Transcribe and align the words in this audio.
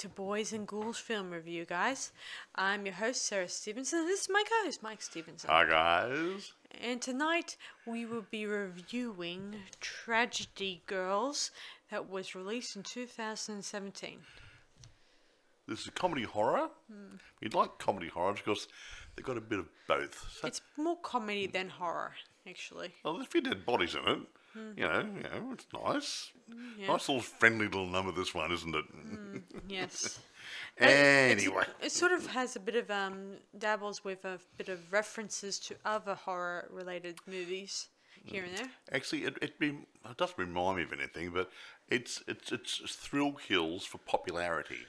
To 0.00 0.08
Boys 0.08 0.54
and 0.54 0.66
Ghouls 0.66 0.96
Film 0.96 1.30
Review, 1.30 1.66
guys. 1.66 2.12
I'm 2.54 2.86
your 2.86 2.94
host, 2.94 3.26
Sarah 3.26 3.50
Stevenson, 3.50 3.98
and 3.98 4.08
this 4.08 4.22
is 4.22 4.28
my 4.30 4.42
co 4.48 4.64
host, 4.64 4.82
Mike 4.82 5.02
Stevenson. 5.02 5.50
Hi 5.50 5.66
guys. 5.66 6.54
And 6.80 7.02
tonight 7.02 7.58
we 7.86 8.06
will 8.06 8.24
be 8.30 8.46
reviewing 8.46 9.56
Tragedy 9.82 10.80
Girls 10.86 11.50
that 11.90 12.08
was 12.08 12.34
released 12.34 12.76
in 12.76 12.82
2017. 12.82 14.20
This 15.68 15.80
is 15.80 15.88
a 15.88 15.90
comedy 15.90 16.22
horror. 16.22 16.70
Hmm. 16.90 17.16
You'd 17.42 17.52
like 17.52 17.78
comedy 17.78 18.08
horror 18.08 18.32
because 18.32 18.68
they've 19.14 19.26
got 19.26 19.36
a 19.36 19.42
bit 19.42 19.58
of 19.58 19.66
both. 19.86 20.26
So, 20.40 20.48
It's 20.48 20.62
more 20.78 20.96
comedy 20.96 21.46
than 21.46 21.68
horror, 21.68 22.12
actually. 22.48 22.94
well, 23.04 23.16
there's 23.16 23.26
a 23.26 23.30
few 23.30 23.42
dead 23.42 23.66
bodies 23.66 23.94
in 23.94 24.08
it. 24.08 24.20
Hmm. 24.52 24.72
You 24.76 24.88
know, 24.88 25.00
you 25.00 25.22
know, 25.22 25.52
it's 25.52 25.66
nice. 25.72 26.30
Mm, 26.50 26.80
yeah. 26.80 26.86
Nice 26.88 27.08
little 27.08 27.22
friendly 27.22 27.66
little 27.66 27.86
number. 27.86 28.12
This 28.12 28.34
one, 28.34 28.52
isn't 28.52 28.74
it? 28.74 28.84
Hmm, 28.84 29.38
yes. 29.68 30.18
Uh, 30.80 30.86
anyway, 30.86 31.64
It 31.82 31.92
sort 31.92 32.10
of 32.10 32.26
has 32.28 32.56
a 32.56 32.60
bit 32.60 32.74
of, 32.74 32.90
um, 32.90 33.34
dabbles 33.56 34.02
with 34.02 34.24
a 34.24 34.40
bit 34.56 34.68
of 34.68 34.92
references 34.92 35.58
to 35.60 35.76
other 35.84 36.14
horror 36.14 36.68
related 36.72 37.18
movies 37.26 37.88
hmm. 38.22 38.30
here 38.30 38.44
and 38.44 38.56
there. 38.56 38.70
actually, 38.90 39.24
it 39.24 39.36
it, 39.42 39.58
be, 39.58 39.68
it 39.68 40.16
doesn't 40.16 40.38
remind 40.38 40.78
me 40.78 40.82
of 40.84 40.92
anything, 40.92 41.30
but 41.30 41.50
it's 41.88 42.22
it's 42.26 42.50
it's 42.50 42.80
thrill 42.96 43.32
kills 43.32 43.84
for 43.84 43.98
popularity. 43.98 44.86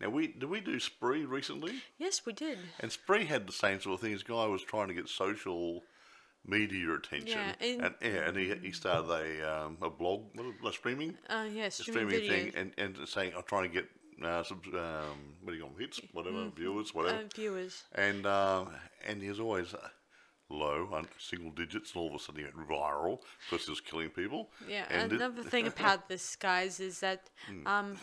Now 0.00 0.10
we 0.10 0.28
did 0.28 0.44
we 0.44 0.60
do 0.60 0.78
Spree 0.78 1.24
recently? 1.24 1.82
Yes, 1.98 2.26
we 2.26 2.32
did. 2.32 2.58
And 2.80 2.92
Spree 2.92 3.24
had 3.24 3.46
the 3.46 3.52
same 3.52 3.80
sort 3.80 3.94
of 3.94 4.00
thing. 4.00 4.12
This 4.12 4.22
guy 4.22 4.46
was 4.46 4.62
trying 4.62 4.88
to 4.88 4.94
get 4.94 5.08
social 5.08 5.82
media 6.46 6.92
attention, 6.92 7.28
Yeah, 7.38 7.54
and- 7.60 7.82
and 7.82 7.94
yeah, 8.02 8.28
and 8.28 8.36
he, 8.36 8.54
he 8.62 8.72
started 8.72 9.10
a 9.10 9.64
um, 9.64 9.78
a 9.80 9.90
blog, 9.90 10.22
a 10.66 10.72
streaming, 10.72 11.16
Uh, 11.28 11.46
yeah, 11.52 11.68
streaming 11.68 12.08
streaming 12.10 12.28
thing, 12.28 12.52
and, 12.56 12.72
and 12.78 13.08
saying 13.08 13.32
I'm 13.36 13.44
trying 13.44 13.68
to 13.70 13.74
get 13.80 13.88
uh, 14.24 14.42
some 14.42 14.60
um, 14.74 15.36
what 15.42 15.52
do 15.52 15.54
you 15.54 15.62
call 15.62 15.70
them, 15.70 15.80
hits, 15.80 16.00
whatever, 16.12 16.50
viewers, 16.56 16.94
whatever, 16.94 17.18
uh, 17.18 17.28
viewers. 17.34 17.84
and 17.94 18.26
um, 18.26 18.70
and 19.06 19.22
he 19.22 19.28
was 19.28 19.40
always. 19.40 19.74
Uh, 19.74 19.88
Low, 20.50 20.86
on 20.92 21.08
single 21.18 21.50
digits, 21.50 21.94
and 21.94 22.02
all 22.02 22.08
of 22.08 22.14
a 22.14 22.18
sudden 22.18 22.40
he 22.40 22.44
went 22.44 22.68
viral 22.68 23.20
because 23.48 23.64
he 23.64 23.70
was 23.70 23.80
killing 23.80 24.10
people. 24.10 24.50
Yeah, 24.68 24.84
and 24.90 25.10
it- 25.10 25.16
another 25.16 25.42
thing 25.42 25.66
about 25.66 26.08
this, 26.12 26.36
guys, 26.36 26.78
is 26.78 27.00
that 27.00 27.30
um, 27.64 27.96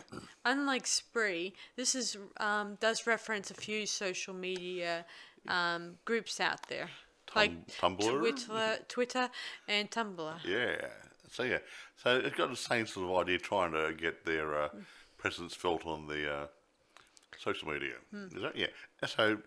unlike 0.46 0.88
Spree, 0.88 1.54
this 1.76 1.94
is 1.94 2.18
um, 2.38 2.76
does 2.80 3.06
reference 3.06 3.52
a 3.52 3.54
few 3.54 3.86
social 3.86 4.34
media 4.34 5.06
um, 5.48 6.00
groups 6.06 6.40
out 6.40 6.68
there, 6.70 6.90
like 7.36 7.68
Tumblr? 7.68 8.20
Twitter, 8.20 8.80
Twitter, 8.88 9.30
and 9.68 9.90
Tumblr. 9.90 10.36
Yeah. 10.46 10.88
So 11.32 11.44
yeah. 11.44 11.60
So 12.02 12.18
it's 12.18 12.36
got 12.36 12.50
the 12.50 12.56
same 12.56 12.88
sort 12.88 13.10
of 13.10 13.18
idea, 13.18 13.38
trying 13.38 13.72
to 13.74 13.94
get 13.94 14.26
their 14.26 14.64
uh, 14.64 14.70
presence 15.18 15.54
felt 15.54 15.86
on 15.86 16.08
the 16.08 16.32
uh, 16.32 16.48
social 17.38 17.70
media. 17.70 17.96
Is 18.14 18.42
that? 18.42 18.56
Yeah. 18.56 18.68
So 19.06 19.38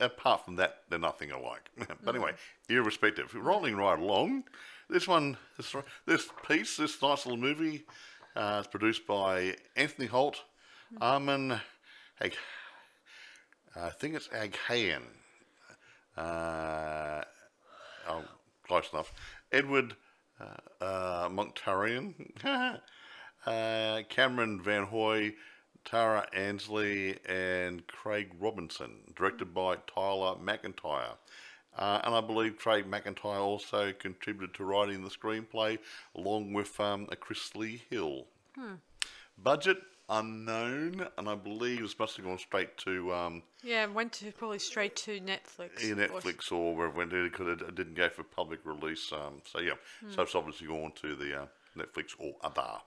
apart 0.00 0.44
from 0.44 0.56
that, 0.56 0.82
they're 0.88 0.98
nothing 0.98 1.30
alike. 1.30 1.68
but 2.04 2.14
anyway, 2.14 2.32
irrespective, 2.68 3.34
rolling 3.34 3.76
right 3.76 3.98
along. 3.98 4.44
This 4.90 5.06
one, 5.06 5.36
this 5.56 5.74
this 6.06 6.28
piece, 6.46 6.76
this 6.78 7.00
nice 7.02 7.26
little 7.26 7.36
movie, 7.36 7.84
uh, 8.34 8.58
is 8.62 8.66
produced 8.66 9.06
by 9.06 9.56
Anthony 9.76 10.06
Holt, 10.08 10.42
Armin, 11.00 11.60
Ag- 12.20 12.34
I 13.76 13.90
think 13.90 14.14
it's 14.14 14.28
Aghayan. 14.28 15.02
Uh, 16.18 17.22
oh, 18.08 18.24
close 18.66 18.92
enough. 18.92 19.12
Edward 19.52 19.94
uh, 20.40 20.84
uh, 20.84 21.28
Monktarian, 21.28 22.14
uh, 23.46 24.02
Cameron 24.08 24.60
Van 24.60 24.84
Hoy, 24.84 25.34
Tara 25.84 26.26
Ansley, 26.32 27.18
and 27.26 27.86
Craig 27.86 28.32
Robinson, 28.40 29.12
directed 29.14 29.54
by 29.54 29.76
Tyler 29.92 30.36
MacIntyre. 30.40 31.14
Uh, 31.76 32.00
and 32.02 32.14
I 32.14 32.20
believe 32.20 32.58
Craig 32.58 32.86
MacIntyre 32.88 33.38
also 33.38 33.92
contributed 33.92 34.54
to 34.56 34.64
writing 34.64 35.04
the 35.04 35.10
screenplay 35.10 35.78
along 36.16 36.52
with 36.52 36.78
um, 36.80 37.06
a 37.12 37.16
Chris 37.16 37.54
Lee 37.54 37.82
Hill. 37.88 38.26
Budget 39.40 39.78
unknown, 40.08 41.06
and 41.16 41.28
I 41.28 41.34
believe 41.34 41.80
this 41.80 41.98
must 41.98 42.16
have 42.16 42.26
gone 42.26 42.38
straight 42.38 42.76
to 42.78 43.12
um, 43.12 43.42
Yeah, 43.62 43.86
went 43.86 44.12
to 44.14 44.32
probably 44.32 44.58
straight 44.58 44.96
to 44.96 45.20
Netflix. 45.20 45.82
yeah, 45.82 45.94
Netflix 45.94 46.50
or 46.50 46.74
wherever 46.74 47.02
it 47.02 47.10
did 47.10 47.30
because 47.30 47.60
it, 47.60 47.74
didn't 47.74 47.94
go 47.94 48.08
for 48.08 48.22
public 48.24 48.60
release. 48.64 49.12
Um, 49.12 49.42
so 49.44 49.60
yeah, 49.60 49.74
so 50.10 50.22
it's 50.22 50.34
obviously 50.34 50.66
gone 50.66 50.92
to 51.02 51.14
the 51.14 51.42
uh, 51.42 51.46
Netflix 51.76 52.14
or 52.18 52.34
other. 52.42 52.78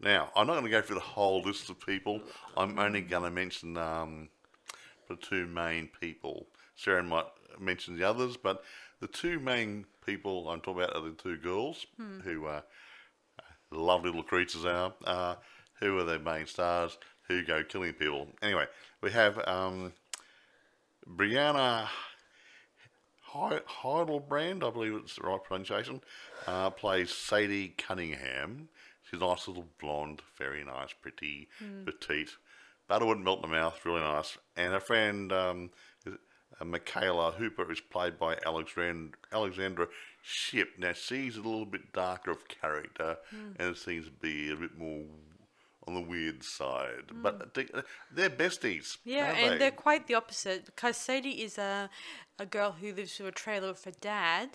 Now 0.00 0.30
I'm 0.34 0.46
not 0.46 0.54
going 0.54 0.64
to 0.64 0.70
go 0.70 0.80
through 0.82 0.96
the 0.96 1.00
whole 1.00 1.42
list 1.42 1.68
of 1.70 1.78
people. 1.84 2.20
I'm 2.56 2.78
only 2.78 3.00
going 3.02 3.24
to 3.24 3.30
mention 3.30 3.76
um, 3.76 4.28
the 5.08 5.16
two 5.16 5.46
main 5.46 5.88
people. 6.00 6.46
Sarah 6.76 7.02
might 7.02 7.26
mention 7.58 7.98
the 7.98 8.04
others, 8.04 8.36
but 8.36 8.62
the 9.00 9.06
two 9.08 9.38
main 9.40 9.84
people 10.06 10.48
I'm 10.48 10.60
talking 10.60 10.82
about 10.82 10.96
are 10.96 11.02
the 11.02 11.10
two 11.16 11.36
girls 11.36 11.86
who 12.24 12.46
are 12.46 12.62
lovely 13.70 14.08
little 14.10 14.22
creatures 14.22 14.64
are. 14.64 14.92
Uh, 15.04 15.34
who 15.80 15.98
are 15.98 16.04
their 16.04 16.18
main 16.18 16.46
stars? 16.46 16.96
Who 17.28 17.42
go 17.44 17.62
killing 17.64 17.92
people? 17.94 18.28
Anyway, 18.42 18.66
we 19.00 19.10
have 19.12 19.38
um, 19.46 19.92
Brianna 21.08 21.86
He- 23.32 23.82
Heidelbrand, 23.82 24.66
I 24.66 24.70
believe 24.70 24.94
it's 24.94 25.16
the 25.16 25.22
right 25.22 25.42
pronunciation, 25.42 26.00
uh, 26.46 26.70
plays 26.70 27.10
Sadie 27.12 27.74
Cunningham. 27.78 28.68
She's 29.08 29.20
a 29.20 29.24
nice 29.24 29.46
little 29.48 29.66
blonde, 29.80 30.22
very 30.38 30.64
nice, 30.64 30.92
pretty, 31.00 31.48
petite. 31.84 32.30
Butter 32.88 33.06
wouldn't 33.06 33.24
melt 33.24 33.44
in 33.44 33.50
the 33.50 33.56
mouth, 33.56 33.78
really 33.84 34.00
nice. 34.00 34.36
And 34.56 34.72
her 34.72 34.80
friend 34.80 35.32
um, 35.32 35.70
uh, 36.06 36.64
McKayla 36.64 37.34
Hooper 37.34 37.70
is 37.70 37.80
played 37.80 38.18
by 38.18 38.34
Alexand- 38.36 39.14
Alexandra 39.32 39.86
Shipp. 40.22 40.70
Now 40.78 40.92
she's 40.92 41.36
a 41.36 41.40
little 41.42 41.64
bit 41.66 41.92
darker 41.92 42.30
of 42.32 42.48
character, 42.48 43.16
and 43.58 43.70
it 43.70 43.78
seems 43.78 44.06
to 44.06 44.10
be 44.12 44.50
a 44.50 44.56
bit 44.56 44.76
more 44.76 45.04
on 45.90 46.02
the 46.02 46.08
weird 46.08 46.42
side. 46.44 47.10
Hmm. 47.10 47.22
But 47.22 47.54
they, 47.54 47.66
they're 48.12 48.30
besties. 48.30 48.98
Yeah, 49.04 49.32
and 49.32 49.54
they? 49.54 49.58
they're 49.58 49.70
quite 49.70 50.06
the 50.06 50.14
opposite 50.14 50.66
because 50.66 50.96
Sadie 50.96 51.42
is 51.42 51.58
a 51.58 51.90
a 52.38 52.46
girl 52.46 52.72
who 52.80 52.92
lives 52.94 53.18
with 53.18 53.28
a 53.28 53.32
trailer 53.32 53.68
with 53.68 53.84
her 53.84 53.92
dad, 54.00 54.50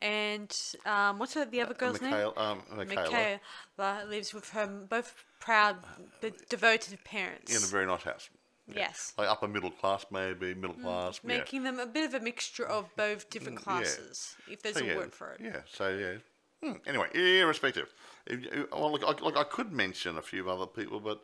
and 0.00 0.56
um, 0.86 1.18
what's 1.18 1.34
her, 1.34 1.44
the 1.44 1.60
uh, 1.60 1.64
other 1.64 1.74
girl's 1.74 2.00
name? 2.00 2.12
McKayla, 2.12 2.38
um, 2.38 2.62
McKayla, 2.74 3.40
McKayla 3.78 4.08
lives 4.08 4.32
with 4.32 4.50
her 4.50 4.66
both 4.66 5.24
proud 5.38 5.76
uh, 5.84 6.02
but 6.20 6.48
devoted 6.48 7.02
parents. 7.04 7.54
in 7.54 7.62
a 7.62 7.66
very 7.66 7.86
nice 7.86 8.02
house. 8.02 8.30
yes, 8.74 9.12
Like 9.18 9.28
upper 9.28 9.48
middle 9.48 9.70
class, 9.70 10.06
maybe 10.10 10.54
middle 10.54 10.76
hmm. 10.76 10.82
class. 10.82 11.20
yeah. 11.22 11.38
making 11.38 11.64
them 11.64 11.78
a 11.78 11.86
bit 11.86 12.04
of 12.04 12.14
a 12.14 12.20
mixture 12.20 12.66
of 12.66 12.88
both 12.96 13.28
different 13.28 13.58
mm, 13.58 13.66
yeah. 13.66 13.72
classes, 13.80 14.36
if 14.50 14.62
there's 14.62 14.76
So, 14.76 14.84
a 14.84 14.86
yeah, 14.86 14.96
word 14.96 15.12
for 15.12 15.32
it. 15.32 15.40
Yeah. 15.42 15.60
So 15.70 15.88
yeah. 15.90 16.18
Hmm, 16.66 16.72
Anyway, 16.86 17.08
irrespective. 17.14 17.92
If 18.26 18.70
Well, 18.72 18.90
look, 18.92 19.04
I, 19.04 19.24
look, 19.24 19.36
I 19.36 19.44
could 19.44 19.72
mention 19.72 20.18
a 20.18 20.22
few 20.22 20.50
other 20.50 20.66
people, 20.66 20.98
but 21.00 21.22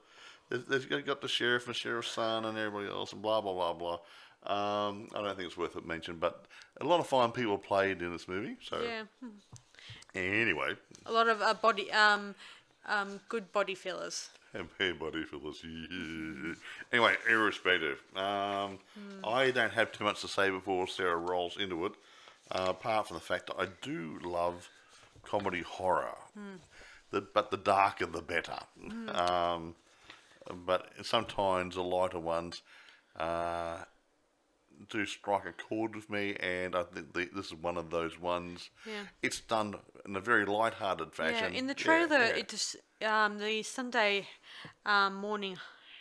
they've 0.51 0.89
got 0.89 1.05
got 1.05 1.21
the 1.21 1.29
sheriff 1.29 1.67
and 1.67 1.75
sheriff's 1.75 2.13
son 2.13 2.45
and 2.45 2.57
everybody 2.57 2.89
else 2.89 3.13
and 3.13 3.21
blah 3.23 3.41
blah 3.41 3.53
blah 3.53 3.73
blah. 3.73 3.99
Um, 4.45 5.09
I 5.15 5.23
don't 5.23 5.37
think 5.37 5.49
it's 5.49 5.57
worth 5.57 5.77
it 5.77 5.87
mention, 5.87 6.17
but 6.17 6.47
a 6.81 6.85
lot 6.85 7.01
of 7.01 7.07
fine 7.07 7.33
people 7.33 7.59
played 7.59 8.03
in 8.03 8.13
this 8.13 8.29
movie. 8.29 8.57
So 8.63 8.81
Yeah, 8.83 9.05
anyway, 10.15 10.75
a 11.07 11.13
lot 11.13 11.29
of 11.29 11.41
uh, 11.43 11.55
body, 11.55 11.91
um, 11.93 12.35
um, 12.87 13.21
good 13.29 13.53
body 13.53 13.75
fillers. 13.75 14.31
And 14.55 14.69
hey, 14.79 14.93
for 14.93 15.11
this. 15.11 15.65
anyway, 16.93 17.17
irrespective. 17.29 18.03
Um, 18.15 18.79
I 19.25 19.51
don't 19.51 19.73
have 19.73 19.93
too 19.93 20.05
much 20.05 20.21
to 20.21 20.29
say 20.29 20.51
before 20.51 20.87
Sarah 20.87 21.17
rolls 21.17 21.57
into 21.57 21.87
it, 21.87 21.93
uh, 22.51 22.67
apart 22.69 23.09
from 23.09 23.17
the 23.17 23.23
fact 23.23 23.47
that 23.47 23.57
I 23.59 23.69
do 23.81 24.19
love 24.23 24.69
comedy 25.23 25.63
horror. 25.63 26.17
The, 27.11 27.21
but 27.21 27.51
the 27.51 27.57
darker, 27.59 28.07
the 28.07 28.23
better. 28.23 28.59
Um, 29.09 29.75
but 30.67 30.91
sometimes 31.03 31.75
the 31.75 31.83
lighter 31.83 32.19
ones 32.19 32.63
uh, 33.19 33.85
do 34.89 35.07
strike 35.07 35.45
a 35.47 35.53
chord 35.53 35.95
with 35.95 36.11
me, 36.11 36.35
and 36.41 36.75
I 36.75 36.83
think 36.85 37.13
the, 37.13 37.29
this 37.35 37.47
is 37.47 37.55
one 37.55 37.77
of 37.77 37.91
those 37.91 38.19
ones. 38.19 38.71
Yeah. 38.87 39.05
It's 39.23 39.41
done 39.41 39.77
in 40.07 40.17
a 40.17 40.21
very 40.21 40.45
light-hearted 40.45 41.13
fashion. 41.13 41.53
Yeah, 41.53 41.59
in 41.59 41.67
the 41.67 41.75
Yeah, 41.79 41.85
trailer, 41.85 42.25
yeah. 42.25 42.37
it 42.37 42.49
just 42.49 42.77
um, 43.05 43.39
the 43.39 43.63
Sydney 43.63 44.27
um, 44.87 45.15
Morning 45.15 45.57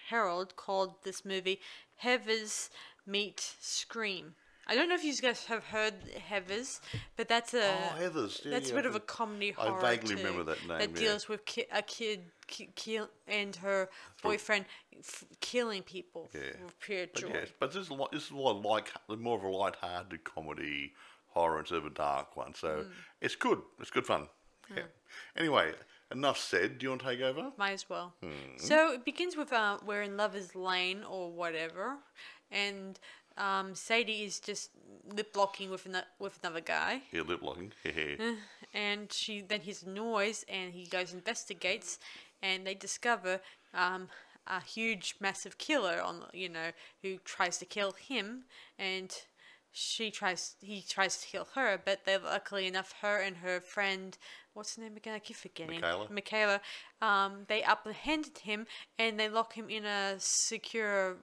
Herald 0.09 0.55
called 0.55 1.03
this 1.03 1.23
movie 1.25 1.59
"Heathers 2.03 2.69
Meet 3.05 3.55
Scream." 3.59 4.35
I 4.67 4.75
don't 4.75 4.87
know 4.89 4.95
if 4.95 5.03
you 5.03 5.13
guys 5.17 5.45
have 5.45 5.63
heard 5.65 5.93
Heathers, 6.29 6.79
but 7.17 7.27
that's 7.27 7.53
a 7.53 7.61
Oh, 7.73 7.99
Heathers, 7.99 8.45
yeah, 8.45 8.51
that's 8.51 8.67
yeah, 8.69 8.73
a 8.73 8.77
bit 8.77 8.85
I 8.85 8.89
of 8.89 8.95
a 8.95 8.99
comedy 8.99 9.53
I 9.57 9.67
horror 9.67 9.81
vaguely 9.81 10.15
too, 10.15 10.23
remember 10.23 10.43
that 10.43 10.59
name, 10.67 10.77
That 10.79 10.89
yeah. 10.91 10.95
deals 11.09 11.27
with 11.27 11.43
ki- 11.45 11.65
a 11.71 11.81
kid 11.81 12.31
ki- 12.47 12.69
kill 12.75 13.09
and 13.27 13.55
her 13.57 13.89
boyfriend 14.21 14.65
f- 14.99 15.25
killing 15.39 15.83
people 15.83 16.29
Yeah. 16.33 16.63
with 16.63 16.79
pure 16.79 17.07
But 17.13 17.21
yes, 17.29 17.49
but 17.59 17.71
this 17.73 17.83
is 17.83 17.91
li- 17.91 18.07
this 18.11 18.25
is 18.25 18.31
more 18.31 18.53
like 18.53 18.91
more 19.09 19.37
of 19.37 19.43
a 19.43 19.49
light-hearted 19.49 20.23
comedy 20.23 20.93
horror 21.29 21.59
instead 21.59 21.79
of 21.79 21.85
a 21.85 21.89
dark 21.89 22.37
one. 22.37 22.53
So 22.53 22.83
Hmm. 22.83 22.91
it's 23.19 23.35
good. 23.35 23.61
It's 23.79 23.89
good 23.91 24.05
fun. 24.05 24.29
Yeah. 24.75 24.83
Anyway, 25.35 25.73
enough 26.11 26.37
said. 26.37 26.77
Do 26.77 26.85
you 26.85 26.89
want 26.91 27.01
to 27.01 27.07
take 27.07 27.21
over? 27.21 27.51
Might 27.57 27.71
as 27.73 27.89
well. 27.89 28.13
Hmm. 28.21 28.57
So 28.57 28.93
it 28.93 29.03
begins 29.03 29.35
with 29.35 29.51
uh, 29.51 29.79
we're 29.83 30.03
in 30.03 30.15
Lover's 30.17 30.55
Lane 30.55 31.03
or 31.03 31.31
whatever, 31.31 31.97
and 32.51 32.99
um, 33.41 33.73
Sadie 33.73 34.23
is 34.23 34.39
just 34.39 34.69
lip 35.05 35.35
locking 35.35 35.71
with 35.71 35.85
ano- 35.87 36.11
with 36.19 36.39
another 36.43 36.61
guy, 36.61 37.01
Yeah, 37.11 37.21
lip 37.21 37.41
locking. 37.41 37.73
And 38.73 39.11
she 39.11 39.41
then 39.41 39.61
hears 39.61 39.83
a 39.83 39.89
noise, 39.89 40.45
and 40.47 40.73
he 40.73 40.85
goes 40.85 41.11
investigates, 41.13 41.99
and 42.41 42.65
they 42.65 42.73
discover 42.73 43.41
um, 43.73 44.07
a 44.47 44.61
huge, 44.61 45.15
massive 45.19 45.57
killer 45.57 46.01
on 46.01 46.23
you 46.33 46.49
know 46.49 46.71
who 47.01 47.17
tries 47.25 47.57
to 47.57 47.65
kill 47.65 47.91
him, 47.91 48.45
and 48.79 49.11
she 49.71 50.11
tries 50.11 50.55
he 50.61 50.81
tries 50.87 51.17
to 51.17 51.27
kill 51.27 51.47
her, 51.55 51.81
but 51.83 52.05
they 52.05 52.17
luckily 52.17 52.67
enough 52.67 52.93
her 53.01 53.17
and 53.17 53.37
her 53.37 53.59
friend 53.59 54.17
what's 54.53 54.75
her 54.75 54.83
name 54.83 54.97
again? 54.97 55.15
I 55.15 55.19
keep 55.19 55.37
forgetting. 55.37 55.81
McKayla. 55.81 56.09
McKayla. 56.09 56.59
Um, 57.01 57.45
they 57.47 57.63
apprehended 57.63 58.39
him 58.39 58.67
and 58.99 59.19
they 59.19 59.29
lock 59.29 59.53
him 59.53 59.69
in 59.69 59.85
a 59.85 60.15
secure 60.17 61.17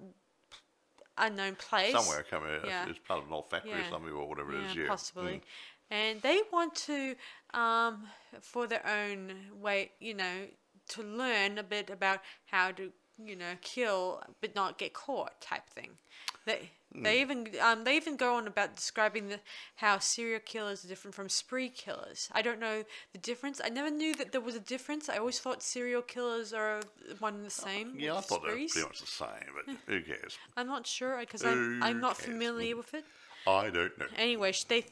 unknown 1.18 1.56
place. 1.56 1.92
Somewhere, 1.92 2.24
I 2.26 2.30
can't. 2.30 2.44
Yeah. 2.64 2.88
It's 2.88 2.98
part 3.00 3.20
of 3.20 3.26
an 3.26 3.32
old 3.32 3.48
factory 3.50 3.72
or 3.72 3.84
something 3.90 4.12
or 4.12 4.28
whatever 4.28 4.54
it 4.54 4.64
is. 4.64 4.76
Yeah, 4.76 4.82
Yeah. 4.82 4.88
possibly. 4.88 5.32
Mm. 5.32 5.42
And 5.90 6.22
they 6.22 6.40
want 6.52 6.74
to, 6.74 7.16
um, 7.54 8.08
for 8.40 8.66
their 8.66 8.86
own 8.86 9.32
way, 9.60 9.92
you 10.00 10.14
know, 10.14 10.48
to 10.90 11.02
learn 11.02 11.58
a 11.58 11.62
bit 11.62 11.90
about 11.90 12.20
how 12.46 12.72
to, 12.72 12.92
you 13.22 13.36
know, 13.36 13.54
kill 13.62 14.22
but 14.40 14.54
not 14.54 14.78
get 14.78 14.92
caught, 14.92 15.40
type 15.40 15.68
thing. 15.70 15.98
They. 16.44 16.70
They 16.94 17.20
even 17.20 17.48
um 17.62 17.84
they 17.84 17.96
even 17.96 18.16
go 18.16 18.36
on 18.36 18.46
about 18.46 18.74
describing 18.74 19.28
the 19.28 19.40
how 19.76 19.98
serial 19.98 20.40
killers 20.40 20.84
are 20.84 20.88
different 20.88 21.14
from 21.14 21.28
spree 21.28 21.68
killers. 21.68 22.28
I 22.32 22.42
don't 22.42 22.60
know 22.60 22.84
the 23.12 23.18
difference. 23.18 23.60
I 23.62 23.68
never 23.68 23.90
knew 23.90 24.14
that 24.16 24.32
there 24.32 24.40
was 24.40 24.54
a 24.54 24.60
difference. 24.60 25.08
I 25.08 25.18
always 25.18 25.38
thought 25.38 25.62
serial 25.62 26.02
killers 26.02 26.52
are 26.52 26.80
one 27.18 27.34
and 27.34 27.44
the 27.44 27.50
same. 27.50 27.94
Yeah, 27.96 28.16
I 28.16 28.20
thought 28.20 28.42
they 28.42 28.52
were 28.52 28.56
pretty 28.56 28.82
much 28.82 29.00
the 29.00 29.06
same, 29.06 29.28
but 29.54 29.74
who 29.86 30.00
cares? 30.00 30.38
I'm 30.56 30.66
not 30.66 30.86
sure 30.86 31.18
because 31.20 31.44
I'm 31.44 31.82
I'm 31.82 32.00
not 32.00 32.18
cares? 32.18 32.30
familiar 32.30 32.76
with 32.76 32.94
it. 32.94 33.04
I 33.46 33.70
don't 33.70 33.98
know. 33.98 34.06
Anyway, 34.16 34.52
they 34.68 34.86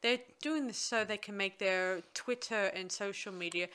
they're 0.00 0.20
doing 0.40 0.66
this 0.66 0.78
so 0.78 1.04
they 1.04 1.16
can 1.16 1.36
make 1.36 1.58
their 1.58 2.02
Twitter 2.14 2.70
and 2.74 2.90
social 2.90 3.32
media 3.32 3.68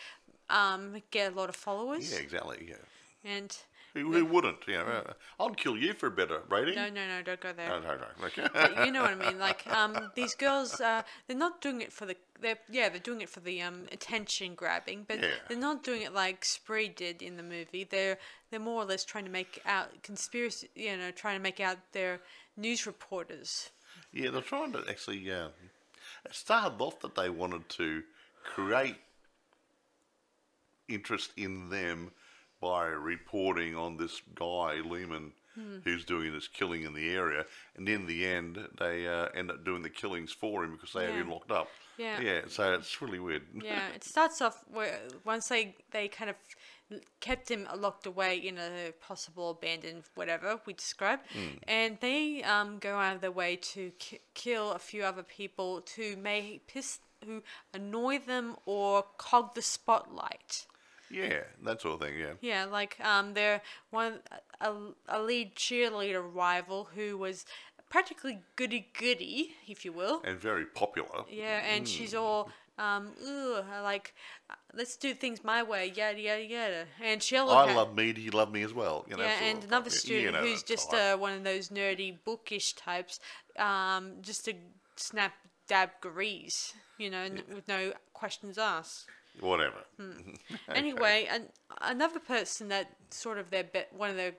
um, 0.50 1.02
get 1.12 1.34
a 1.34 1.36
lot 1.36 1.50
of 1.50 1.56
followers. 1.56 2.12
Yeah, 2.12 2.20
exactly. 2.20 2.68
Yeah. 2.70 2.76
And 3.24 3.56
Who, 4.02 4.14
who 4.14 4.26
wouldn't? 4.26 4.58
You 4.68 4.76
know, 4.76 5.04
uh, 5.40 5.44
I'd 5.44 5.58
kill 5.58 5.78
you 5.78 5.94
for 5.94 6.08
a 6.08 6.12
better 6.12 6.42
rating. 6.50 6.76
no, 6.76 6.90
no, 6.90 7.08
no, 7.08 7.22
don't 7.24 7.40
go 7.40 7.52
there. 7.54 7.70
No, 7.70 7.80
no, 7.80 7.96
no. 7.98 8.06
Okay. 8.26 8.48
But 8.54 8.86
you 8.86 8.92
know 8.92 9.02
what 9.02 9.12
I 9.12 9.16
mean? 9.16 9.40
Like 9.40 9.66
um, 9.68 10.12
these 10.16 10.36
girls, 10.36 10.80
uh, 10.82 11.02
they're 11.28 11.38
not 11.38 11.62
doing 11.62 11.82
it 11.82 11.92
for 11.92 12.06
the. 12.06 12.16
They're 12.40 12.58
yeah, 12.70 12.90
they're 12.90 13.00
doing 13.00 13.22
it 13.22 13.30
for 13.30 13.40
the 13.40 13.62
um, 13.62 13.84
attention 13.92 14.54
grabbing, 14.56 15.06
but 15.08 15.20
Yeah. 15.22 15.30
they're 15.48 15.58
not 15.58 15.84
doing 15.84 16.02
it 16.04 16.14
like 16.14 16.46
Spree 16.46 16.88
did 16.90 17.22
in 17.22 17.38
the 17.38 17.44
movie. 17.44 17.84
They're 17.84 18.18
they're 18.52 18.60
more 18.60 18.82
or 18.82 18.86
less 18.86 19.04
trying 19.04 19.26
to 19.26 19.32
make 19.32 19.62
out 19.66 20.04
conspiracy. 20.04 20.70
You 20.76 20.98
know, 20.98 21.12
trying 21.12 21.38
to 21.38 21.44
make 21.44 21.60
out 21.60 21.78
their 21.94 22.20
news 22.56 22.86
reporters. 22.86 23.70
Yeah, 24.14 24.30
they're 24.32 24.42
trying 24.42 24.74
to 24.74 24.84
actually. 24.90 25.32
Uh, 25.32 25.48
it 26.26 26.34
started 26.36 26.82
off 26.82 27.00
that 27.02 27.16
they 27.16 27.30
wanted 27.30 27.68
to 27.70 28.04
create 28.44 28.98
interest 30.88 31.32
in 31.38 31.70
them 31.70 32.12
by 32.62 32.86
reporting 32.86 33.76
on 33.76 33.98
this 33.98 34.22
guy 34.36 34.76
Lehman 34.84 35.34
Hmm. 35.56 35.80
who's 35.84 36.06
doing 36.06 36.34
this 36.34 36.48
killing 36.48 36.84
in 36.84 36.94
the 36.94 37.10
area, 37.16 37.44
and 37.76 37.90
in 37.90 38.06
the 38.06 38.28
end 38.28 38.60
they 38.78 39.08
uh, 39.08 39.30
end 39.34 39.50
up 39.50 39.66
doing 39.66 39.82
the 39.82 39.90
killings 39.90 40.32
for 40.32 40.64
him 40.64 40.74
because 40.74 40.94
they 40.94 41.06
have 41.06 41.16
him 41.16 41.32
locked 41.32 41.50
up. 41.50 41.68
Yeah. 41.98 42.22
Yeah. 42.22 42.42
So 42.48 42.76
it's 42.76 43.02
really 43.02 43.18
weird. 43.18 43.42
Yeah, 43.56 43.88
it 43.96 44.04
starts 44.04 44.40
off 44.40 44.64
where 44.72 45.00
once 45.26 45.48
they 45.48 45.76
they 45.90 46.10
kind 46.10 46.30
of 46.30 46.36
kept 47.22 47.50
him 47.50 47.68
locked 47.76 48.06
away 48.06 48.38
in 48.38 48.60
a 48.60 48.92
possible 49.02 49.50
abandoned 49.50 50.04
whatever 50.14 50.62
we 50.68 50.74
described, 50.74 51.24
and 51.68 51.98
they 52.02 52.44
um 52.44 52.78
go 52.78 52.98
out 52.98 53.16
of 53.16 53.22
their 53.22 53.32
way 53.32 53.56
to 53.56 53.90
ki- 53.98 54.20
kill 54.36 54.74
a 54.74 54.80
few 54.80 55.02
other 55.04 55.24
people 55.24 55.82
to 55.96 56.16
may 56.18 56.62
piss 56.68 57.00
who 57.26 57.42
annoy 57.74 58.20
them 58.20 58.58
or 58.68 59.04
cog 59.18 59.56
the 59.56 59.64
spotlight. 59.64 60.68
Yeah, 61.10 61.44
that 61.64 61.82
sort 61.82 61.96
of 61.96 62.08
thing. 62.08 62.20
Yeah. 62.20 62.34
Yeah, 62.42 62.66
like 62.66 62.98
um, 63.04 63.34
they're 63.34 63.62
one 63.90 64.20
a, 64.62 64.74
a 65.08 65.22
lead 65.22 65.56
cheerleader 65.56 66.24
rival 66.34 66.90
who 66.96 67.18
was 67.18 67.46
practically 67.90 68.40
goody 68.56 68.88
goody, 69.00 69.56
if 69.68 69.86
you 69.86 69.94
will. 69.94 70.22
And 70.24 70.38
very 70.38 70.66
popular. 70.66 71.24
Yeah, 71.30 71.60
and 71.66 71.88
she's 71.88 72.14
all 72.14 72.50
um, 72.78 73.12
ugh, 73.26 73.66
like, 73.84 74.14
let's 74.74 74.98
do 74.98 75.14
things 75.14 75.44
my 75.44 75.64
way, 75.64 75.92
yada 75.96 76.20
yada 76.20 76.44
yada. 76.44 76.86
And 77.04 77.24
she'll 77.24 77.50
I 77.50 77.74
love 77.74 77.96
me. 77.96 78.14
Do 78.14 78.22
you 78.22 78.32
love 78.32 78.52
me 78.52 78.62
as 78.62 78.74
well? 78.74 79.06
You 79.10 79.18
know, 79.18 79.24
yeah, 79.24 79.40
and 79.44 79.64
another 79.64 79.90
student 79.90 80.26
You 80.26 80.32
know 80.32 80.42
who's 80.42 80.64
just 80.64 80.94
uh, 80.94 81.18
one 81.18 81.34
of 81.34 81.44
those 81.44 81.70
nerdy 81.70 82.18
bookish 82.24 82.74
types, 82.74 83.20
um, 83.58 84.18
just 84.22 84.46
to 84.46 84.54
snap 84.96 85.34
dab 85.68 85.90
grease, 86.02 86.74
you 86.98 87.10
know, 87.10 87.24
n- 87.24 87.44
with 87.54 87.68
no 87.68 87.94
questions 88.14 88.58
asked. 88.58 89.08
Whatever. 89.40 89.84
Hmm. 90.00 90.12
Anyway, 90.76 91.28
an, 91.30 91.44
another 91.82 92.20
person 92.20 92.68
that 92.70 92.92
sort 93.12 93.38
of 93.38 93.50
they're 93.50 93.64
be- 93.64 93.86
one 93.92 94.10
of 94.10 94.16
their 94.16 94.34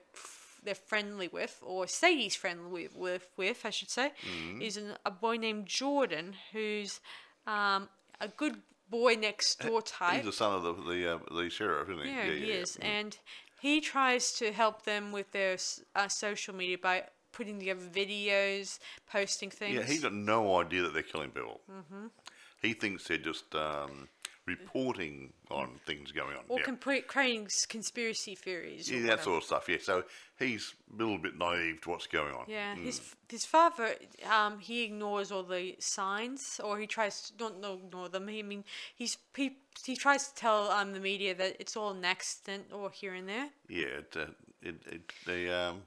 they're 0.63 0.75
friendly 0.75 1.27
with, 1.29 1.57
or 1.61 1.87
Sadie's 1.87 2.35
friendly 2.35 2.69
with, 2.69 2.95
with, 2.95 3.29
with 3.37 3.65
I 3.65 3.69
should 3.69 3.89
say, 3.89 4.11
Mm-hmm. 4.29 4.61
is 4.61 4.77
an, 4.77 4.97
a 5.05 5.11
boy 5.11 5.37
named 5.37 5.65
Jordan 5.67 6.35
who's 6.51 6.99
um, 7.47 7.87
a 8.19 8.27
good 8.27 8.57
boy 8.89 9.15
next 9.15 9.59
door 9.59 9.81
type. 9.81 10.17
He's 10.17 10.25
the 10.25 10.33
son 10.33 10.53
of 10.55 10.63
the 10.63 10.73
the, 10.93 11.15
uh, 11.15 11.19
the 11.33 11.49
sheriff, 11.49 11.89
isn't 11.89 12.03
he? 12.05 12.11
Yeah, 12.11 12.25
he 12.25 12.51
is, 12.51 12.77
and 12.81 13.17
he 13.61 13.79
tries 13.81 14.33
to 14.33 14.51
help 14.51 14.83
them 14.83 15.11
with 15.11 15.31
their 15.31 15.57
uh, 15.95 16.07
social 16.09 16.53
media 16.55 16.77
by 16.77 17.03
putting 17.31 17.59
together 17.59 17.81
videos, 17.93 18.79
posting 19.09 19.49
things. 19.51 19.75
Yeah, 19.75 19.83
he's 19.83 20.01
got 20.01 20.13
no 20.13 20.59
idea 20.59 20.81
that 20.83 20.93
they're 20.93 21.03
killing 21.03 21.29
people. 21.31 21.61
Mm-hmm. 21.71 22.07
He 22.61 22.73
thinks 22.73 23.07
they're 23.07 23.17
just 23.17 23.55
um, 23.55 24.09
reporting 24.49 25.31
on 25.51 25.69
things 25.85 26.11
going 26.11 26.35
on. 26.35 26.43
or 26.49 26.59
yeah. 26.59 27.01
creating 27.07 27.47
conspiracy 27.67 28.35
theories. 28.35 28.89
or 28.89 28.95
yeah, 28.95 28.99
that 29.01 29.05
whatever. 29.05 29.23
sort 29.23 29.37
of 29.37 29.43
stuff. 29.43 29.69
Yeah, 29.69 29.77
so 29.81 30.03
he's 30.37 30.73
a 30.93 30.97
little 30.97 31.17
bit 31.17 31.37
naive 31.37 31.81
to 31.81 31.89
what's 31.89 32.07
going 32.07 32.33
on. 32.33 32.45
Yeah, 32.47 32.75
his 32.75 33.15
his 33.27 33.45
father, 33.45 33.95
um, 34.29 34.59
he 34.59 34.83
ignores 34.83 35.31
all 35.31 35.43
the 35.43 35.75
signs, 35.79 36.59
or 36.63 36.79
he 36.79 36.87
tries 36.87 37.29
to 37.29 37.51
not 37.51 37.79
ignore 37.79 38.09
them. 38.09 38.27
He, 38.27 38.39
I 38.39 38.43
mean, 38.43 38.63
he's 38.95 39.17
he, 39.35 39.57
he 39.85 39.95
tries 39.95 40.27
to 40.29 40.35
tell 40.35 40.69
um 40.71 40.93
the 40.93 40.99
media 40.99 41.35
that 41.35 41.55
it's 41.59 41.75
all 41.77 41.91
an 41.91 42.05
accident 42.05 42.65
or 42.71 42.91
here 42.91 43.13
and 43.13 43.27
there. 43.27 43.49
Yeah, 43.67 44.01
it, 44.01 44.15
uh, 44.15 44.25
it, 44.61 44.75
it, 44.87 45.13
the 45.25 45.57
um, 45.57 45.81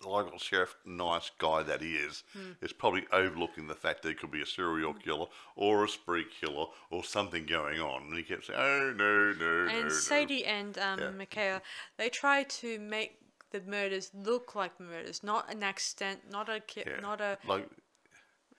the 0.00 0.08
local 0.08 0.38
sheriff, 0.38 0.76
nice 0.84 1.30
guy 1.38 1.62
that 1.64 1.80
he 1.80 1.96
is, 1.96 2.22
Hmm. 2.32 2.52
is 2.60 2.72
probably 2.72 3.06
overlooking 3.12 3.66
the 3.66 3.74
fact 3.74 4.02
there 4.02 4.14
could 4.14 4.30
be 4.30 4.40
a 4.42 4.46
serial 4.46 4.94
killer 4.94 5.26
or 5.56 5.84
a 5.84 5.88
spree 5.88 6.24
killer 6.40 6.66
or 6.90 7.02
something 7.04 7.46
going 7.46 7.80
on, 7.80 8.02
and 8.02 8.16
he 8.16 8.22
kept 8.22 8.46
saying, 8.46 8.58
"Oh 8.60 8.92
no, 8.96 9.32
no, 9.32 9.64
no, 9.64 9.70
And 9.70 9.82
no." 9.84 9.88
Sadie 9.88 10.44
and 10.44 10.78
um, 10.78 10.98
Yeah. 11.00 11.10
McKayla, 11.10 11.60
they 11.96 12.08
try 12.08 12.44
to 12.44 12.78
make 12.78 13.18
the 13.50 13.60
murders 13.62 14.10
look 14.14 14.54
like 14.54 14.78
murders, 14.78 15.22
not 15.22 15.50
an 15.52 15.62
accident, 15.62 16.30
not 16.30 16.48
a 16.48 16.60
ki- 16.60 16.84
Yeah. 16.86 17.00
not 17.00 17.20
a 17.20 17.38
like 17.46 17.68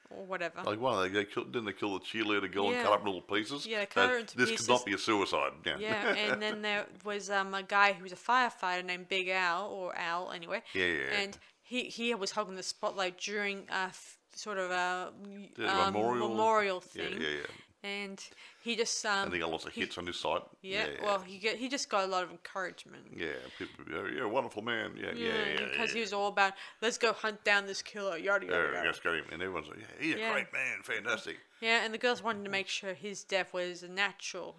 or 0.09 0.25
whatever. 0.25 0.61
like 0.63 0.79
one 0.79 0.93
of 0.93 1.01
they, 1.13 1.19
they 1.19 1.25
killed, 1.25 1.51
didn't 1.51 1.65
they 1.65 1.73
kill 1.73 1.93
the 1.97 2.03
cheerleader 2.05 2.51
girl 2.51 2.65
and 2.67 2.75
Yeah. 2.75 2.83
cut 2.83 2.93
up 2.93 2.99
in 3.01 3.05
little 3.07 3.21
pieces? 3.21 3.65
Yeah, 3.65 3.85
cut 3.85 4.09
her 4.09 4.17
into 4.17 4.35
this 4.37 4.49
pieces. 4.49 4.65
could 4.67 4.73
not 4.73 4.85
be 4.85 4.93
a 4.93 4.97
suicide. 4.97 5.51
Yeah. 5.65 5.77
yeah, 5.79 6.07
and 6.31 6.41
then 6.41 6.61
there 6.61 6.85
was 7.03 7.29
um, 7.29 7.53
a 7.53 7.63
guy 7.63 7.93
who 7.93 8.03
was 8.03 8.11
a 8.11 8.15
firefighter 8.15 8.83
named 8.85 9.07
Big 9.09 9.29
Al 9.29 9.67
or 9.69 9.95
Al 9.95 10.31
anyway. 10.31 10.61
Yeah, 10.73 10.85
yeah. 10.85 11.19
And 11.21 11.37
he 11.61 11.83
he 11.83 12.13
was 12.15 12.31
holding 12.31 12.55
the 12.55 12.63
spotlight 12.63 13.17
during 13.19 13.65
a 13.69 13.85
f- 13.89 14.17
sort 14.33 14.57
of 14.57 14.71
a 14.71 15.11
um, 15.59 15.93
memorial- 15.93 16.29
memorial 16.29 16.83
Yeah, 16.93 17.03
yeah, 17.09 17.19
yeah. 17.19 17.37
And 17.81 18.21
he 18.61 18.75
just 18.75 19.05
um 19.05 19.25
And 19.25 19.33
he 19.33 19.39
got 19.39 19.49
lots 19.51 19.65
of 19.65 19.71
hits 19.73 19.97
on 19.97 20.05
his 20.05 20.17
site. 20.17 20.41
yeah, 20.61 20.87
yeah, 20.87 21.05
well 21.05 21.19
he 21.19 21.37
get, 21.37 21.55
he 21.57 21.69
just 21.69 21.89
got 21.89 22.03
a 22.03 22.07
lot 22.07 22.23
of 22.23 22.31
encouragement. 22.31 23.05
yeah, 23.15 23.27
people, 23.57 23.85
yeah, 24.13 24.25
wonderful 24.25 24.61
man. 24.61 24.91
Yeah, 24.97 25.11
yeah, 25.15 25.27
Yeah, 25.27 25.33
yeah. 25.61 25.65
because 25.71 25.89
yeah. 25.89 25.93
he 25.95 26.01
was 26.01 26.11
all 26.11 26.27
about 26.27 26.53
let's 26.81 26.97
go 26.97 27.13
hunt 27.13 27.43
down 27.45 27.67
this 27.67 27.81
killer, 27.81 28.17
yada 28.17 28.45
yada. 28.47 28.71
Yeah, 28.83 28.91
got 29.03 29.15
him, 29.15 29.25
and 29.31 29.41
everyone's 29.41 29.67
like, 29.69 29.79
yeah, 29.79 29.85
he's 30.05 30.15
a 30.15 30.17
great 30.17 30.51
man, 30.51 30.79
fantastic. 30.83 31.37
Yeah, 31.61 31.83
and 31.85 31.93
the 31.93 31.97
girls 31.97 32.21
wanted 32.21 32.43
to 32.43 32.49
make 32.51 32.67
sure 32.67 32.93
his 32.93 33.23
death 33.23 33.53
was 33.53 33.81
a 33.83 33.87
natural 33.89 34.55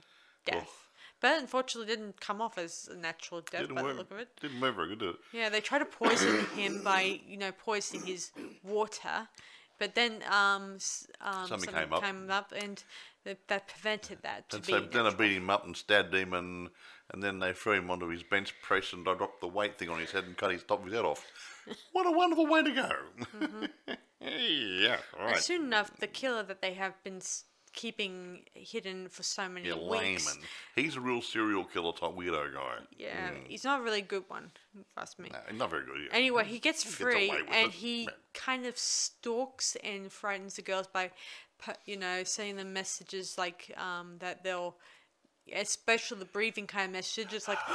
death. 0.47 0.87
But 1.21 1.39
unfortunately, 1.39 1.95
didn't 1.95 2.19
come 2.23 2.41
off 2.41 2.57
as 2.57 2.89
a 2.91 2.97
natural 2.97 3.43
death 3.43 3.61
Didn't 3.61 3.77
by 3.77 3.83
work. 3.83 3.93
the 3.93 3.99
look 3.99 4.11
of 4.11 4.19
it. 4.21 4.29
Didn't 4.41 4.59
work 4.59 4.75
very 4.77 4.89
good, 4.89 5.01
did 5.01 5.09
it? 5.11 5.17
Yeah, 5.35 5.51
they 5.51 5.61
tried 5.61 5.81
to 5.81 5.85
poison 5.85 6.47
him 6.57 6.83
by, 6.83 7.21
you 7.29 7.37
know, 7.37 7.53
poisoning 7.53 8.07
his 8.07 8.31
water. 8.65 9.29
But 9.79 9.95
then 9.95 10.23
um, 10.31 10.79
um, 11.23 11.47
Something 11.47 11.75
came 11.75 11.93
up. 11.93 12.03
up 12.31 12.53
and 12.57 12.83
that, 13.25 13.39
that 13.49 13.69
prevented 13.69 14.19
that 14.23 14.49
to 14.51 14.57
And 14.57 14.67
be 14.67 14.73
so 14.73 14.81
then 14.81 15.07
I 15.07 15.11
beat 15.15 15.33
him 15.33 15.51
up 15.51 15.65
and 15.65 15.77
stabbed 15.77 16.15
him, 16.15 16.33
and 16.33 16.69
and 17.13 17.23
then 17.23 17.39
they 17.41 17.53
threw 17.53 17.73
him 17.75 17.91
onto 17.91 18.09
his 18.09 18.23
bench 18.23 18.55
press, 18.63 18.93
and 18.93 19.07
I 19.09 19.15
dropped 19.15 19.41
the 19.41 19.49
weight 19.49 19.79
thing 19.79 19.89
on 19.89 19.99
his 19.99 20.13
head 20.13 20.25
and 20.25 20.37
cut 20.37 20.53
his 20.53 20.63
top 20.63 20.81
of 20.81 20.87
his 20.87 20.95
head 20.95 21.05
off. 21.05 21.27
what 21.93 22.07
a 22.07 22.11
wonderful 22.11 22.47
way 22.47 22.63
to 22.63 22.71
go! 22.71 22.91
Mm-hmm. 23.41 23.65
yeah, 24.21 24.97
all 25.19 25.27
right. 25.27 25.37
Soon 25.39 25.65
enough, 25.65 25.97
the 25.99 26.07
killer 26.07 26.43
that 26.45 26.63
they 26.63 26.75
have 26.75 26.95
been 27.03 27.21
keeping 27.73 28.41
hidden 28.53 29.09
for 29.09 29.23
so 29.23 29.49
many 29.49 29.69
Yeah, 29.69 29.75
weeks. 29.75 30.27
layman. 30.27 30.43
He's 30.75 30.97
a 30.97 31.01
real 31.01 31.23
serial 31.23 31.65
killer 31.65 31.93
type 31.93 32.11
weirdo 32.17 32.53
guy. 32.55 32.79
Yeah, 32.97 33.31
he's 33.47 33.65
not 33.65 33.81
a 33.81 33.83
really 33.83 34.03
good 34.03 34.25
one, 34.29 34.51
ask 34.97 35.19
me. 35.19 35.31
No, 35.33 35.57
not 35.57 35.71
very 35.71 35.85
good. 35.85 36.01
Yeah. 36.07 36.17
Anyway, 36.17 36.45
he 36.47 36.59
gets 36.59 36.83
He 36.85 36.89
gets 36.89 36.97
free 36.97 37.31
and 37.31 37.69
it. 37.69 37.73
he 37.73 38.09
kind 38.35 38.67
of 38.67 38.77
stalks 38.77 39.77
and 39.85 40.11
frightens 40.11 40.57
the 40.57 40.63
girls 40.63 40.89
by, 40.89 41.11
you 41.87 41.97
know, 41.97 42.25
sending 42.25 42.57
them 42.57 42.73
messages 42.73 43.37
like 43.39 43.75
um, 43.77 44.17
that 44.19 44.43
they'll, 44.45 44.77
especially 45.55 46.19
the 46.19 46.25
breathing 46.27 46.67
kind 46.67 46.87
of 46.87 46.93
messages, 46.93 47.49
like. 47.49 47.59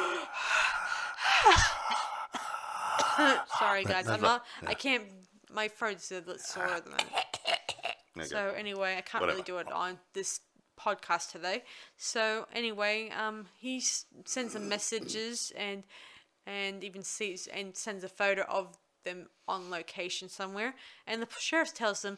Sorry, 3.60 3.84
guys, 3.86 4.08
I'm 4.08 4.22
not. 4.22 4.46
I 4.66 4.74
can't. 4.74 5.04
My 5.52 5.68
throat's 5.68 6.12
a 6.12 6.16
little 6.16 6.38
sore 6.38 6.66
at 6.68 6.84
the 6.84 6.90
moment. 6.92 7.10
Okay. 7.14 8.26
So 8.26 8.50
anyway, 8.58 8.96
I 8.98 9.02
can't 9.02 9.24
really 9.32 9.42
do 9.44 9.58
it 9.58 9.72
on 9.72 10.00
this 10.14 10.42
podcast 10.80 11.32
today. 11.32 11.64
So 11.98 12.46
anyway, 12.54 13.10
um, 13.18 13.46
he 13.58 13.78
s- 13.78 14.06
sends 14.26 14.54
them 14.54 14.68
messages 14.70 15.52
and 15.56 15.84
and 16.46 16.84
even 16.84 17.04
sees 17.04 17.48
and 17.48 17.76
sends 17.76 18.04
a 18.04 18.10
photo 18.10 18.42
of 18.44 18.78
them 19.04 19.28
on 19.48 19.70
location 19.70 20.28
somewhere. 20.30 20.76
And 21.08 21.22
the 21.22 21.28
sheriff 21.40 21.74
tells 21.74 22.02
them, 22.02 22.18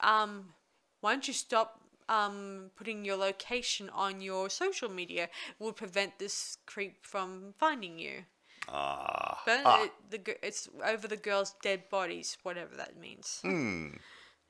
um, 0.00 0.54
"Why 1.00 1.12
don't 1.12 1.26
you 1.28 1.34
stop?" 1.34 1.80
Um, 2.08 2.70
putting 2.76 3.04
your 3.04 3.16
location 3.16 3.90
on 3.90 4.20
your 4.20 4.48
social 4.48 4.88
media 4.88 5.28
would 5.58 5.74
prevent 5.74 6.20
this 6.20 6.58
creep 6.64 7.04
from 7.04 7.52
finding 7.58 7.98
you. 7.98 8.26
Ah. 8.68 9.42
But 9.44 9.60
ah. 9.64 9.84
it, 9.84 9.92
the 10.10 10.46
it's 10.46 10.68
over 10.84 11.08
the 11.08 11.16
girls' 11.16 11.54
dead 11.62 11.88
bodies, 11.88 12.38
whatever 12.42 12.76
that 12.76 12.96
means. 12.96 13.40
Hmm. 13.42 13.88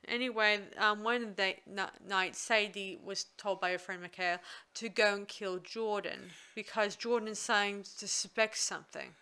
Anyway, 0.07 0.61
um, 0.77 1.03
one 1.03 1.33
day, 1.33 1.59
night, 2.07 2.35
Sadie 2.35 2.97
was 3.03 3.25
told 3.37 3.59
by 3.59 3.71
her 3.71 3.77
friend 3.77 4.01
McKayla 4.01 4.39
to 4.75 4.89
go 4.89 5.13
and 5.15 5.27
kill 5.27 5.57
Jordan 5.57 6.31
because 6.55 6.95
Jordan 6.95 7.17
Jordan's 7.17 7.39
saying 7.39 7.83
to 7.99 8.07
suspect 8.07 8.57
something. 8.57 9.15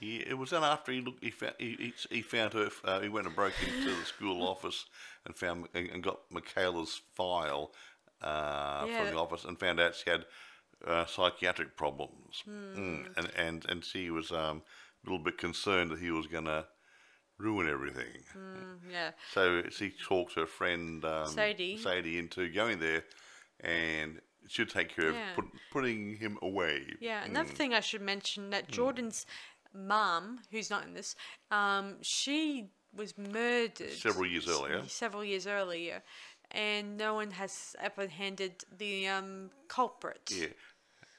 Yeah, 0.00 0.22
it 0.28 0.38
was 0.38 0.50
then 0.50 0.62
after 0.64 0.92
he 0.92 1.00
looked. 1.00 1.22
He 1.22 1.30
found 1.30 1.54
he, 1.58 1.92
he, 2.08 2.16
he 2.16 2.22
found 2.22 2.52
her. 2.54 2.68
Uh, 2.84 3.00
he 3.00 3.08
went 3.08 3.26
and 3.26 3.34
broke 3.36 3.54
into 3.66 3.94
the 3.94 4.04
school 4.04 4.42
office 4.46 4.86
and 5.24 5.34
found 5.36 5.68
and 5.74 6.02
got 6.02 6.28
McKayla's 6.30 7.00
file 7.14 7.72
uh, 8.22 8.84
Yeah. 8.88 9.04
from 9.04 9.14
the 9.14 9.20
office 9.20 9.44
and 9.44 9.58
found 9.58 9.80
out 9.80 9.94
she 9.94 10.10
had 10.10 10.24
uh, 10.86 11.06
psychiatric 11.06 11.76
problems. 11.76 12.42
Mm. 12.48 13.16
And 13.16 13.30
and 13.36 13.66
and 13.68 13.84
she 13.84 14.10
was 14.10 14.30
um, 14.32 14.62
a 15.04 15.10
little 15.10 15.24
bit 15.24 15.38
concerned 15.38 15.90
that 15.90 15.98
he 16.00 16.10
was 16.10 16.26
going 16.26 16.44
to 16.46 16.66
ruin 17.38 17.68
everything. 17.68 18.22
Mm, 18.36 18.78
yeah. 18.90 19.10
So 19.32 19.62
she 19.70 19.90
talked 19.90 20.34
her 20.34 20.46
friend 20.46 21.04
um, 21.04 21.26
Sadie. 21.28 21.76
Sadie 21.78 22.18
into 22.18 22.48
going 22.50 22.78
there, 22.80 23.04
and 23.60 24.20
she'd 24.48 24.70
take 24.70 24.94
care 24.94 25.12
Yeah. 25.12 25.30
of 25.30 25.36
put, 25.36 25.44
putting 25.72 26.16
him 26.16 26.38
away. 26.42 26.86
Yeah, 27.00 27.24
another 27.24 27.52
thing 27.52 27.74
I 27.74 27.80
should 27.80 28.00
mention 28.02 28.50
that 28.50 28.68
Jordan's 28.68 29.26
mum, 29.76 30.40
who's 30.50 30.70
not 30.70 30.84
in 30.84 30.94
this, 30.94 31.14
um, 31.50 31.96
she 32.02 32.70
was 32.94 33.16
murdered 33.18 33.90
Several 33.92 34.26
years 34.26 34.48
earlier. 34.48 34.82
Several 34.86 35.24
years 35.24 35.46
earlier, 35.46 36.02
and 36.50 36.96
no 36.96 37.14
one 37.14 37.30
has 37.32 37.76
apprehended 37.80 38.64
the 38.76 39.08
um, 39.08 39.50
culprit. 39.68 40.30
Yeah. 40.32 40.46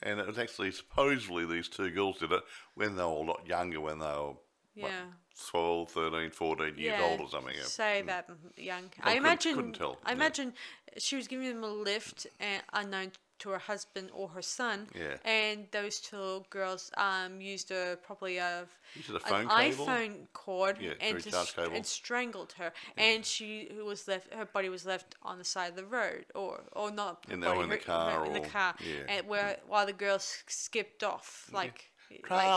And 0.04 0.20
it 0.20 0.28
was 0.28 0.38
actually 0.38 0.72
supposedly 0.72 1.46
these 1.46 1.68
two 1.68 1.90
girls 1.90 2.20
did 2.20 2.32
it 2.32 2.44
when 2.76 2.96
they 2.96 3.04
were 3.04 3.10
a 3.10 3.14
lot 3.22 3.48
younger, 3.48 3.82
when 3.82 4.00
they 4.00 4.06
were 4.06 4.34
what, 4.76 4.92
Yeah. 4.92 5.06
12, 5.50 5.90
13, 5.90 6.32
14 6.32 6.78
years 6.78 7.00
old 7.02 7.20
or 7.22 7.30
something. 7.30 7.54
Yeah. 7.56 7.64
Say 7.64 8.04
that 8.08 8.30
young. 8.56 8.90
I 9.02 9.14
I, 9.14 9.16
imagine. 9.18 9.56
couldn't 9.56 9.74
tell, 9.74 9.98
I 10.04 10.10
yeah. 10.10 10.16
imagine 10.16 10.54
she 10.98 11.16
was 11.16 11.28
giving 11.28 11.48
them 11.48 11.64
a 11.64 11.68
lift, 11.68 12.28
and 12.40 12.62
unknown 12.74 13.12
to 13.40 13.50
her 13.50 13.60
husband 13.60 14.10
or 14.14 14.28
her 14.30 14.42
son. 14.42 14.88
Yeah. 14.96 15.18
And 15.26 15.68
those 15.72 16.00
two 16.00 16.44
girls 16.50 16.92
um 16.98 17.42
used 17.42 17.72
a 17.72 17.98
probably 18.04 18.38
a 18.38 18.66
a 19.10 19.34
an 19.34 19.48
cable? 19.48 19.86
iPhone 19.86 20.14
cord 20.34 20.78
Yeah, 20.80 20.94
and 21.00 21.18
to 21.18 21.24
to 21.24 21.30
recharge 21.30 21.48
s- 21.48 21.54
cable. 21.54 21.76
and 21.76 21.86
strangled 21.86 22.54
her, 22.54 22.72
and 22.98 23.26
she 23.26 23.70
was 23.86 24.08
left. 24.08 24.34
Her 24.34 24.46
body 24.46 24.70
was 24.70 24.86
left 24.86 25.16
on 25.22 25.38
the 25.38 25.44
side 25.44 25.70
of 25.72 25.76
the 25.76 25.86
road, 25.86 26.26
or 26.36 26.64
or 26.72 26.90
not. 26.92 27.26
In 27.30 27.40
the- 27.42 27.52
or 27.52 27.64
in 27.64 27.70
the 27.70 27.76
her- 27.76 27.82
her- 27.82 27.86
car 27.86 28.26
in 28.26 28.34
the 28.34 28.40
car, 28.50 28.76
yeah. 28.80 29.06
and 29.14 29.28
where 29.28 29.58
while 29.68 29.86
the 29.86 29.94
girls 29.94 30.44
skipped 30.48 31.04
off, 31.04 31.50
like. 31.54 31.92
Like 32.30 32.48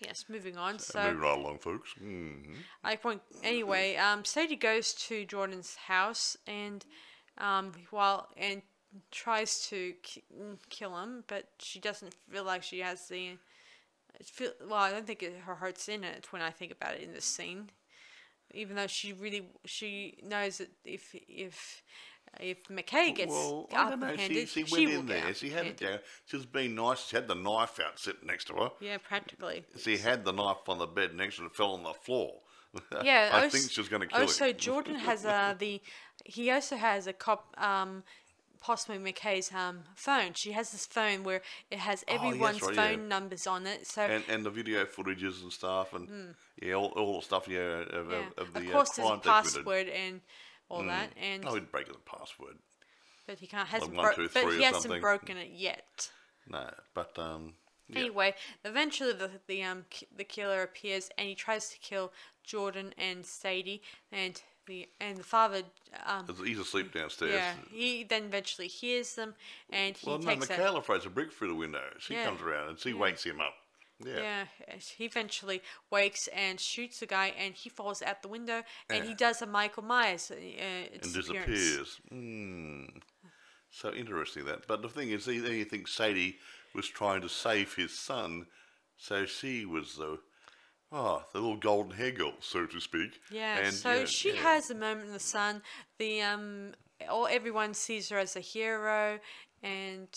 yes, 0.00 0.24
moving 0.28 0.56
on. 0.56 0.78
So 0.78 1.02
Moving 1.02 1.18
right 1.20 1.38
along, 1.38 1.58
folks. 1.58 1.90
hmm 1.98 2.54
I 2.84 2.96
point 2.96 3.22
anyway. 3.42 3.96
Um, 3.96 4.24
Sadie 4.24 4.56
goes 4.56 4.92
to 5.08 5.24
Jordan's 5.24 5.76
house 5.76 6.36
and 6.46 6.84
um, 7.38 7.72
while 7.90 8.28
and 8.36 8.62
tries 9.10 9.66
to 9.68 9.94
ki- 10.02 10.24
mm, 10.34 10.56
kill 10.70 10.96
him, 10.96 11.24
but 11.26 11.48
she 11.58 11.78
doesn't 11.78 12.14
feel 12.30 12.44
like 12.44 12.62
she 12.62 12.80
has 12.80 13.08
the. 13.08 13.36
Feel, 14.22 14.52
well, 14.66 14.78
I 14.78 14.90
don't 14.90 15.06
think 15.06 15.22
it, 15.22 15.34
her 15.44 15.56
heart's 15.56 15.88
in 15.88 16.02
it 16.02 16.28
when 16.30 16.40
I 16.40 16.50
think 16.50 16.72
about 16.72 16.94
it 16.94 17.02
in 17.02 17.12
this 17.12 17.26
scene. 17.26 17.70
Even 18.54 18.76
though 18.76 18.86
she 18.86 19.12
really 19.12 19.48
she 19.64 20.18
knows 20.22 20.58
that 20.58 20.70
if 20.84 21.14
if 21.28 21.82
if 22.40 22.64
McKay 22.68 23.14
gets 23.14 23.32
Well, 23.32 23.68
I 23.74 23.90
don't 23.90 24.00
know. 24.00 24.16
She, 24.16 24.46
she 24.46 24.64
went 24.64 24.90
in 24.90 25.06
there. 25.06 25.34
She 25.34 25.50
had 25.50 25.66
it 25.66 25.76
down. 25.76 25.98
She 26.26 26.36
was 26.36 26.46
being 26.46 26.74
nice. 26.74 27.06
She 27.06 27.16
had 27.16 27.28
the 27.28 27.34
knife 27.34 27.78
out 27.84 27.98
sitting 27.98 28.26
next 28.26 28.46
to 28.46 28.54
her. 28.54 28.70
Yeah, 28.80 28.98
practically. 28.98 29.64
She 29.76 29.98
had 29.98 30.24
the 30.24 30.32
knife 30.32 30.68
on 30.68 30.78
the 30.78 30.86
bed 30.86 31.14
next 31.14 31.36
to 31.36 31.42
her. 31.42 31.46
It 31.48 31.56
fell 31.56 31.72
on 31.72 31.82
the 31.82 31.92
floor. 31.92 32.32
Yeah, 33.02 33.30
I 33.32 33.44
als- 33.44 33.52
think 33.52 33.70
she 33.70 33.80
was 33.80 33.88
going 33.88 34.02
to 34.02 34.08
kill 34.08 34.22
Also, 34.22 34.46
him. 34.46 34.56
Jordan 34.56 34.94
has 34.96 35.24
uh, 35.24 35.54
the 35.58 35.80
he 36.26 36.50
also 36.50 36.76
has 36.76 37.06
a 37.06 37.12
cop 37.12 37.54
um 37.58 38.02
possibly 38.60 38.98
McKay's 38.98 39.52
um 39.52 39.84
phone. 39.94 40.32
She 40.34 40.52
has 40.52 40.72
this 40.72 40.86
phone 40.86 41.22
where 41.24 41.42
it 41.70 41.78
has 41.78 42.04
Oh, 42.08 42.12
yes, 42.14 42.24
everyone's 42.24 42.62
right, 42.62 42.74
phone 42.74 43.00
yeah. 43.02 43.08
numbers 43.08 43.46
on 43.46 43.66
it. 43.66 43.86
So 43.86 44.02
and 44.02 44.24
and 44.28 44.44
the 44.44 44.50
video 44.50 44.84
footages 44.84 45.42
and 45.42 45.52
stuff, 45.52 45.92
and 45.94 46.34
yeah, 46.60 46.74
all, 46.74 46.92
all 46.96 47.16
the 47.20 47.24
stuff, 47.24 47.46
yeah, 47.48 47.60
of, 47.60 48.10
yeah, 48.10 48.16
of, 48.38 48.48
of 48.48 48.52
the 48.54 48.60
of 48.66 48.72
course 48.72 48.98
uh, 48.98 49.02
there's 49.02 49.10
a 49.10 49.20
crimes 49.20 49.54
they 49.54 49.62
committed. 49.62 49.64
password 49.64 49.88
and 49.88 50.20
all 50.68 50.82
that, 50.84 51.10
and 51.20 51.46
I 51.46 51.52
would 51.52 51.70
break 51.70 51.86
the 51.86 51.94
password. 52.04 52.56
but 53.26 53.38
he 53.38 53.46
can't 53.46 53.68
hasn't 53.68 53.94
one, 53.94 54.04
bro- 54.06 54.14
two, 54.26 54.28
but 54.34 54.52
he 54.54 54.62
hasn't 54.62 54.82
something. 54.82 55.00
broken 55.00 55.36
it 55.36 55.50
yet. 55.52 56.10
No, 56.48 56.68
but 56.94 57.16
um, 57.18 57.54
yeah. 57.88 58.00
Anyway, 58.00 58.34
eventually 58.64 59.12
the 59.12 59.30
the 59.46 59.62
um 59.62 59.84
the 60.16 60.24
killer 60.24 60.62
appears 60.62 61.08
and 61.16 61.28
he 61.28 61.34
tries 61.36 61.68
to 61.70 61.78
kill 61.78 62.12
Jordan 62.42 62.94
and 62.98 63.24
Sadie 63.24 63.82
and 64.10 64.42
the 64.66 64.88
and 65.00 65.16
the 65.18 65.24
father 65.24 65.62
um 66.04 66.26
he's 66.44 66.58
asleep 66.58 66.92
downstairs. 66.92 67.32
yeah 67.32 67.54
he 67.70 68.04
then 68.04 68.24
eventually 68.24 68.68
hears 68.68 69.14
them 69.14 69.34
and 69.70 69.96
he 69.96 70.08
Well, 70.08 70.18
no, 70.18 70.26
takes 70.34 70.50
a 70.50 70.52
McKayla 70.54 70.84
throws 70.84 71.06
a 71.06 71.10
brick 71.10 71.32
through 71.32 71.48
the 71.48 71.54
window. 71.54 71.84
She 71.98 72.14
Yeah. 72.14 72.24
comes 72.26 72.42
around 72.42 72.68
and 72.68 72.78
she 72.78 72.92
wakes 72.92 73.24
him 73.24 73.40
up. 73.40 73.54
Yeah. 74.04 74.44
Yeah, 74.68 74.76
he 74.98 75.06
eventually 75.06 75.62
wakes 75.90 76.28
and 76.28 76.60
shoots 76.60 77.00
the 77.00 77.06
guy, 77.06 77.28
and 77.38 77.54
he 77.54 77.70
falls 77.70 78.02
out 78.02 78.20
the 78.20 78.28
window, 78.28 78.62
and 78.90 79.04
he 79.06 79.14
does 79.14 79.40
a 79.40 79.46
Michael 79.46 79.84
Myers 79.84 80.30
uh, 80.30 80.34
And 80.34 81.14
disappears. 81.14 81.98
Mm. 82.12 83.00
So 83.70 83.94
interesting 83.94 84.44
that. 84.44 84.66
But 84.66 84.82
the 84.82 84.90
thing 84.90 85.10
is, 85.12 85.24
he, 85.24 85.40
he 85.40 85.64
thinks 85.64 85.92
Sadie 85.94 86.36
was 86.74 86.86
trying 86.86 87.22
to 87.22 87.28
save 87.30 87.74
his 87.74 87.98
son, 87.98 88.46
so 88.98 89.24
she 89.24 89.64
was 89.64 89.96
the, 89.96 90.18
oh, 90.92 91.22
the 91.32 91.40
little 91.40 91.56
golden 91.56 91.92
hair 91.92 92.10
girl, 92.12 92.32
so 92.40 92.66
to 92.66 92.80
speak. 92.80 93.20
Yeah, 93.30 93.58
And, 93.58 93.74
so 93.74 93.92
yeah, 94.00 94.04
she 94.06 94.34
yeah. 94.34 94.42
has 94.42 94.70
a 94.70 94.74
moment 94.74 95.06
in 95.08 95.12
the 95.12 95.18
sun. 95.20 95.62
The 95.98 96.22
um, 96.22 96.72
all 97.08 97.26
everyone 97.30 97.74
sees 97.74 98.08
her 98.10 98.18
as 98.18 98.36
a 98.36 98.40
hero, 98.40 99.18
and 99.62 100.08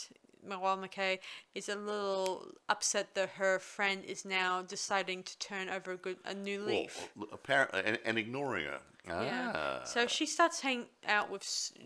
while 0.41 0.77
McKay 0.77 1.19
is 1.53 1.67
a 1.69 1.75
little 1.75 2.47
upset 2.69 3.13
that 3.15 3.29
her 3.31 3.59
friend 3.59 4.03
is 4.05 4.23
now 4.25 4.61
deciding 4.61 5.23
to 5.23 5.37
turn 5.39 5.69
over 5.69 5.91
a 5.91 5.97
good 5.97 6.17
a 6.25 6.33
new 6.33 6.59
Well, 6.59 6.67
leaf. 6.67 7.09
apparently, 7.33 7.81
and, 7.85 7.99
and 8.05 8.17
ignoring 8.17 8.65
her. 8.65 8.79
Yeah. 9.07 9.51
Ah. 9.55 9.81
So 9.85 10.07
she 10.07 10.25
starts 10.25 10.61
hanging 10.61 10.85
out 11.07 11.31
with 11.31 11.43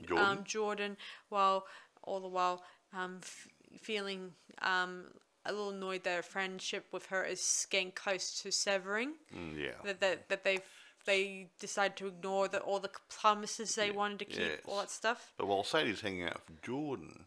Jordan? 0.07 0.25
Um, 0.25 0.43
Jordan 0.43 0.97
while 1.29 1.65
all 2.03 2.19
the 2.19 2.27
while 2.27 2.63
um, 2.93 3.19
f- 3.21 3.47
feeling 3.79 4.31
um, 4.61 5.05
a 5.45 5.51
little 5.51 5.69
annoyed 5.71 6.03
that 6.03 6.15
her 6.15 6.21
friendship 6.23 6.85
with 6.91 7.07
her 7.07 7.23
is 7.23 7.67
getting 7.69 7.91
close 7.91 8.41
to 8.41 8.51
severing. 8.51 9.13
Mm, 9.35 9.57
yeah. 9.59 9.71
That 9.83 9.99
that, 10.01 10.29
that 10.29 10.43
they 10.43 10.59
they 11.05 11.49
decide 11.59 11.97
to 11.97 12.07
ignore 12.07 12.47
the, 12.47 12.59
all 12.59 12.79
the 12.79 12.91
promises 13.09 13.75
they 13.75 13.91
wanted 13.91 14.19
to 14.19 14.25
keep, 14.25 14.61
all 14.65 14.79
that 14.79 14.89
stuff. 14.89 15.33
But 15.37 15.47
while 15.47 15.63
Sadie's 15.65 15.99
hanging 16.01 16.23
out 16.23 16.41
with 16.47 16.61
Jordan, 16.61 17.25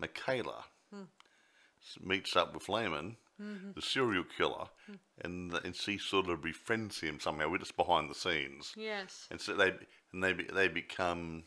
McKayla 0.00 0.64
s- 0.92 1.98
meets 2.02 2.36
up 2.36 2.54
with 2.54 2.68
Lehman, 2.68 3.16
Mm-hmm. 3.40 3.72
the 3.74 3.82
serial 3.82 4.24
killer, 4.24 4.68
Hmm. 4.86 4.94
and 5.20 5.52
and 5.62 5.76
she 5.76 5.98
sort 5.98 6.30
of 6.30 6.40
befriends 6.42 7.00
him 7.00 7.20
somehow. 7.20 7.50
We're 7.50 7.58
just 7.58 7.76
behind 7.76 8.10
the 8.10 8.14
scenes, 8.14 8.72
Yes. 8.76 9.26
and 9.30 9.38
so 9.38 9.54
they 9.54 9.74
and 10.12 10.24
they 10.24 10.32
they 10.32 10.68
become. 10.68 11.44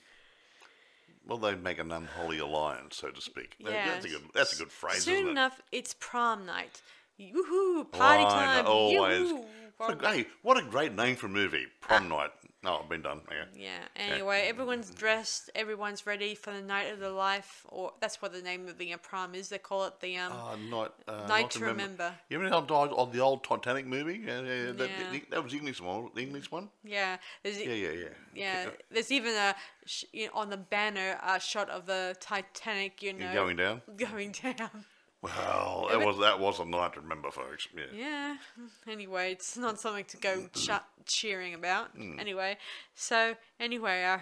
Well, 1.25 1.38
they 1.38 1.55
make 1.55 1.79
an 1.79 1.91
unholy 1.91 2.39
alliance, 2.39 2.97
so 2.97 3.09
to 3.09 3.21
speak. 3.21 3.55
That- 3.63 3.71
That's 3.71 4.05
a 4.05 4.09
good. 4.09 4.21
That's 4.33 4.53
a 4.53 4.63
good 4.63 4.71
phrase, 4.71 5.03
Soon 5.03 5.13
isn't 5.13 5.27
it? 5.27 5.31
enough, 5.31 5.61
it's 5.71 5.95
prom 5.99 6.45
night. 6.45 6.81
Woohoo! 7.19 7.91
Party 7.91 8.23
oh, 8.23 8.25
Why 8.25 8.29
time! 8.29 8.65
Oh, 8.65 8.71
Always. 8.71 9.29
Yoo-hoo. 9.29 9.45
What 9.77 10.03
a, 10.03 10.09
hey, 10.09 10.25
what 10.41 10.57
a 10.57 10.61
great 10.61 10.93
name 10.93 11.15
for 11.15 11.27
a 11.27 11.29
movie. 11.29 11.67
Prom 11.81 12.11
ah. 12.11 12.17
night. 12.17 12.31
No, 12.61 12.79
I've 12.83 12.89
been 12.89 13.01
done. 13.01 13.21
Yeah. 13.31 13.45
Yeah. 13.55 13.79
Anyway, 13.95 14.45
everyone's 14.49 14.89
dressed. 14.89 15.49
Everyone's 15.55 16.05
ready 16.05 16.35
for 16.35 16.51
the 16.51 16.61
night 16.61 16.91
of 16.91 16.99
the 16.99 17.09
life, 17.09 17.65
or 17.69 17.93
that's 18.01 18.21
what 18.21 18.33
the 18.33 18.41
name 18.41 18.67
of 18.67 18.77
the 18.77 18.93
uh, 18.93 18.97
prom 18.97 19.33
is. 19.33 19.47
They 19.47 19.59
call 19.59 19.85
it 19.85 20.01
the 20.01 20.17
um. 20.17 20.33
Uh, 20.33 20.55
night, 20.69 20.91
uh, 21.07 21.25
Night 21.27 21.51
to 21.51 21.59
Remember. 21.63 22.13
You 22.29 22.37
remember 22.37 22.73
how 22.73 22.85
on 22.87 23.11
the 23.13 23.19
old 23.21 23.45
Titanic 23.45 23.85
movie? 23.87 24.21
Yeah, 24.25 24.41
yeah, 24.41 24.53
yeah. 24.65 24.71
That, 24.73 24.89
Yeah. 24.89 25.19
that 25.31 25.41
was 25.43 25.53
the 25.53 25.57
English 25.59 25.79
one. 25.79 26.09
The 26.13 26.21
English 26.21 26.51
one. 26.51 26.69
yeah. 26.83 27.17
There's, 27.43 27.61
Yeah, 27.61 27.73
yeah, 27.73 27.91
yeah. 27.91 28.07
Yeah, 28.35 28.69
there's 28.91 29.11
even 29.11 29.33
a 29.35 29.55
sh- 29.85 30.03
you 30.11 30.25
know, 30.25 30.33
on 30.35 30.49
the 30.49 30.57
banner 30.57 31.17
a 31.23 31.39
shot 31.39 31.69
of 31.69 31.85
the 31.85 32.17
Titanic. 32.19 33.01
You 33.01 33.13
know, 33.13 33.33
Going 33.33 33.55
down. 33.55 33.81
Going 33.95 34.31
down. 34.33 34.83
Well, 35.21 35.87
that 35.89 35.99
was 35.99 36.17
that 36.19 36.39
was 36.39 36.59
a 36.59 36.65
night 36.65 36.93
to 36.93 37.01
remember, 37.01 37.29
folks. 37.31 37.67
Yeah. 37.75 37.83
Yeah. 37.93 38.37
Anyway, 38.87 39.31
it's 39.33 39.57
not 39.57 39.79
something 39.79 40.05
to 40.05 40.17
go 40.17 40.47
ch- 40.53 40.69
cheering 41.09 41.53
about. 41.53 41.97
Mm. 41.97 42.19
Anyway, 42.19 42.57
so 42.95 43.35
anyway, 43.59 44.03
uh, 44.05 44.19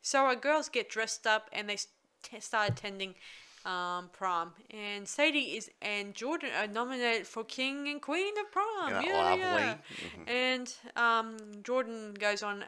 so 0.00 0.20
our 0.20 0.36
girls 0.36 0.68
get 0.70 0.88
dressed 0.88 1.26
up 1.26 1.50
and 1.52 1.68
they 1.68 1.76
t- 2.22 2.40
start 2.40 2.70
attending 2.70 3.14
um, 3.66 4.08
prom, 4.12 4.52
and 4.70 5.06
Sadie 5.06 5.56
is 5.58 5.68
and 5.82 6.14
Jordan 6.14 6.50
are 6.58 6.66
nominated 6.68 7.26
for 7.26 7.44
King 7.44 7.88
and 7.88 8.00
Queen 8.00 8.32
of 8.38 8.50
Prom. 8.52 8.90
Yeah, 8.90 9.02
Yeah, 9.02 9.34
yeah. 9.34 9.54
lovely. 9.54 10.32
And 10.32 10.74
um, 10.96 11.36
Jordan 11.62 12.14
goes 12.14 12.42
on 12.42 12.64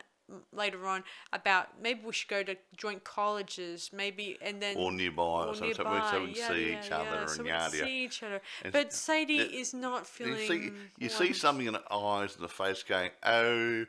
later 0.52 0.86
on 0.86 1.04
about 1.32 1.80
maybe 1.82 2.00
we 2.04 2.12
should 2.12 2.28
go 2.28 2.42
to 2.42 2.56
joint 2.76 3.04
colleges, 3.04 3.90
maybe, 3.92 4.38
and 4.42 4.60
then 4.62 4.76
Or 4.76 4.92
nearby, 4.92 5.22
or 5.46 5.54
so, 5.54 5.60
so, 5.60 5.66
we, 5.68 5.74
so 5.74 5.82
nearby, 5.84 6.18
we 6.24 6.32
yeah, 6.34 6.48
see 6.48 6.70
yeah, 6.70 6.80
each 6.84 6.90
other 6.92 7.04
yeah, 7.10 7.20
and 7.20 7.30
so 7.30 7.44
yada 7.44 7.70
see 7.76 8.04
each 8.04 8.22
other. 8.22 8.40
And 8.64 8.72
But 8.72 8.92
Sadie 8.92 9.38
is 9.38 9.74
not 9.74 10.00
You 10.00 10.04
feeling. 10.36 10.48
see, 10.48 10.72
you 10.98 11.08
see 11.08 11.32
something 11.32 11.66
in 11.66 11.72
the 11.74 11.92
eyes 11.94 12.34
and 12.36 12.44
the 12.44 12.48
face 12.48 12.82
going, 12.82 13.10
oh, 13.24 13.84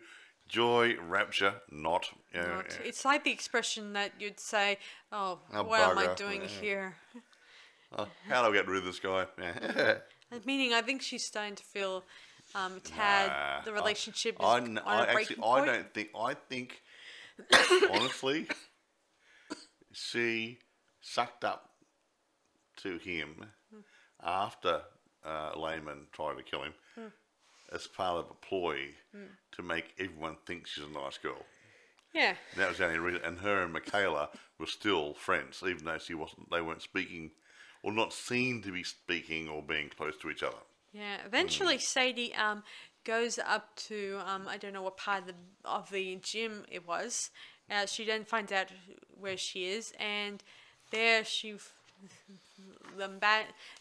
joy, 0.48 0.96
rapture, 1.08 1.56
not. 1.70 2.10
You 2.34 2.42
know, 2.42 2.56
not- 2.56 2.78
yeah. 2.80 2.88
It's 2.88 3.06
like 3.06 3.24
the 3.24 3.32
expression 3.32 3.94
that 3.94 4.12
you'd 4.20 4.40
say, 4.40 4.78
"Oh, 5.12 5.40
Oh, 5.54 5.64
what 5.64 5.80
am 5.82 5.98
I 5.98 6.14
doing 6.16 6.42
here?" 6.42 6.96
Oh, 7.98 8.08
how 8.28 8.42
do 8.44 8.52
I 8.54 8.56
get 8.56 8.68
rid 8.68 8.80
of 8.80 8.86
this 8.86 9.00
guy? 9.00 9.26
Meaning, 10.46 10.74
I 10.74 10.82
think 10.82 11.02
she's 11.02 11.26
starting 11.26 11.56
to 11.56 11.64
feel 11.64 12.06
um, 12.56 12.80
tad. 12.84 13.30
Nah, 13.30 13.62
the 13.66 13.72
I- 13.72 13.74
relationship 13.82 14.36
is 14.40 14.46
I, 14.46 14.58
on 14.58 14.66
kn- 14.66 14.78
a 14.80 14.88
I 14.88 15.14
breaking 15.14 15.38
actually, 15.38 15.50
I 15.50 15.66
don't 15.66 15.94
think. 15.94 16.10
I 16.16 16.34
think, 16.34 16.82
honestly, 17.92 18.48
she 19.94 20.60
sucked 21.02 21.44
up 21.44 21.70
to 22.78 22.98
him 22.98 23.46
after 24.24 24.82
uh, 25.26 25.52
Lehman 25.58 26.08
tried 26.12 26.38
to 26.38 26.44
kill 26.44 26.64
him 26.64 26.74
as 27.74 27.88
part 27.88 28.18
of 28.26 28.30
a 28.32 28.34
ploy 28.46 28.90
to 29.54 29.62
make 29.64 29.94
everyone 30.00 30.38
think 30.46 30.68
she's 30.68 30.84
a 30.84 30.90
nice 30.90 31.18
girl. 31.18 31.46
Yeah, 32.14 32.36
That 32.58 32.68
was 32.68 32.78
the 32.80 32.88
only 32.88 33.00
reason. 33.00 33.22
And 33.24 33.40
her 33.40 33.64
and 33.64 33.74
McKayla 33.74 34.28
were 34.60 34.66
still 34.66 35.14
friends, 35.14 35.64
even 35.66 35.86
though 35.86 35.98
she 35.98 36.14
wasn't. 36.14 36.50
They 36.52 36.60
weren't 36.62 36.82
speaking, 36.82 37.32
or 37.84 37.94
not 37.94 38.12
seen 38.12 38.62
to 38.64 38.72
be 38.74 38.84
speaking 38.84 39.48
or 39.48 39.62
being 39.64 39.88
close 39.88 40.18
to 40.18 40.30
each 40.30 40.44
other. 40.44 40.58
Yeah. 40.94 41.18
Eventually. 41.26 41.78
Sadie 41.78 42.34
um 42.36 42.64
goes 43.04 43.40
up 43.40 43.76
to 43.76 44.20
um 44.26 44.48
I 44.48 44.58
don't 44.58 44.74
know 44.74 44.82
what 44.82 44.98
part 44.98 45.22
of 45.22 45.28
the 45.28 45.36
of 45.66 45.90
the 45.92 46.18
gym 46.22 46.66
it 46.70 46.88
was. 46.88 47.30
Uh, 47.70 47.86
she 47.86 48.06
then 48.06 48.26
finds 48.26 48.52
out 48.52 48.68
where 49.20 49.38
she 49.38 49.66
is, 49.66 49.94
and 50.00 50.44
there 50.92 51.24
she. 51.24 51.56
The, 52.98 53.10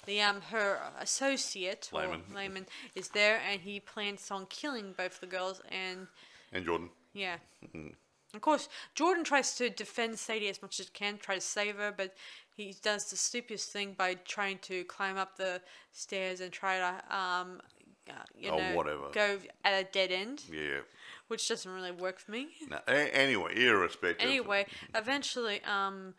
the 0.07 0.21
um 0.21 0.43
her 0.51 0.79
associate 1.01 1.91
or 1.93 2.03
Lehman. 2.03 2.23
Lehman 2.35 2.67
is 2.95 3.09
there 3.09 3.41
and 3.51 3.61
he 3.61 3.81
plans 3.81 4.31
on 4.31 4.47
killing 4.47 4.93
both 4.97 5.21
the 5.21 5.27
girls 5.27 5.61
and 5.71 6.07
And 6.53 6.65
Jordan. 6.65 6.91
Yeah. 7.15 7.37
Of 8.35 8.41
course, 8.41 8.69
Jordan 8.95 9.25
tries 9.25 9.57
to 9.57 9.71
defend 9.71 10.19
Sadie 10.19 10.49
as 10.49 10.63
much 10.63 10.79
as 10.79 10.87
he 10.87 10.93
can, 10.93 11.19
try 11.19 11.35
to 11.35 11.41
save 11.41 11.77
her, 11.77 11.93
but 11.97 12.15
he 12.65 12.75
does 12.83 13.11
the 13.11 13.17
stupidest 13.17 13.71
thing 13.73 13.95
by 13.97 14.15
trying 14.15 14.59
to 14.59 14.85
climb 14.85 15.17
up 15.17 15.37
the 15.37 15.61
stairs 15.93 16.41
and 16.41 16.53
try 16.53 16.79
to, 16.79 17.17
um, 17.17 17.61
uh, 18.09 18.13
you 18.37 18.51
Oh, 18.51 18.59
know, 18.59 18.75
whatever. 18.77 19.09
go 19.13 19.39
at 19.65 19.73
a 19.73 19.85
dead 19.85 20.11
end, 20.11 20.43
Yeah. 20.51 20.81
which 21.29 21.49
doesn't 21.49 21.71
really 21.73 21.93
work 21.93 22.19
for 22.19 22.31
me. 22.33 22.49
No, 22.69 22.81
a- 22.89 23.15
anyway, 23.17 23.55
irrespective. 23.57 24.27
anyway, 24.29 24.67
eventually, 24.95 25.63
um, 25.65 26.15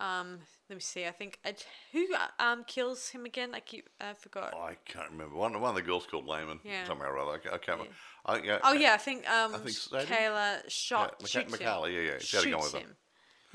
um, 0.00 0.40
let 0.68 0.76
me 0.76 0.80
see. 0.80 1.06
I 1.06 1.12
think 1.12 1.38
uh, 1.44 1.52
who 1.92 2.06
um 2.40 2.64
kills 2.64 3.10
him 3.10 3.24
again? 3.26 3.52
Like 3.52 3.72
you, 3.72 3.82
I 4.00 4.14
forgot. 4.14 4.52
I 4.54 4.74
can't 4.86 5.10
remember. 5.10 5.36
One, 5.36 5.60
one 5.60 5.70
of 5.70 5.76
the 5.76 5.82
girls 5.82 6.04
called 6.06 6.26
Layman. 6.26 6.58
Yeah. 6.64 6.84
Somewhere 6.84 7.10
or 7.14 7.18
other. 7.20 7.40
I, 7.50 7.54
I 7.54 7.58
can't 7.58 7.78
remember. 7.78 7.94
I, 8.26 8.38
yeah, 8.38 8.58
Oh 8.64 8.72
yeah, 8.72 8.94
I 8.94 8.96
think 8.96 9.28
um, 9.30 9.52
think 9.52 9.76
Kayla 10.08 10.68
shot 10.68 11.20
Micha- 11.20 11.28
shoots 11.28 11.56
McKayla, 11.56 11.88
him. 11.88 11.94
yeah, 11.94 12.12
yeah, 12.12 12.18
she 12.18 12.36
had 12.38 12.46
a 12.46 12.50
gun 12.50 12.60
shoots 12.62 12.72
with 12.72 12.82
her. 12.82 12.88
him 12.88 12.96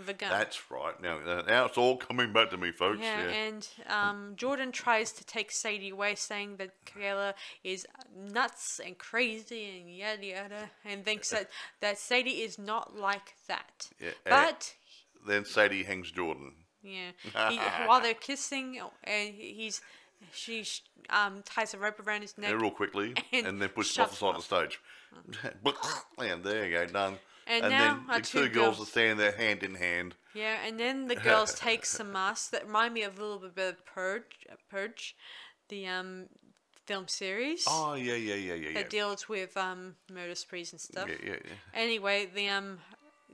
a 0.08 0.14
gun. 0.14 0.30
That's 0.30 0.72
right. 0.72 1.02
Now, 1.02 1.18
uh, 1.18 1.44
now 1.48 1.66
it's 1.66 1.78
all 1.78 1.98
coming 1.98 2.32
back 2.32 2.52
to 2.52 2.58
me, 2.58 2.72
folks. 2.72 3.00
Yeah, 3.02 3.24
Yeah. 3.24 3.32
and 3.32 3.68
um, 3.88 4.34
Jordan 4.38 4.72
tries 4.72 5.12
to 5.14 5.26
take 5.26 5.52
Sadie 5.52 5.90
away, 5.90 6.16
saying 6.16 6.58
that 6.58 6.72
Kayla 6.86 7.34
is 7.64 7.86
nuts 8.16 8.80
and 8.86 8.98
crazy 8.98 9.80
and 9.80 9.94
yada 9.94 10.26
yada, 10.26 10.70
and 10.86 11.04
thinks 11.04 11.30
that, 11.32 11.50
that 11.82 11.98
Sadie 11.98 12.42
is 12.42 12.58
not 12.58 12.96
like 12.96 13.34
that. 13.48 13.90
Yeah, 14.00 14.12
But 14.24 14.76
Then 15.28 15.44
Sadie 15.44 15.84
hangs 15.84 16.12
Jordan. 16.12 16.54
yeah, 16.82 17.12
he, 17.50 17.58
while 17.88 18.00
they're 18.00 18.14
kissing, 18.14 18.80
and 19.04 19.34
he's 19.34 19.82
she 20.34 20.66
um 21.10 21.42
ties 21.44 21.74
a 21.74 21.78
rope 21.78 22.00
around 22.06 22.22
his 22.22 22.38
neck. 22.38 22.50
Yeah, 22.50 22.58
real 22.58 22.72
quickly, 22.72 23.14
and 23.32 23.48
and, 23.48 23.62
then 23.62 23.70
pushes 23.70 23.98
him 23.98 24.04
off 24.04 24.12
the 24.12 24.16
side 24.18 24.36
of 24.36 24.36
the 24.36 24.42
stage. 24.42 24.80
and 26.20 26.44
there 26.44 26.66
you 26.66 26.72
go, 26.72 26.86
done. 26.86 27.18
And 27.50 27.64
then 27.64 27.72
now 27.72 28.04
our 28.10 28.20
the 28.20 28.26
two 28.26 28.44
two 28.48 28.50
girls 28.50 28.78
girls- 28.78 28.88
are 28.88 28.92
standing 28.92 29.18
there 29.18 29.32
hand 29.32 29.64
in 29.64 29.76
hand. 29.76 30.16
Yeah, 30.34 30.58
and 30.66 30.80
then 30.80 31.08
the 31.08 31.16
girls 31.30 31.54
take 31.56 31.86
some 31.86 32.12
masks 32.12 32.50
that 32.50 32.66
remind 32.68 32.94
me 32.94 33.02
of 33.04 33.18
a 33.18 33.22
little 33.22 33.40
bit 33.50 33.68
of 33.70 33.86
Purge, 33.86 34.46
Purge, 34.70 35.16
the 35.70 35.88
um 35.88 36.28
film 36.86 37.08
series 37.08 37.66
Oh 37.68 37.94
yeah, 37.96 38.16
yeah, 38.16 38.34
yeah, 38.36 38.54
yeah, 38.56 38.70
yeah. 38.70 38.74
that 38.82 38.90
deals 38.90 39.28
with 39.28 39.56
um 39.58 39.96
murder 40.12 40.36
sprees 40.36 40.72
and 40.72 40.80
stuff. 40.82 41.08
Yeah, 41.10 41.16
yeah, 41.24 41.38
yeah. 41.46 41.52
Anyway, 41.74 42.28
the 42.34 42.50
um 42.50 42.80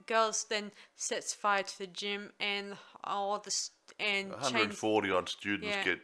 girls 0.07 0.45
then 0.49 0.71
sets 0.95 1.33
fire 1.33 1.63
to 1.63 1.77
the 1.77 1.87
gym 1.87 2.31
and 2.39 2.77
all 3.03 3.37
the 3.39 3.51
st- 3.51 3.71
and 3.99 4.31
chains. 4.31 4.41
140 4.53 5.11
odd 5.11 5.29
students 5.29 5.75
Yeah. 5.75 5.83
get 5.83 5.99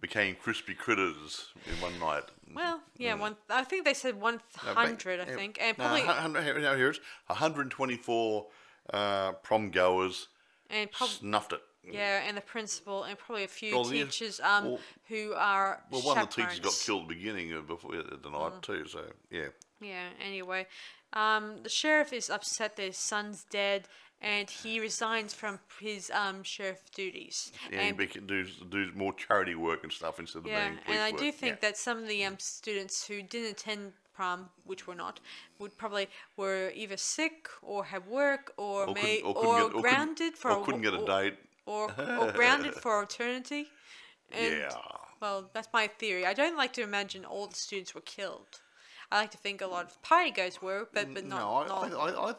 became 0.00 0.34
crispy 0.36 0.74
critters 0.74 1.52
in 1.66 1.80
one 1.80 1.98
night. 1.98 2.24
Well, 2.54 2.80
yeah, 2.98 3.14
one. 3.14 3.36
I 3.50 3.64
think 3.64 3.84
they 3.84 3.94
said 3.94 4.20
one 4.20 4.40
No, 4.64 4.74
hundred. 4.74 5.20
I 5.20 5.24
think, 5.24 5.58
and 5.60 5.76
No, 5.78 5.84
probably 5.84 6.02
hun- 6.02 6.34
here- 6.44 6.58
now 6.58 6.74
here's 6.74 7.00
124 7.26 8.46
uh, 8.92 9.32
prom 9.42 9.70
goers 9.70 10.28
and 10.70 10.90
probably 10.92 11.16
snuffed 11.16 11.52
it. 11.52 11.62
yeah, 11.82 12.22
and 12.26 12.36
the 12.36 12.40
principal 12.40 13.04
and 13.04 13.18
probably 13.18 13.44
a 13.44 13.48
few 13.48 13.74
Well, 13.74 13.84
teachers 13.84 14.38
um 14.40 14.64
well- 14.64 14.80
who 15.08 15.32
are 15.34 15.82
Well, 15.90 16.02
one 16.02 16.18
of 16.18 16.28
the 16.34 16.42
teachers 16.42 16.60
got 16.60 16.72
killed 16.84 17.02
at 17.02 17.08
the 17.08 17.14
beginning 17.14 17.52
of 17.52 17.66
before 17.66 17.96
uh, 17.96 18.02
the 18.22 18.30
night 18.30 18.52
Mm. 18.54 18.62
too. 18.62 18.86
So 18.86 19.02
yeah, 19.30 19.48
Yeah. 19.80 20.08
Anyway, 20.20 20.66
um, 21.12 21.62
the 21.62 21.68
sheriff 21.68 22.12
is 22.12 22.30
upset 22.30 22.78
his 22.78 22.96
son's 22.96 23.44
dead, 23.44 23.88
and 24.22 24.48
he 24.48 24.80
resigns 24.80 25.34
from 25.34 25.58
his 25.80 26.10
um 26.10 26.42
sheriff 26.42 26.80
duties. 26.94 27.52
yeah, 27.70 27.80
and, 27.80 27.98
you 28.00 28.06
can 28.06 28.26
do 28.26 28.44
do 28.70 28.90
more 28.94 29.12
charity 29.14 29.54
work 29.54 29.82
and 29.84 29.92
stuff 29.92 30.18
instead 30.18 30.38
of 30.40 30.46
yeah, 30.46 30.68
being 30.68 30.78
police 30.84 30.98
and 30.98 31.00
I 31.00 31.10
work. 31.12 31.20
do 31.20 31.32
think 31.32 31.52
yeah. 31.54 31.68
that 31.68 31.76
some 31.76 31.98
of 31.98 32.08
the 32.08 32.24
um 32.24 32.38
students 32.38 33.06
who 33.06 33.22
didn't 33.22 33.50
attend 33.52 33.92
prom, 34.14 34.48
which 34.64 34.86
were 34.86 34.94
not, 34.94 35.20
would 35.58 35.76
probably 35.76 36.08
were 36.38 36.72
either 36.74 36.96
sick 36.96 37.48
or 37.62 37.84
had 37.84 38.06
work 38.06 38.52
or, 38.56 38.88
Or 38.88 38.94
may 38.94 39.20
or, 39.20 39.36
or 39.36 39.56
get- 39.68 39.74
or 39.74 39.82
grounded 39.82 40.38
for 40.38 40.50
or 40.52 40.62
a- 40.62 40.64
couldn't 40.64 40.80
get 40.82 40.94
a 40.94 40.98
or- 41.00 41.06
date. 41.06 41.34
or 41.66 41.92
or 42.20 42.32
grounded 42.32 42.74
for 42.74 43.02
eternity. 43.02 43.68
And, 44.32 44.56
Yeah. 44.58 44.70
Well, 45.20 45.50
that's 45.54 45.68
my 45.72 45.86
theory. 45.86 46.24
I 46.26 46.34
don't 46.34 46.56
like 46.56 46.72
to 46.74 46.82
imagine 46.82 47.24
all 47.24 47.46
the 47.46 47.56
students 47.56 47.94
were 47.94 48.00
killed. 48.02 48.60
I 49.10 49.20
like 49.20 49.30
to 49.32 49.38
think 49.38 49.60
a 49.62 49.66
lot 49.66 49.84
of 49.86 50.02
party 50.02 50.30
goers 50.30 50.60
were, 50.60 50.88
but 50.92 51.12
but 51.14 51.24
not. 51.24 51.38
no, 51.40 51.54
I, 51.56 51.66
not 51.68 51.92
I, 51.94 52.10
I, 52.10 52.30
I, 52.30 52.34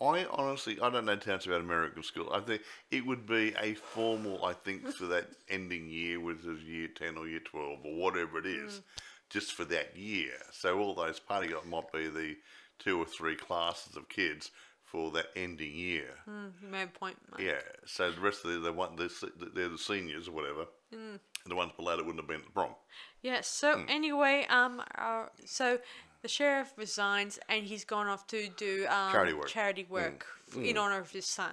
I 0.00 0.26
honestly, 0.30 0.78
I 0.80 0.90
don't 0.90 1.06
know 1.06 1.16
tons 1.16 1.46
about 1.46 1.60
American 1.62 2.02
school. 2.02 2.28
I 2.32 2.40
think 2.40 2.62
it 2.90 3.06
would 3.06 3.26
be 3.26 3.54
a 3.60 3.74
formal, 3.74 4.44
I 4.44 4.52
think, 4.52 4.86
for 4.98 5.06
that 5.06 5.28
ending 5.48 5.88
year, 5.88 6.20
whether 6.20 6.38
it's 6.52 6.62
year 6.62 6.88
10 6.88 7.16
or 7.16 7.26
year 7.28 7.40
12 7.40 7.78
or 7.84 7.94
whatever 7.96 8.38
it 8.38 8.46
is, 8.46 8.74
Mm. 8.74 8.82
just 9.30 9.54
for 9.54 9.64
that 9.66 9.96
year. 9.96 10.32
So 10.52 10.78
all 10.78 10.94
those 10.94 11.18
party 11.18 11.52
might 11.68 11.90
be 11.92 12.08
the 12.08 12.36
two 12.78 12.98
or 13.00 13.06
three 13.06 13.36
classes 13.36 13.96
of 13.96 14.08
kids 14.08 14.50
for 14.84 15.10
that 15.12 15.26
ending 15.34 15.74
year. 15.74 16.10
You 16.26 16.68
may 16.70 16.80
have 16.80 16.90
a 16.94 16.98
point. 16.98 17.16
Mike. 17.32 17.40
Yeah, 17.40 17.60
so 17.86 18.10
the 18.12 18.20
rest 18.20 18.44
of 18.44 18.52
the, 18.52 18.58
the 18.60 18.72
one, 18.72 18.96
the, 18.96 19.08
se- 19.08 19.28
they're 19.54 19.68
the 19.70 19.78
seniors 19.78 20.28
or 20.28 20.32
whatever. 20.32 20.66
Mm. 20.94 21.18
And 21.44 21.50
the 21.52 21.56
ones 21.56 21.72
below 21.76 21.96
that 21.96 22.04
wouldn't 22.04 22.20
have 22.22 22.28
been 22.28 22.40
at 22.40 22.46
the 22.46 22.52
prom. 22.52 22.74
Yeah. 23.22 23.40
So 23.40 23.78
Hmm. 23.78 23.84
anyway, 23.88 24.46
um, 24.50 24.82
uh, 24.96 25.26
so 25.44 25.78
the 26.26 26.32
sheriff 26.32 26.72
resigns 26.76 27.38
and 27.48 27.64
he's 27.64 27.84
gone 27.84 28.08
off 28.08 28.26
to 28.26 28.48
do 28.56 28.84
um, 28.88 29.12
Charity 29.12 29.32
work. 29.32 29.46
Charity 29.46 29.86
work 29.88 30.26
f- 30.50 30.56
in 30.60 30.76
honor 30.76 30.98
of 30.98 31.12
his 31.12 31.24
son. 31.24 31.52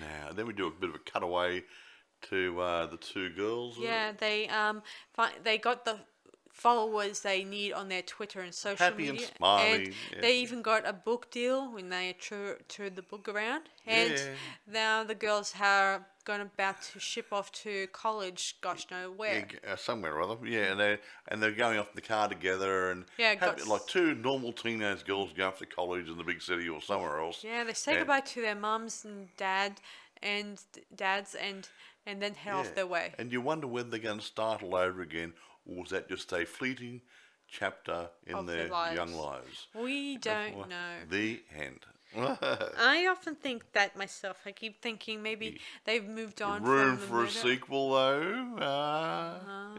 Now, 0.00 0.32
then 0.32 0.48
we 0.48 0.52
do 0.52 0.66
a 0.66 0.70
bit 0.72 0.88
of 0.88 0.96
a 0.96 0.98
cutaway 0.98 1.62
to 2.22 2.60
uh, 2.60 2.86
the 2.86 2.96
two 2.96 3.30
girls. 3.30 3.76
Yeah, 3.78 4.10
they 4.10 4.48
um, 4.48 4.82
fi- 5.14 5.38
they 5.44 5.58
got 5.58 5.84
the 5.84 5.96
followers 6.52 7.20
they 7.20 7.44
need 7.44 7.72
on 7.72 7.88
their 7.88 8.02
Twitter 8.02 8.40
and 8.40 8.52
social 8.52 8.84
Happy 8.84 9.06
and 9.08 9.12
media. 9.18 9.28
smiley, 9.36 9.92
yeah. 10.12 10.20
they 10.20 10.38
even 10.38 10.60
got 10.60 10.86
a 10.88 10.92
book 10.92 11.30
deal 11.30 11.72
when 11.72 11.88
they 11.88 12.16
tour, 12.20 12.58
toured 12.66 12.96
the 12.96 13.02
book 13.02 13.28
around. 13.28 13.62
And 13.86 14.10
Yeah. 14.12 14.26
now 14.66 15.04
the 15.04 15.14
girls 15.14 15.54
are 15.60 16.04
going 16.30 16.40
about 16.42 16.80
to 16.80 17.00
ship 17.00 17.26
off 17.32 17.50
to 17.50 17.88
college, 17.88 18.56
gosh 18.60 18.86
know 18.90 19.10
where. 19.10 19.46
Yeah, 19.64 19.72
uh, 19.72 19.76
somewhere 19.76 20.14
or 20.14 20.22
other. 20.22 20.36
Yeah, 20.46 20.70
and 20.70 20.78
they're, 20.78 21.00
and 21.28 21.42
they're 21.42 21.50
going 21.50 21.78
off 21.78 21.88
in 21.88 21.96
the 21.96 22.00
car 22.02 22.28
together 22.28 22.90
and 22.92 23.04
Yeah, 23.18 23.34
have- 23.34 23.66
like 23.66 23.86
two 23.86 24.14
normal 24.14 24.52
teenage 24.52 25.04
girls 25.04 25.32
go 25.32 25.48
off 25.48 25.58
to 25.58 25.66
college 25.66 26.08
in 26.08 26.16
the 26.16 26.22
big 26.24 26.40
city 26.40 26.68
or 26.68 26.80
somewhere 26.80 27.18
else. 27.20 27.42
Yeah, 27.42 27.64
they 27.64 27.72
say 27.72 27.92
And- 27.92 28.00
goodbye 28.02 28.20
to 28.20 28.40
their 28.42 28.54
mums 28.54 29.04
and 29.04 29.34
dad 29.36 29.80
and 30.22 30.60
dads 30.94 31.34
and 31.34 31.68
and 32.06 32.22
then 32.22 32.32
head 32.34 32.52
Yeah. 32.54 32.60
off 32.60 32.74
their 32.74 32.86
way. 32.86 33.12
And 33.18 33.30
you 33.30 33.40
wonder 33.42 33.66
when 33.66 33.90
they're 33.90 34.00
going 34.00 34.20
to 34.20 34.24
start 34.24 34.62
all 34.62 34.74
over 34.74 35.02
again, 35.02 35.34
or 35.66 35.82
was 35.82 35.90
that 35.90 36.08
just 36.08 36.32
a 36.32 36.46
fleeting 36.46 37.02
chapter 37.46 38.08
in 38.26 38.46
their 38.46 38.56
their, 38.56 38.68
lives. 38.68 38.96
young 38.96 39.12
lives? 39.14 39.66
We 39.74 40.16
don't 40.16 40.56
Well, 40.56 40.66
know. 40.68 40.94
The 41.08 41.42
end. 41.54 41.84
I 42.16 43.06
often 43.10 43.34
think 43.34 43.72
that 43.72 43.96
myself. 43.96 44.38
I 44.46 44.52
keep 44.52 44.82
thinking 44.82 45.22
maybe 45.22 45.60
they've 45.84 46.06
moved 46.06 46.42
on 46.42 46.62
Room 46.62 46.96
from 46.96 47.00
the 47.00 47.06
for 47.06 47.24
a 47.24 47.30
sequel, 47.30 47.90
though. 47.92 48.56
Uh, 48.58 49.38
Ah, 49.42 49.72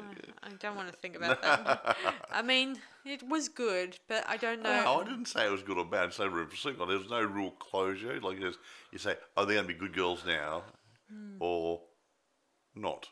I 0.44 0.50
don't 0.60 0.76
want 0.76 0.90
to 0.90 0.96
think 0.96 1.16
about 1.16 1.42
that. 1.42 1.98
I 2.32 2.42
mean, 2.42 2.78
it 3.06 3.28
was 3.28 3.50
good, 3.50 3.98
but 4.08 4.26
I 4.28 4.38
don't 4.38 4.62
know. 4.62 4.84
No, 4.84 5.02
I 5.02 5.04
didn't 5.04 5.26
say 5.28 5.46
it 5.46 5.52
was 5.52 5.62
good 5.64 5.78
or 5.78 5.86
bad. 5.86 6.08
I 6.08 6.12
said 6.12 6.32
room 6.32 6.48
for 6.48 6.56
sequel. 6.56 6.86
There's 6.86 7.10
no 7.10 7.22
real 7.22 7.52
closure. 7.52 8.20
Like 8.22 8.40
there's, 8.40 8.58
you 8.92 8.98
say, 8.98 9.16
oh, 9.36 9.46
they're 9.46 9.56
going 9.56 9.68
to 9.68 9.74
be 9.74 9.80
good 9.80 9.94
girls 9.96 10.24
now, 10.26 10.64
Hmm. 11.12 11.36
or 11.40 11.82
not. 12.76 13.10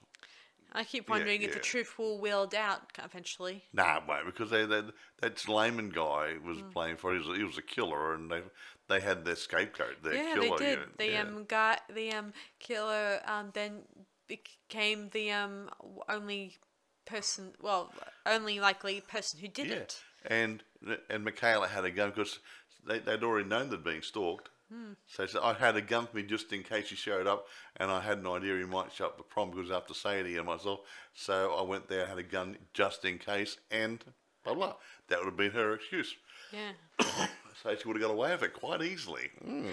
I 0.72 0.84
keep 0.84 1.10
wondering 1.10 1.42
if 1.42 1.54
the 1.54 1.60
truth 1.60 1.98
will 1.98 2.20
wield 2.20 2.54
out 2.54 2.82
eventually. 3.04 3.64
Nah, 3.74 4.02
won't 4.08 4.28
because 4.28 4.52
they, 4.52 4.66
they 4.66 4.84
that 5.22 5.36
Slayman 5.38 5.92
guy 5.92 6.36
was 6.46 6.60
Hmm. 6.60 6.70
playing 6.70 6.98
for. 6.98 7.12
He 7.14 7.18
was, 7.28 7.38
he 7.38 7.44
was 7.44 7.58
a 7.58 7.64
killer, 7.64 8.14
and 8.14 8.30
they 8.32 8.42
they 8.90 9.00
had 9.00 9.24
their 9.26 9.36
scapegoat, 9.36 10.04
their 10.04 10.16
yeah, 10.16 10.34
killer. 10.34 10.58
they 10.58 10.66
did. 10.66 10.80
yeah, 10.80 10.86
the 10.98 11.12
yeah. 11.12 11.22
um 11.22 11.46
guy, 11.48 11.78
the 11.94 12.12
um 12.14 12.34
killer, 12.60 13.22
um 13.26 13.52
then 13.54 13.84
became 14.28 15.10
the 15.12 15.32
um 15.32 15.70
only 16.10 16.58
person, 17.06 17.54
well, 17.62 17.92
only 18.26 18.60
likely 18.60 19.02
person 19.02 19.40
who 19.40 19.48
did 19.48 19.68
Yeah, 19.68 19.76
it. 19.76 20.02
and 20.26 20.64
and 21.10 21.26
McKayla 21.26 21.68
had 21.70 21.86
a 21.86 21.92
gun 21.92 22.10
because 22.10 22.40
they, 22.86 23.00
they'd 23.00 23.24
already 23.24 23.48
known 23.48 23.70
they'd 23.70 23.84
been 23.84 24.02
stalked. 24.02 24.50
Hmm. 24.72 24.92
So 25.08 25.26
she 25.26 25.32
said, 25.32 25.42
I 25.44 25.54
had 25.54 25.76
a 25.76 25.82
gun 25.82 26.06
for 26.06 26.18
me 26.18 26.24
just 26.24 26.54
in 26.54 26.62
case 26.62 26.90
he 26.90 26.96
showed 26.96 27.26
up, 27.26 27.48
and 27.78 27.90
I 27.90 28.02
had 28.02 28.20
an 28.20 28.28
idea 28.28 28.56
he 28.58 28.66
might 28.66 28.94
show 28.94 29.08
up 29.08 29.18
the 29.18 29.24
prom 29.24 29.50
because 29.50 29.72
after 29.72 29.96
Sadie 29.96 30.38
and 30.38 30.46
myself. 30.46 30.82
So 31.16 31.56
I 31.58 31.64
went 31.64 31.90
there, 31.90 32.06
had 32.06 32.20
a 32.20 32.24
gun 32.24 32.58
just 32.74 33.04
in 33.04 33.18
case, 33.18 33.58
and 33.72 34.04
blah 34.44 34.54
blah. 34.54 34.76
That 35.08 35.20
would 35.20 35.26
have 35.26 35.38
been 35.38 35.52
her 35.52 35.74
excuse. 35.74 36.16
Yeah, 36.52 36.72
So 37.64 37.76
she 37.76 37.88
would 37.88 37.98
have 37.98 38.08
got 38.08 38.14
away 38.14 38.32
with 38.32 38.44
it 38.44 38.54
quite 38.54 38.82
easily. 38.82 39.30
Mm. 39.46 39.72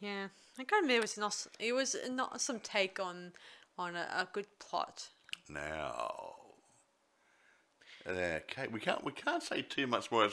yeah. 0.00 0.28
I 0.58 0.64
kind 0.64 0.84
of 0.84 0.90
it 0.90 1.00
was 1.00 1.16
not. 1.16 1.46
It 1.58 1.72
was 1.72 1.96
not 2.10 2.40
some 2.40 2.60
take 2.60 3.00
on 3.00 3.32
on 3.78 3.96
a, 3.96 4.06
a 4.14 4.28
good 4.32 4.46
plot. 4.58 5.08
Now, 5.48 6.34
okay, 8.06 8.66
we 8.70 8.80
can't 8.80 9.02
we 9.02 9.12
can't 9.12 9.42
say 9.42 9.62
too 9.62 9.86
much 9.86 10.10
more 10.10 10.28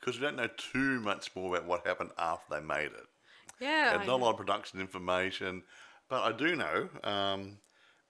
because 0.00 0.18
we 0.18 0.22
don't 0.22 0.36
know 0.36 0.48
too 0.56 1.00
much 1.00 1.30
more 1.36 1.54
about 1.54 1.68
what 1.68 1.86
happened 1.86 2.10
after 2.18 2.54
they 2.54 2.64
made 2.64 2.86
it. 2.86 3.06
Yeah, 3.60 3.98
I 4.00 4.06
not 4.06 4.20
a 4.20 4.24
lot 4.24 4.30
of 4.30 4.36
production 4.36 4.80
information, 4.80 5.64
but 6.08 6.22
I 6.22 6.32
do 6.36 6.56
know 6.56 6.88
um, 7.04 7.58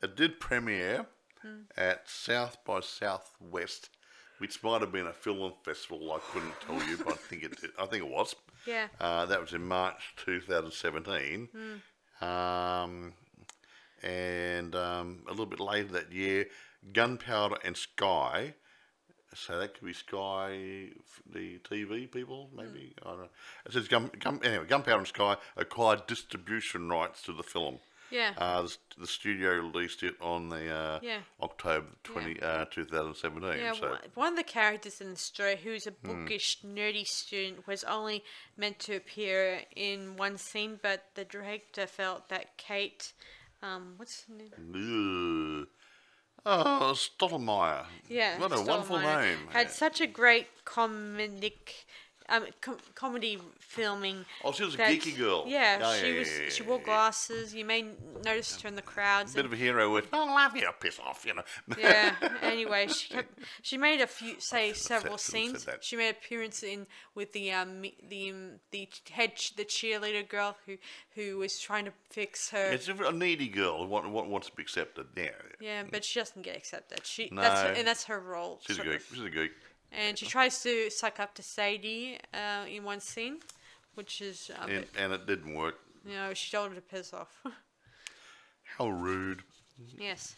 it 0.03 0.17
did 0.17 0.41
premiere 0.41 1.07
Hmm. 1.43 1.63
at 1.77 2.09
South 2.09 2.59
by 2.65 2.81
Southwest, 2.81 3.91
which 4.39 4.63
might 4.63 4.81
have 4.81 4.93
been 4.93 5.07
a 5.07 5.13
film 5.13 5.53
festival. 5.65 6.13
I 6.13 6.19
couldn't 6.33 6.53
tell 6.61 6.83
you, 6.89 6.97
but 6.99 7.15
I 7.15 7.17
think 7.17 7.43
it 7.45 7.61
did. 7.61 7.71
I 7.79 7.87
think 7.87 8.05
it 8.05 8.11
was. 8.11 8.35
Yeah. 8.67 8.89
Uh, 9.01 9.27
that 9.27 9.41
was 9.41 9.53
in 9.53 9.63
March 9.67 10.15
2017. 10.25 11.49
Um, 12.21 13.13
and 14.03 14.75
um, 14.75 15.21
a 15.27 15.31
little 15.31 15.47
bit 15.47 15.61
later 15.61 15.89
that 15.93 16.13
year, 16.13 16.47
Gunpowder 16.93 17.57
and 17.65 17.77
Sky. 17.77 18.55
So 19.35 19.59
that 19.59 19.75
could 19.75 19.87
be 19.87 19.93
Sky, 19.93 20.89
the 21.31 21.59
TV 21.59 22.11
people, 22.11 22.49
maybe. 22.57 22.95
I 23.05 23.11
don't 23.11 23.19
know. 23.21 23.29
It 23.67 23.73
says 23.73 23.87
Gun, 23.87 24.11
Gun, 24.19 24.41
anyway, 24.43 24.65
Gunpowder 24.67 24.99
and 24.99 25.07
Sky 25.07 25.37
acquired 25.57 26.07
distribution 26.07 26.89
rights 26.89 27.23
to 27.23 27.33
the 27.33 27.43
film. 27.43 27.79
Yeah. 28.11 28.33
Uh, 28.39 28.63
the, 28.63 28.77
the 29.01 29.07
studio 29.07 29.51
released 29.57 30.03
it 30.03 30.15
on 30.21 30.49
the 30.49 30.71
uh, 30.75 31.01
Yeah. 31.03 31.19
October 31.43 31.87
20, 32.05 32.41
uh, 32.43 32.65
2017. 32.67 33.59
Yeah, 33.59 33.73
so 33.73 33.97
one- 34.15 34.33
of 34.33 34.37
the 34.37 34.43
characters 34.45 35.01
in 35.01 35.11
the 35.11 35.17
story, 35.17 35.57
who's 35.57 35.87
a 35.87 35.91
Hmm. 35.91 36.25
bookish, 36.25 36.59
nerdy 36.63 37.07
student, 37.07 37.67
was 37.67 37.85
only 37.85 38.25
meant 38.57 38.79
to 38.81 38.97
appear 38.97 39.63
in 39.77 40.17
one 40.17 40.39
scene, 40.39 40.79
but 40.83 41.07
the 41.15 41.25
director 41.25 41.87
felt 41.87 42.29
that 42.29 42.57
Kate, 42.57 43.13
um, 43.63 43.95
what's 43.97 44.25
her 44.25 44.35
name? 44.35 44.53
Ugh. 45.63 45.69
Oh, 46.47 46.95
Stottlemyre. 46.95 47.85
Yeah, 48.09 48.39
What 48.39 48.53
a 48.53 48.63
wonderful 48.63 48.99
name. 49.01 49.39
Had 49.51 49.71
such 49.71 50.01
a 50.01 50.07
great 50.07 50.47
comedic, 50.65 51.85
um, 52.29 52.45
com- 52.61 52.77
comedy 52.95 53.39
filming. 53.59 54.25
Oh, 54.45 54.53
she 54.53 54.65
was 54.65 54.75
a 54.75 54.77
that- 54.79 54.91
geeky 54.91 55.17
girl. 55.17 55.45
Yeah, 55.47 55.79
Oh, 55.83 55.95
she 55.97 56.13
yeah, 56.13 56.19
was. 56.19 56.39
yeah, 56.41 56.49
she 56.51 56.63
wore 56.63 56.79
yeah. 56.79 56.85
glasses. 56.85 57.55
You 57.55 57.65
may 57.65 57.85
notice 58.25 58.61
her 58.61 58.69
in 58.69 58.75
the 58.75 58.83
crowds. 58.83 59.35
Bit 59.35 59.45
and- 59.45 59.53
of 59.55 59.59
a 59.59 59.63
hero 59.63 59.93
with, 59.93 60.09
I 60.13 60.19
love 60.19 60.57
you, 60.57 60.69
piss 60.81 60.99
off, 60.99 61.25
you 61.27 61.35
know. 61.35 61.43
yeah. 61.79 62.15
Anyway, 62.43 62.89
she 62.89 63.09
kept, 63.15 63.39
she 63.63 63.79
made 63.79 64.01
a 64.01 64.07
few 64.07 64.35
say 64.41 64.73
several 64.73 65.17
should've 65.17 65.21
scenes. 65.21 65.63
said 65.65 65.75
that. 65.75 65.85
She 65.85 65.97
made 65.97 66.11
appearance 66.11 66.63
in 66.63 66.87
with 67.15 67.33
the 67.33 67.53
um 67.53 67.81
me- 67.81 67.97
the 68.09 68.31
um, 68.31 68.51
the 68.71 68.89
head 69.11 69.37
ch- 69.37 69.57
the 69.57 69.65
cheerleader 69.65 70.29
girl 70.29 70.57
who 70.67 70.77
who 71.15 71.39
was 71.39 71.59
trying 71.59 71.85
to 71.87 71.93
fix 72.11 72.51
her. 72.51 72.71
It's 72.71 72.89
a 72.89 72.95
a 72.95 73.13
needy 73.13 73.49
girl 73.49 73.79
who 73.83 73.87
want- 73.89 74.09
want- 74.11 74.29
wants 74.29 74.49
to 74.51 74.55
be 74.57 74.63
accepted. 74.63 75.07
Yeah. 75.17 75.31
yeah, 75.61 75.83
but 75.91 76.05
she 76.05 76.21
doesn't 76.21 76.43
get 76.43 76.57
accepted. 76.57 77.07
She 77.07 77.29
that's 77.33 77.63
her, 77.63 77.73
No. 77.73 77.79
and 77.79 77.89
that's 77.89 78.05
her 78.05 78.21
role. 78.21 78.61
She's 78.67 78.79
a 78.79 78.83
sort 78.83 78.87
geek. 78.93 78.97
of. 79.11 79.17
She's 79.17 79.25
a 79.25 79.31
geek. 79.31 79.53
And 79.93 80.19
she 80.19 80.27
tries 80.27 80.63
to 80.63 80.91
suck 80.91 81.19
up 81.21 81.35
to 81.35 81.43
Sadie 81.43 82.19
uh, 82.35 82.67
in 82.69 82.85
one 82.85 83.01
scene, 83.01 83.39
which 83.95 84.21
is 84.21 84.51
a 84.55 84.63
And, 84.63 84.69
bit, 84.71 84.89
and 84.99 85.13
it 85.13 85.27
didn't 85.27 85.55
work. 85.55 85.77
you 86.07 86.15
know 86.15 86.35
she 86.35 86.51
told 86.57 86.69
her 86.71 86.75
to 86.75 86.81
piss 86.83 87.13
off. 87.13 87.43
How 88.77 88.89
rude. 88.89 89.43
Yes, 89.99 90.35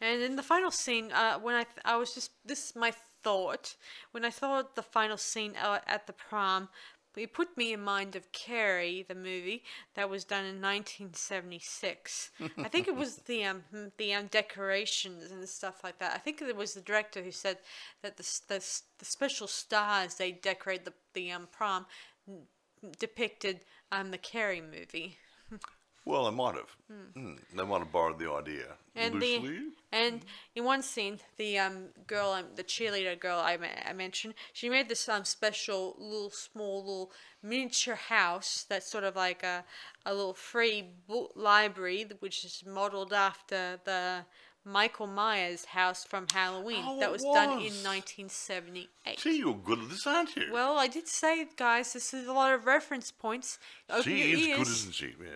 and 0.00 0.22
in 0.22 0.36
the 0.36 0.42
final 0.42 0.70
scene, 0.70 1.10
uh, 1.12 1.38
when 1.38 1.54
I 1.54 1.64
th- 1.64 1.84
I 1.84 1.96
was 1.96 2.14
just 2.14 2.30
this 2.44 2.70
is 2.70 2.76
my 2.76 2.92
thought 3.24 3.74
when 4.12 4.24
I 4.24 4.30
thought 4.30 4.76
the 4.76 4.82
final 4.82 5.16
scene 5.16 5.54
uh, 5.60 5.80
at 5.86 6.06
the 6.06 6.12
prom, 6.12 6.68
it 7.18 7.32
put 7.32 7.56
me 7.56 7.72
in 7.72 7.82
mind 7.82 8.16
of 8.16 8.30
Carrie, 8.32 9.04
the 9.06 9.14
movie 9.14 9.64
that 9.94 10.08
was 10.10 10.24
done 10.24 10.44
in 10.44 10.60
1976. 10.60 12.30
I 12.62 12.68
think 12.68 12.88
it 12.88 12.96
was 12.96 13.16
the 13.18 13.44
um 13.44 13.62
the 13.98 14.14
um, 14.14 14.26
decorations 14.26 15.30
and 15.30 15.48
stuff 15.48 15.82
like 15.84 15.98
that. 15.98 16.14
I 16.14 16.18
think 16.18 16.40
it 16.42 16.56
was 16.56 16.74
the 16.74 16.80
director 16.80 17.22
who 17.22 17.32
said 17.32 17.58
that 18.02 18.16
the 18.16 18.40
the, 18.48 18.80
the 18.98 19.04
special 19.04 19.46
stars 19.46 20.14
they 20.14 20.32
decorate 20.32 20.84
the 20.84 20.94
the 21.14 21.30
um 21.30 21.48
prom 21.50 21.86
depicted 22.98 23.60
um 23.92 24.10
the 24.10 24.18
Carrie 24.18 24.60
movie. 24.60 25.18
Well, 26.08 26.24
they 26.24 26.36
might 26.42 26.54
have. 26.56 26.72
Hmm. 27.14 27.34
They 27.54 27.64
might 27.64 27.80
have 27.84 27.92
borrowed 27.92 28.18
the 28.18 28.30
idea 28.32 28.66
And 28.96 29.14
loosely. 29.14 29.48
the 29.48 29.72
and 29.92 30.24
in 30.56 30.64
one 30.64 30.82
scene, 30.82 31.18
the 31.36 31.58
um 31.58 31.76
girl, 32.06 32.30
um, 32.30 32.46
the 32.56 32.64
cheerleader 32.64 33.18
girl 33.26 33.38
I, 33.52 33.56
ma- 33.58 33.82
I 33.90 33.92
mentioned, 33.92 34.34
she 34.52 34.68
made 34.68 34.88
this 34.88 35.08
um 35.08 35.24
special 35.24 35.82
little 35.98 36.30
small 36.30 36.76
little 36.88 37.12
miniature 37.42 37.94
house 37.96 38.64
that's 38.68 38.90
sort 38.90 39.04
of 39.04 39.14
like 39.16 39.42
a 39.42 39.64
a 40.06 40.12
little 40.18 40.34
free 40.34 40.80
book 41.06 41.32
library, 41.36 42.06
which 42.20 42.38
is 42.44 42.64
modeled 42.66 43.12
after 43.12 43.60
the 43.84 44.24
Michael 44.68 45.06
Myers 45.06 45.64
house 45.66 46.04
from 46.04 46.26
Halloween 46.32 46.82
Oh, 46.84 47.00
that 47.00 47.08
it 47.08 47.12
was, 47.12 47.22
done 47.22 47.52
in 47.52 47.74
1978. 47.82 49.18
See, 49.18 49.38
you're 49.38 49.54
good 49.54 49.78
at 49.78 49.88
this, 49.88 50.06
aren't 50.06 50.36
you? 50.36 50.52
Well, 50.52 50.78
I 50.78 50.86
did 50.86 51.08
say, 51.08 51.46
guys, 51.56 51.92
this 51.92 52.12
is 52.12 52.26
a 52.26 52.32
lot 52.32 52.52
of 52.52 52.66
reference 52.66 53.10
points. 53.10 53.58
Open 53.88 54.02
she 54.02 54.32
is 54.32 54.46
ears. 54.46 54.58
good, 54.58 54.66
isn't 54.68 54.94
she? 54.94 55.06
Yeah. 55.06 55.28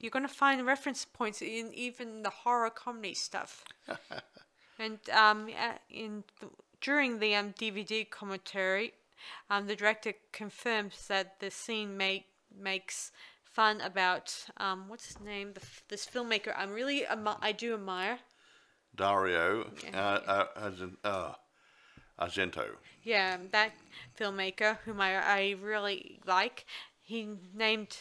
You're 0.00 0.10
gonna 0.10 0.28
find 0.28 0.64
reference 0.66 1.04
points 1.04 1.40
in 1.40 1.70
even 1.74 2.22
the 2.22 2.30
horror 2.30 2.70
comedy 2.70 3.14
stuff. 3.14 3.64
and 4.78 4.98
um, 5.10 5.48
in 5.88 6.24
during 6.80 7.18
the 7.18 7.34
um, 7.34 7.52
DVD 7.52 8.08
commentary, 8.08 8.94
um, 9.50 9.66
the 9.66 9.76
director 9.76 10.14
confirms 10.32 11.06
that 11.08 11.38
the 11.40 11.50
scene 11.50 11.96
make 11.96 12.26
makes 12.58 13.12
fun 13.44 13.80
about 13.80 14.34
um, 14.56 14.84
what's 14.88 15.06
his 15.06 15.20
name? 15.20 15.52
The, 15.54 15.60
this 15.88 16.06
filmmaker 16.06 16.52
I'm 16.56 16.72
really 16.72 17.04
I 17.06 17.52
do 17.52 17.74
admire. 17.74 18.18
Dario 18.94 19.70
uh, 19.94 19.96
uh, 19.96 20.70
uh, 21.04 21.32
Argento. 22.20 22.66
Yeah, 23.02 23.38
that 23.50 23.72
filmmaker 24.18 24.78
whom 24.84 25.00
I, 25.00 25.16
I 25.16 25.56
really 25.60 26.20
like. 26.26 26.66
He 27.02 27.28
named 27.54 27.96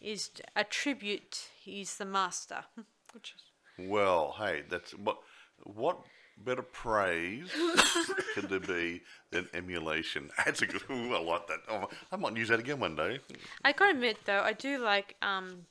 is 0.00 0.30
a 0.56 0.64
tribute. 0.64 1.48
He's 1.60 1.96
the 1.96 2.04
master. 2.04 2.64
Which 3.12 3.34
is 3.36 3.88
Well, 3.88 4.34
hey, 4.38 4.62
that's 4.68 4.92
what 4.92 5.18
what 5.64 5.98
better 6.44 6.62
praise 6.62 7.50
could 8.34 8.48
there 8.48 8.60
be 8.60 9.02
than 9.30 9.46
emulation? 9.52 10.30
That's 10.44 10.62
a 10.62 10.66
good. 10.66 10.82
Ooh, 10.90 11.14
I 11.14 11.20
like 11.20 11.46
that. 11.48 11.58
Oh, 11.68 11.88
I 12.10 12.16
might 12.16 12.36
use 12.36 12.48
that 12.48 12.60
again 12.60 12.80
one 12.80 12.96
day. 12.96 13.18
I 13.64 13.72
gotta 13.72 13.92
admit 13.92 14.18
though, 14.24 14.40
I 14.40 14.52
do 14.52 14.78
like 14.78 15.16
um 15.22 15.66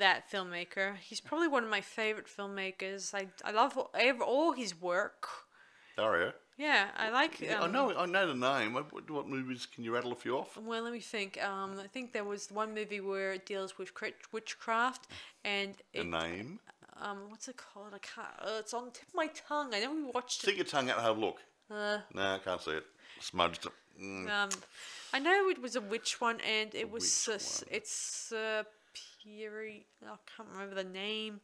that 0.00 0.30
filmmaker. 0.30 0.96
He's 0.96 1.20
probably 1.20 1.48
one 1.48 1.64
of 1.64 1.70
my 1.70 1.80
favorite 1.80 2.26
filmmakers. 2.26 3.14
I 3.14 3.28
I 3.44 3.52
love 3.52 3.78
all, 3.78 3.90
all 4.26 4.52
his 4.52 4.72
work. 4.80 5.28
Dario. 5.96 6.32
Yeah, 6.58 6.88
I 6.96 7.08
like. 7.10 7.40
Yeah, 7.40 7.60
I 7.62 7.64
um, 7.64 7.72
know. 7.72 7.96
I 7.96 8.04
know 8.06 8.26
the 8.26 8.34
name. 8.34 8.74
What, 8.74 8.86
what- 9.10 9.26
movies 9.28 9.66
can 9.72 9.82
you 9.84 9.94
rattle 9.94 10.12
a 10.12 10.14
few 10.14 10.36
off? 10.36 10.58
Well, 10.58 10.82
let 10.82 10.92
me 10.92 11.00
think. 11.00 11.42
Um, 11.42 11.70
I 11.82 11.86
think 11.86 12.12
there 12.12 12.24
was 12.24 12.50
one 12.50 12.74
movie 12.74 13.00
where 13.00 13.32
it 13.32 13.46
deals 13.46 13.78
with 13.78 13.90
witchcraft, 14.32 15.06
and 15.44 15.74
The 15.94 16.00
it, 16.00 16.06
name. 16.06 16.60
um, 17.00 17.18
what's 17.30 17.48
it 17.48 17.56
called? 17.56 17.94
I 17.94 17.98
can't. 17.98 18.28
Uh, 18.42 18.58
it's 18.58 18.74
on 18.74 18.84
the 18.86 18.90
tip 18.90 19.08
of 19.08 19.14
my 19.14 19.28
tongue. 19.48 19.72
I 19.74 19.80
know 19.80 19.94
we 19.94 20.02
watched 20.02 20.42
Stick 20.42 20.54
it. 20.54 20.56
your 20.58 20.66
tongue 20.66 20.90
out 20.90 20.98
and 20.98 21.06
have 21.06 21.16
a 21.16 21.20
look. 21.20 21.38
Uh, 21.70 21.98
No, 22.14 22.34
I 22.34 22.38
can't 22.44 22.60
see 22.60 22.72
it. 22.72 22.86
Smudged 23.20 23.64
it. 23.66 23.72
Mm. 24.02 24.30
um, 24.30 24.48
I 25.12 25.18
know 25.18 25.48
it 25.48 25.60
was 25.60 25.76
a 25.76 25.80
witch 25.80 26.20
one, 26.20 26.40
and 26.40 26.74
it 26.74 26.90
was 26.90 27.04
witch 27.28 27.36
uh, 27.36 27.74
it's 27.76 28.32
uh, 28.32 28.62
Piri. 29.22 29.86
I 30.04 30.16
can't 30.36 30.48
remember 30.52 30.74
the 30.74 30.88
name. 30.88 31.40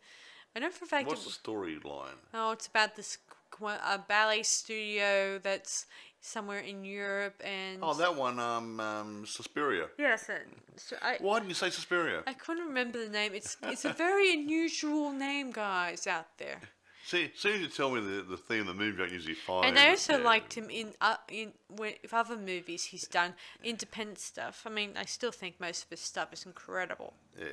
I 0.55 0.61
know 0.61 0.71
for 0.71 0.85
a 0.87 0.89
fact. 0.89 1.07
What's 1.07 1.27
it, 1.27 1.39
the 1.43 1.51
storyline? 1.51 2.17
Oh, 2.33 2.53
it's 2.53 2.67
about 2.67 2.97
this 2.97 3.19
a 3.63 3.99
ballet 3.99 4.43
studio 4.43 5.39
that's 5.43 5.87
somewhere 6.21 6.61
in 6.61 6.85
Europe, 6.85 7.41
and 7.45 7.79
Oh, 7.83 7.95
that 7.95 8.15
one. 8.15 8.39
Um, 8.39 8.81
um, 8.81 9.27
Suspiria. 9.27 9.87
yes, 9.99 10.29
it, 10.29 10.47
so 10.77 10.97
I 11.03 11.17
Why 11.21 11.39
didn't 11.39 11.51
you 11.51 11.55
say 11.55 11.71
Suspiria? 11.71 12.23
I 12.27 12.33
couldn't 12.33 12.67
remember 12.67 13.03
the 13.03 13.11
name. 13.11 13.33
It's 13.35 13.57
it's 13.63 13.85
a 13.85 13.93
very 13.93 14.33
unusual 14.33 15.13
name, 15.13 15.53
guys, 15.53 16.07
out 16.07 16.39
there. 16.39 16.61
See, 17.07 17.31
as 17.33 17.39
soon 17.39 17.55
as 17.55 17.61
you 17.61 17.69
tell 17.69 17.93
me 17.93 18.01
the, 18.01 18.23
the 18.23 18.37
theme 18.37 18.63
of 18.63 18.67
the 18.67 18.75
movie, 18.75 19.01
I 19.01 19.07
usually 19.07 19.35
find. 19.35 19.65
And 19.65 19.79
I 19.79 19.91
also 19.91 20.19
yeah. 20.19 20.25
liked 20.25 20.55
him 20.55 20.69
in 20.69 20.93
uh, 21.01 21.15
in 21.31 21.53
with 21.71 22.13
other 22.13 22.37
movies 22.37 22.87
he's 22.87 23.07
done, 23.07 23.35
independent 23.63 24.19
stuff. 24.19 24.65
I 24.67 24.71
mean, 24.71 24.95
I 24.97 25.05
still 25.05 25.31
think 25.31 25.61
most 25.61 25.85
of 25.85 25.91
his 25.91 26.01
stuff 26.01 26.33
is 26.33 26.45
incredible. 26.45 27.15
Yeah. 27.39 27.47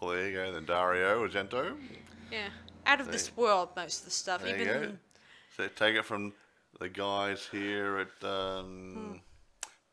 Well, 0.00 0.12
there 0.12 0.30
you 0.30 0.34
go. 0.34 0.50
Then 0.50 0.64
Dario 0.64 1.28
Argento. 1.28 1.76
Yeah, 2.32 2.48
out 2.86 3.02
of 3.02 3.12
this 3.12 3.36
world, 3.36 3.68
most 3.76 3.98
of 3.98 4.04
the 4.06 4.10
stuff. 4.12 4.42
There 4.42 4.54
Even 4.54 4.66
you 4.66 4.72
go. 4.72 4.92
So 5.58 5.68
take 5.68 5.94
it 5.96 6.06
from 6.06 6.32
the 6.80 6.88
guys 6.88 7.46
here 7.52 7.98
at 7.98 8.26
um, 8.26 9.20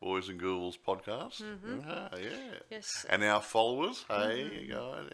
Boys 0.00 0.30
and 0.30 0.40
Ghouls 0.40 0.78
podcast. 0.78 1.42
Ah, 1.86 2.08
yeah. 2.16 2.28
Yes. 2.70 3.04
And 3.10 3.22
our 3.22 3.42
followers, 3.42 4.04
hey, 4.08 4.66
guys, 4.70 5.10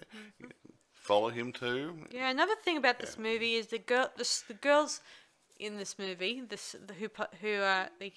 follow 1.10 1.28
him 1.30 1.52
too. 1.52 2.06
Yeah, 2.12 2.30
another 2.30 2.54
thing 2.64 2.76
about 2.76 2.98
this 3.00 3.18
movie 3.18 3.54
is 3.56 3.66
the 3.66 3.78
girl, 3.78 4.08
the, 4.16 4.28
the 4.48 4.54
girls 4.54 5.00
in 5.58 5.76
this 5.76 5.98
movie, 5.98 6.40
this 6.48 6.76
the 6.86 6.94
who 6.94 7.08
who 7.40 7.54
uh, 7.62 7.86
the 7.98 8.12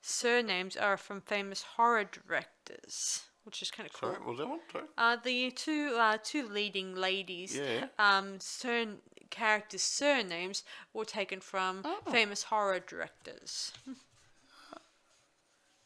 surnames 0.00 0.76
are 0.76 0.96
from 0.96 1.20
famous 1.20 1.62
horror 1.76 2.04
directors, 2.04 3.22
which 3.44 3.62
is 3.62 3.70
kind 3.70 3.88
of 3.88 3.92
cool. 4.00 4.12
Sorry, 4.12 4.24
was 4.24 4.38
that 4.38 4.48
one? 4.48 4.60
Sorry. 4.72 4.84
Uh, 4.96 5.16
the 5.24 5.50
two 5.50 5.96
uh, 5.98 6.18
two 6.22 6.48
leading 6.48 6.94
ladies, 6.94 7.56
Yeah. 7.56 7.86
um, 7.98 8.38
cern- 8.38 9.00
characters' 9.30 9.82
surnames 9.82 10.62
were 10.94 11.04
taken 11.04 11.40
from 11.40 11.82
Oh. 11.84 11.98
famous 12.12 12.44
horror 12.44 12.78
directors. 12.78 13.72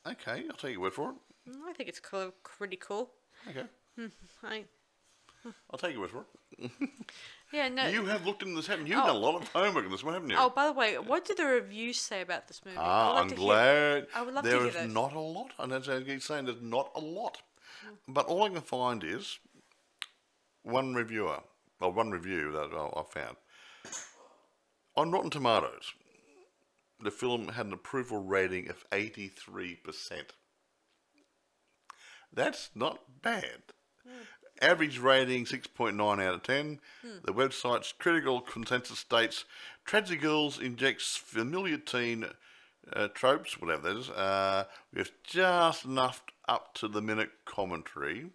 Okay, 0.06 0.44
I'll 0.48 0.56
take 0.56 0.72
your 0.72 0.80
word 0.80 0.92
for 0.94 1.10
it. 1.10 1.16
Mm, 1.50 1.62
I 1.68 1.72
think 1.72 1.88
it's 1.88 2.00
cool, 2.00 2.32
pretty 2.42 2.76
cool. 2.76 3.10
Okay, 3.48 3.66
I, 4.42 4.64
I'll 5.70 5.78
take 5.78 5.92
your 5.92 6.02
word 6.02 6.10
for 6.10 6.24
it. 6.58 6.70
yeah, 7.52 7.68
no. 7.68 7.86
You 7.88 8.04
have 8.06 8.26
looked 8.26 8.42
into 8.42 8.56
this, 8.56 8.66
haven't 8.66 8.86
you? 8.86 8.94
Oh. 8.94 8.98
You've 8.98 9.06
done 9.06 9.16
a 9.16 9.18
lot 9.18 9.40
of 9.40 9.48
homework 9.48 9.84
on 9.86 9.90
this 9.90 10.04
one, 10.04 10.14
haven't 10.14 10.30
you? 10.30 10.36
oh, 10.38 10.50
by 10.50 10.66
the 10.66 10.72
way, 10.72 10.98
what 10.98 11.24
did 11.24 11.36
the 11.38 11.46
reviews 11.46 11.98
say 11.98 12.20
about 12.20 12.46
this 12.48 12.60
movie? 12.64 12.76
I 12.76 12.80
Ah, 12.82 13.16
I'm 13.20 13.28
glad. 13.28 14.06
I 14.14 14.22
would 14.22 14.34
love 14.34 14.44
to 14.44 14.50
there 14.50 14.58
hear 14.60 14.68
is 14.68 14.74
those. 14.74 14.92
not 14.92 15.12
a 15.14 15.20
lot, 15.20 15.52
and 15.58 15.72
as 15.72 15.88
I 15.88 16.02
keep 16.02 16.22
saying, 16.22 16.44
there's 16.46 16.60
not 16.60 16.90
a 16.94 17.00
lot. 17.00 17.42
But 18.06 18.26
all 18.26 18.42
I 18.44 18.48
can 18.50 18.60
find 18.60 19.02
is 19.02 19.38
one 20.62 20.94
reviewer, 20.94 21.40
or 21.80 21.90
one 21.92 22.10
review 22.10 22.52
that 22.52 22.70
I 22.74 23.00
I 23.00 23.02
found 23.04 23.36
on 24.96 25.10
Rotten 25.10 25.30
Tomatoes. 25.30 25.94
The 27.02 27.10
film 27.10 27.48
had 27.48 27.64
an 27.64 27.72
approval 27.72 28.18
rating 28.22 28.68
of 28.68 28.84
83%. 28.90 29.78
That's 32.30 32.68
not 32.74 33.22
bad. 33.22 33.62
Average 34.60 34.98
rating 34.98 35.44
6.9 35.46 35.98
out 36.22 36.34
of 36.34 36.42
10. 36.42 36.80
The 37.24 37.32
website's 37.32 37.92
critical 37.98 38.40
consensus 38.40 38.98
states 38.98 39.44
Tragedy 39.84 40.16
Girls 40.18 40.60
injects 40.60 41.16
familiar 41.16 41.78
teen 41.78 42.26
uh, 42.92 43.08
tropes, 43.08 43.58
whatever 43.60 43.88
that 43.92 43.98
is, 43.98 44.10
uh, 44.10 44.64
with 44.92 45.12
just 45.24 45.84
enough 45.84 46.22
up 46.48 46.74
to 46.74 46.88
the 46.88 47.00
minute 47.00 47.30
commentary 47.46 48.30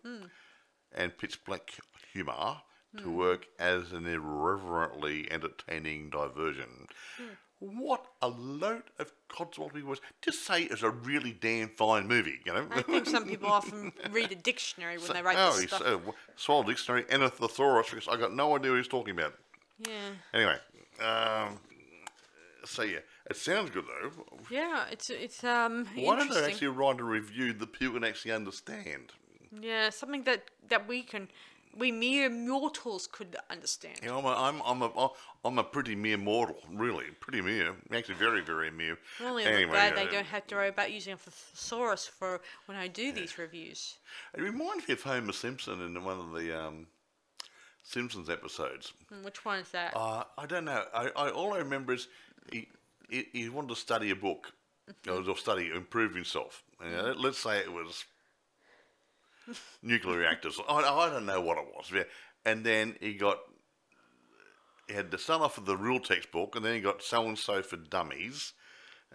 and 0.95 1.17
pitch 1.17 1.43
black 1.45 1.73
humour 2.13 2.57
to 2.97 3.09
work 3.11 3.45
as 3.59 3.91
an 3.91 4.07
irreverently 4.07 5.29
entertaining 5.31 6.09
diversion. 6.09 6.87
What 7.73 8.05
a 8.21 8.27
load 8.27 8.83
of 8.99 9.11
codswallop 9.29 9.55
codswalloping 9.55 9.83
was. 9.83 9.99
Just 10.21 10.45
say 10.45 10.63
it's 10.63 10.83
a 10.83 10.89
really 10.89 11.31
damn 11.33 11.69
fine 11.69 12.07
movie, 12.07 12.39
you 12.45 12.53
know? 12.53 12.67
I 12.71 12.81
think 12.81 13.07
some 13.07 13.25
people 13.25 13.51
often 13.51 13.91
read 14.11 14.31
a 14.31 14.35
dictionary 14.35 14.97
when 14.97 15.13
they 15.13 15.21
write 15.21 15.37
oh, 15.39 15.55
this 15.59 15.67
stuff. 15.71 15.81
uh, 15.85 15.99
swallow 16.35 16.63
dictionary, 16.63 17.03
Enothosaurus, 17.03 17.91
because 17.91 18.07
I 18.07 18.17
got 18.17 18.33
no 18.33 18.55
idea 18.55 18.71
what 18.71 18.77
he's 18.77 18.87
talking 18.87 19.17
about. 19.17 19.33
yeah. 19.79 20.11
Anyway, 20.33 20.57
um, 21.01 21.59
so 22.65 22.83
yeah, 22.83 22.99
it 23.29 23.35
sounds 23.35 23.69
good 23.69 23.85
though. 23.85 24.11
Yeah, 24.49 24.85
it's 24.91 25.09
it's 25.09 25.43
um 25.43 25.85
Why 25.95 26.17
don't 26.17 26.31
they 26.31 26.45
actually 26.45 26.69
write 26.69 26.99
a 26.99 27.03
review 27.03 27.53
that 27.53 27.73
people 27.73 27.95
can 27.95 28.03
actually 28.03 28.31
understand? 28.31 29.11
Yeah, 29.61 29.89
something 29.89 30.23
that 30.23 30.45
that 30.69 30.87
we 30.87 31.03
can, 31.03 31.29
we 31.77 31.91
mere 31.91 32.29
mortals 32.29 33.07
could 33.07 33.35
understand. 33.49 34.01
Know, 34.03 34.17
I'm 34.19 34.25
a, 34.25 34.29
I'm, 34.29 34.61
I'm 34.65 34.81
a, 34.81 35.09
I'm 35.43 35.59
a 35.59 35.63
pretty 35.63 35.95
mere 35.95 36.17
mortal, 36.17 36.57
really, 36.71 37.05
pretty 37.19 37.41
mere. 37.41 37.75
Actually, 37.93 38.15
very, 38.15 38.41
very 38.41 38.71
mere. 38.71 38.97
I'm 39.19 39.27
only 39.27 39.43
Anyway, 39.43 39.71
glad 39.71 39.93
uh, 39.93 39.95
they 39.97 40.07
don't 40.07 40.25
have 40.25 40.47
to 40.47 40.55
worry 40.55 40.69
about 40.69 40.91
using 40.91 41.13
a 41.13 41.17
thesaurus 41.17 42.07
for 42.07 42.41
when 42.65 42.77
I 42.77 42.87
do 42.87 43.11
these 43.11 43.37
reviews. 43.37 43.97
It 44.33 44.41
reminds 44.41 44.87
me 44.87 44.93
of 44.93 45.01
Homer 45.03 45.33
Simpson 45.33 45.81
in 45.81 46.03
one 46.03 46.19
of 46.19 46.31
the 46.33 46.57
um, 46.57 46.87
Simpsons 47.83 48.29
episodes. 48.29 48.93
Hmm, 49.09 49.23
Which 49.23 49.45
one 49.45 49.59
is 49.59 49.69
that? 49.71 49.93
Uh, 49.95 50.23
I 50.37 50.45
don't 50.45 50.65
know. 50.65 50.83
I, 50.93 51.09
I 51.15 51.29
all 51.29 51.53
I 51.53 51.57
remember 51.59 51.93
is 51.93 52.07
he, 52.51 52.67
he 53.09 53.27
he 53.33 53.49
wanted 53.49 53.69
to 53.69 53.75
study 53.75 54.11
a 54.11 54.15
book, 54.15 54.51
Mm-hmm. 55.07 55.31
or 55.31 55.35
study 55.35 55.71
improve 55.73 56.13
himself. 56.13 56.63
You 56.83 56.91
know, 56.91 57.15
let's 57.17 57.39
say 57.39 57.57
it 57.57 57.71
was 57.73 58.05
nuclear 59.81 60.17
reactors. 60.17 60.59
I, 60.67 60.79
I 60.79 61.09
don't 61.09 61.25
know 61.25 61.41
what 61.41 61.57
it 61.57 61.65
was. 61.75 61.91
Yeah. 61.93 62.03
And 62.45 62.65
then 62.65 62.95
he 62.99 63.13
got 63.13 63.39
he 64.87 64.93
had 64.93 65.11
to 65.11 65.17
start 65.17 65.41
off 65.41 65.57
of 65.57 65.65
the 65.65 65.77
real 65.77 65.99
textbook, 65.99 66.55
and 66.55 66.63
then 66.63 66.75
he 66.75 66.81
got 66.81 67.01
so 67.01 67.27
and 67.27 67.37
so 67.37 67.61
for 67.61 67.77
dummies. 67.77 68.53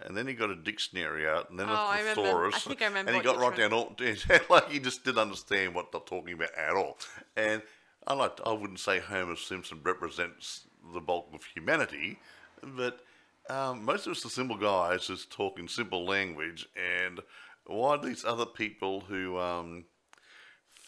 And 0.03 0.17
then 0.17 0.25
he 0.25 0.33
got 0.33 0.49
a 0.49 0.55
dictionary 0.55 1.27
out, 1.27 1.49
and 1.49 1.59
then 1.59 1.67
Oh, 1.69 1.73
I 1.73 1.99
a 1.99 2.15
thesaurus. 2.15 2.55
I 2.55 2.59
think 2.59 2.81
I 2.81 2.85
remember 2.85 3.11
And 3.11 3.17
he 3.17 3.23
got 3.23 3.37
right 3.37 3.55
down 3.55 3.71
all, 3.71 3.95
like 4.49 4.69
he 4.69 4.79
just 4.79 5.03
didn't 5.03 5.19
understand 5.19 5.75
what 5.75 5.91
they're 5.91 6.01
talking 6.01 6.33
about 6.33 6.53
at 6.57 6.73
all. 6.73 6.97
And 7.35 7.61
I 8.07 8.13
like, 8.13 8.39
I 8.45 8.51
wouldn't 8.51 8.79
say 8.79 8.99
Homer 8.99 9.35
Simpson 9.35 9.79
represents 9.83 10.67
the 10.93 10.99
bulk 10.99 11.29
of 11.33 11.43
humanity, 11.43 12.17
but 12.63 13.01
um, 13.49 13.85
most 13.85 14.07
of 14.07 14.13
us 14.13 14.25
are 14.25 14.29
simple 14.29 14.57
guys 14.57 15.07
just 15.07 15.31
talking 15.31 15.67
simple 15.67 16.05
language. 16.05 16.67
And 16.75 17.19
why 17.67 17.97
these 17.97 18.25
other 18.25 18.45
people 18.45 19.01
who 19.01 19.37
um, 19.37 19.85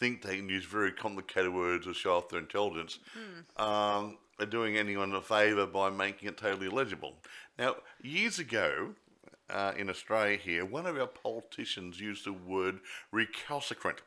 think 0.04 0.22
they 0.22 0.36
can 0.36 0.50
use 0.50 0.66
very 0.66 0.92
complicated 0.92 1.54
words 1.54 1.86
to 1.86 1.94
show 1.94 2.18
off 2.18 2.28
their 2.28 2.40
intelligence 2.40 3.00
um, 3.56 4.18
are 4.38 4.46
doing 4.46 4.76
anyone 4.76 5.14
a 5.14 5.22
favour 5.22 5.66
by 5.66 5.90
making 5.90 6.28
it 6.28 6.36
totally 6.36 6.68
illegible? 6.68 7.14
Now, 7.58 7.76
years 8.02 8.38
ago, 8.38 8.96
uh, 9.50 9.72
in 9.78 9.90
Australia 9.90 10.38
here, 10.38 10.66
one 10.66 10.86
of 10.88 10.98
our 10.98 11.08
politicians 11.08 12.02
used 12.02 12.26
the 12.26 12.34
word 12.34 12.82
recalcitrant. 13.14 14.02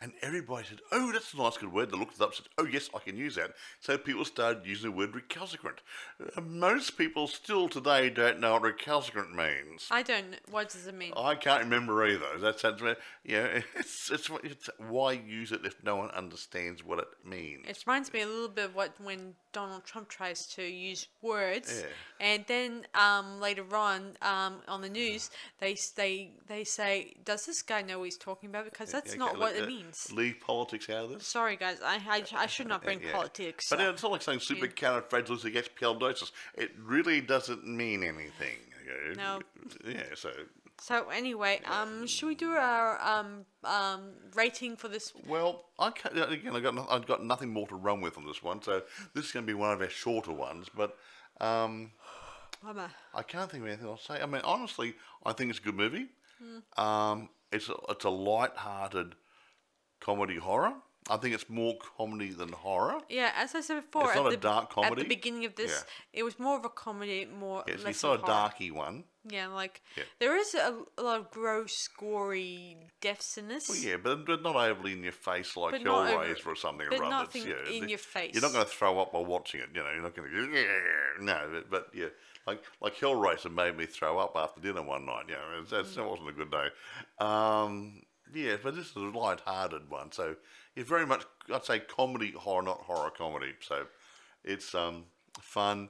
And 0.00 0.12
everybody 0.20 0.66
said, 0.68 0.80
oh, 0.92 1.12
that's 1.12 1.32
a 1.32 1.38
nice 1.38 1.56
good 1.56 1.72
word. 1.72 1.90
They 1.90 1.96
looked 1.96 2.16
it 2.16 2.20
up 2.20 2.28
and 2.30 2.36
said, 2.36 2.46
oh, 2.58 2.66
yes, 2.66 2.90
I 2.94 2.98
can 2.98 3.16
use 3.16 3.36
that. 3.36 3.52
So 3.80 3.96
people 3.96 4.24
started 4.26 4.66
using 4.66 4.90
the 4.90 4.96
word 4.96 5.14
recalcitrant. 5.14 5.78
Uh, 6.36 6.42
most 6.42 6.98
people 6.98 7.26
still 7.26 7.68
today 7.70 8.10
don't 8.10 8.38
know 8.38 8.52
what 8.52 8.62
recalcitrant 8.62 9.34
means. 9.34 9.86
I 9.90 10.02
don't. 10.02 10.36
What 10.50 10.68
does 10.70 10.86
it 10.86 10.94
mean? 10.94 11.14
I 11.16 11.36
can't 11.36 11.62
remember 11.62 12.04
either. 12.06 12.38
That 12.38 12.60
sounds, 12.60 12.82
you 12.82 13.34
know, 13.34 13.48
it's, 13.76 14.10
it's, 14.10 14.28
it's 14.42 14.68
why 14.78 15.12
use 15.12 15.52
it 15.52 15.60
if 15.64 15.82
no 15.82 15.96
one 15.96 16.10
understands 16.10 16.84
what 16.84 16.98
it 16.98 17.08
means. 17.24 17.64
It 17.66 17.82
reminds 17.86 18.12
me 18.12 18.20
a 18.22 18.26
little 18.26 18.48
bit 18.48 18.66
of 18.66 18.74
what 18.74 18.92
when 19.02 19.34
Donald 19.52 19.84
Trump 19.84 20.08
tries 20.08 20.46
to 20.48 20.62
use 20.62 21.06
words, 21.22 21.80
Yeah. 21.82 21.86
and 22.20 22.44
then 22.46 22.86
um, 22.94 23.40
later 23.40 23.64
on 23.74 24.16
um, 24.20 24.56
on 24.68 24.82
the 24.82 24.88
news 24.88 25.30
they 25.60 25.76
they 25.96 26.32
they 26.48 26.64
say, 26.64 27.14
"Does 27.24 27.46
this 27.46 27.62
guy 27.62 27.80
know 27.82 28.00
what 28.00 28.06
he's 28.06 28.18
talking 28.18 28.50
about?" 28.50 28.64
Because 28.64 28.90
that's 28.90 29.10
Okay, 29.12 29.18
not 29.18 29.38
look, 29.38 29.40
what 29.42 29.54
uh, 29.54 29.62
it 29.62 29.68
means. 29.84 30.12
Leave 30.12 30.40
politics 30.40 30.88
out 30.90 31.04
of 31.04 31.10
this. 31.10 31.26
Sorry, 31.26 31.56
guys, 31.56 31.78
I 31.84 31.96
I, 32.08 32.42
I 32.42 32.46
should 32.46 32.66
not 32.68 32.82
bring 32.82 33.02
Yeah. 33.02 33.12
politics. 33.12 33.66
But 33.70 33.80
up. 33.80 33.94
it's 33.94 34.02
not 34.02 34.12
like 34.12 34.22
saying 34.22 34.40
supercalifragilisticexpialidocious. 34.40 36.30
It 36.54 36.72
really 36.78 37.20
doesn't 37.20 37.66
mean 37.66 38.02
anything. 38.02 38.58
No. 39.16 39.40
Yeah, 39.86 40.02
so 40.14 40.30
So 40.80 41.08
anyway, 41.08 41.60
um, 41.64 42.06
should 42.06 42.26
we 42.26 42.34
do 42.34 42.50
our 42.52 43.00
um 43.00 43.46
um 43.64 44.12
rating 44.34 44.76
for 44.76 44.88
this? 44.88 45.12
Well, 45.26 45.64
I 45.78 45.90
can't, 45.90 46.14
again, 46.32 46.54
I 46.54 46.60
got 46.60 46.74
no, 46.74 46.86
I've 46.90 47.06
got 47.06 47.24
nothing 47.24 47.50
more 47.50 47.66
to 47.68 47.74
run 47.76 48.00
with 48.00 48.18
on 48.18 48.26
this 48.26 48.42
one, 48.42 48.60
so 48.62 48.82
this 49.14 49.26
is 49.26 49.32
going 49.32 49.46
to 49.46 49.50
be 49.50 49.54
one 49.54 49.72
of 49.72 49.80
our 49.80 49.88
shorter 49.88 50.32
ones. 50.32 50.68
But 50.74 50.96
um. 51.40 51.92
I 53.14 53.22
can't 53.22 53.50
think 53.50 53.62
of 53.62 53.68
anything 53.68 53.86
I'll 53.86 53.98
say. 53.98 54.22
I 54.22 54.26
mean, 54.26 54.40
honestly, 54.42 54.94
I 55.26 55.34
think 55.34 55.50
it's 55.50 55.58
a 55.58 55.62
good 55.62 55.74
movie. 55.74 56.06
Hmm. 56.42 56.82
Um, 56.82 57.28
it's 57.52 57.68
a, 57.68 57.74
it's 57.90 58.04
a 58.06 58.10
light-hearted 58.10 59.14
comedy 60.04 60.36
horror. 60.36 60.74
I 61.10 61.18
think 61.18 61.34
it's 61.34 61.50
more 61.50 61.74
comedy 61.98 62.30
than 62.30 62.50
horror. 62.52 62.98
Yeah, 63.10 63.30
as 63.36 63.54
I 63.54 63.60
said 63.60 63.82
before, 63.84 64.06
It's 64.06 64.14
not 64.16 64.32
a 64.32 64.38
dark 64.38 64.70
comedy. 64.70 64.92
At 64.92 64.98
the 65.08 65.14
beginning 65.16 65.44
of 65.44 65.54
this, 65.54 65.84
it 66.14 66.22
was 66.22 66.38
more 66.38 66.56
of 66.56 66.64
a 66.64 66.70
comedy, 66.70 67.26
more 67.26 67.62
It's, 67.66 67.84
less 67.84 67.96
it's 67.96 68.02
not 68.02 68.14
a 68.14 68.18
horror. 68.22 68.26
darky 68.32 68.70
one. 68.70 69.04
Yeah, 69.28 69.48
like 69.48 69.82
Yeah. 69.98 70.04
there 70.18 70.34
is 70.34 70.54
a, 70.54 70.74
a 70.96 71.02
lot 71.02 71.18
of 71.20 71.30
gross, 71.30 71.88
gory 71.88 72.78
deaths 73.02 73.36
in 73.36 73.48
this. 73.48 73.68
Well, 73.68 73.76
yeah, 73.78 73.96
but, 74.02 74.24
but 74.24 74.42
not 74.42 74.56
overly 74.56 74.92
in 74.92 75.02
your 75.02 75.12
face 75.12 75.54
like 75.58 75.72
But 75.72 75.82
not 75.82 76.08
over- 76.10 76.24
Hellraiser 76.24 76.46
or 76.46 76.56
something. 76.56 76.86
but 76.88 76.98
or 77.00 77.04
other. 77.04 77.10
nothing 77.10 77.46
yeah, 77.48 77.70
in 77.74 77.82
the- 77.82 77.88
your 77.90 77.98
face. 77.98 78.32
You're 78.32 78.42
not 78.42 78.52
going 78.52 78.64
to 78.64 78.70
throw 78.70 78.98
up 78.98 79.12
while 79.12 79.26
watching 79.26 79.60
it. 79.60 79.68
You 79.74 79.82
know, 79.82 79.90
you're 79.92 80.02
not 80.02 80.14
going 80.16 80.30
to 80.30 80.58
yeah, 80.58 80.66
no. 81.20 81.48
But, 81.52 81.70
but 81.70 81.88
yeah, 81.94 82.08
like 82.46 82.62
like 82.80 82.96
Hellraiser 82.96 83.52
made 83.52 83.76
me 83.76 83.84
throw 83.84 84.18
up 84.18 84.32
after 84.36 84.60
dinner 84.62 84.82
one 84.82 85.04
night. 85.04 85.24
You 85.28 85.34
know, 85.34 85.60
it's, 85.60 85.70
Mm. 85.72 85.94
that 85.96 86.08
wasn't 86.08 86.28
a 86.30 86.32
good 86.32 86.50
day. 86.50 86.68
Um, 87.18 88.02
yeah, 88.34 88.56
but 88.62 88.74
this 88.76 88.90
is 88.90 88.96
a 88.96 89.00
light-hearted 89.00 89.90
one. 89.90 90.12
So 90.12 90.36
it's 90.76 90.88
very 90.88 91.06
much, 91.06 91.24
I'd 91.52 91.64
say, 91.64 91.80
comedy 91.80 92.32
horror, 92.32 92.62
not 92.62 92.80
horror 92.82 93.10
comedy. 93.10 93.52
So 93.60 93.86
it's 94.44 94.74
um 94.74 95.04
fun, 95.40 95.88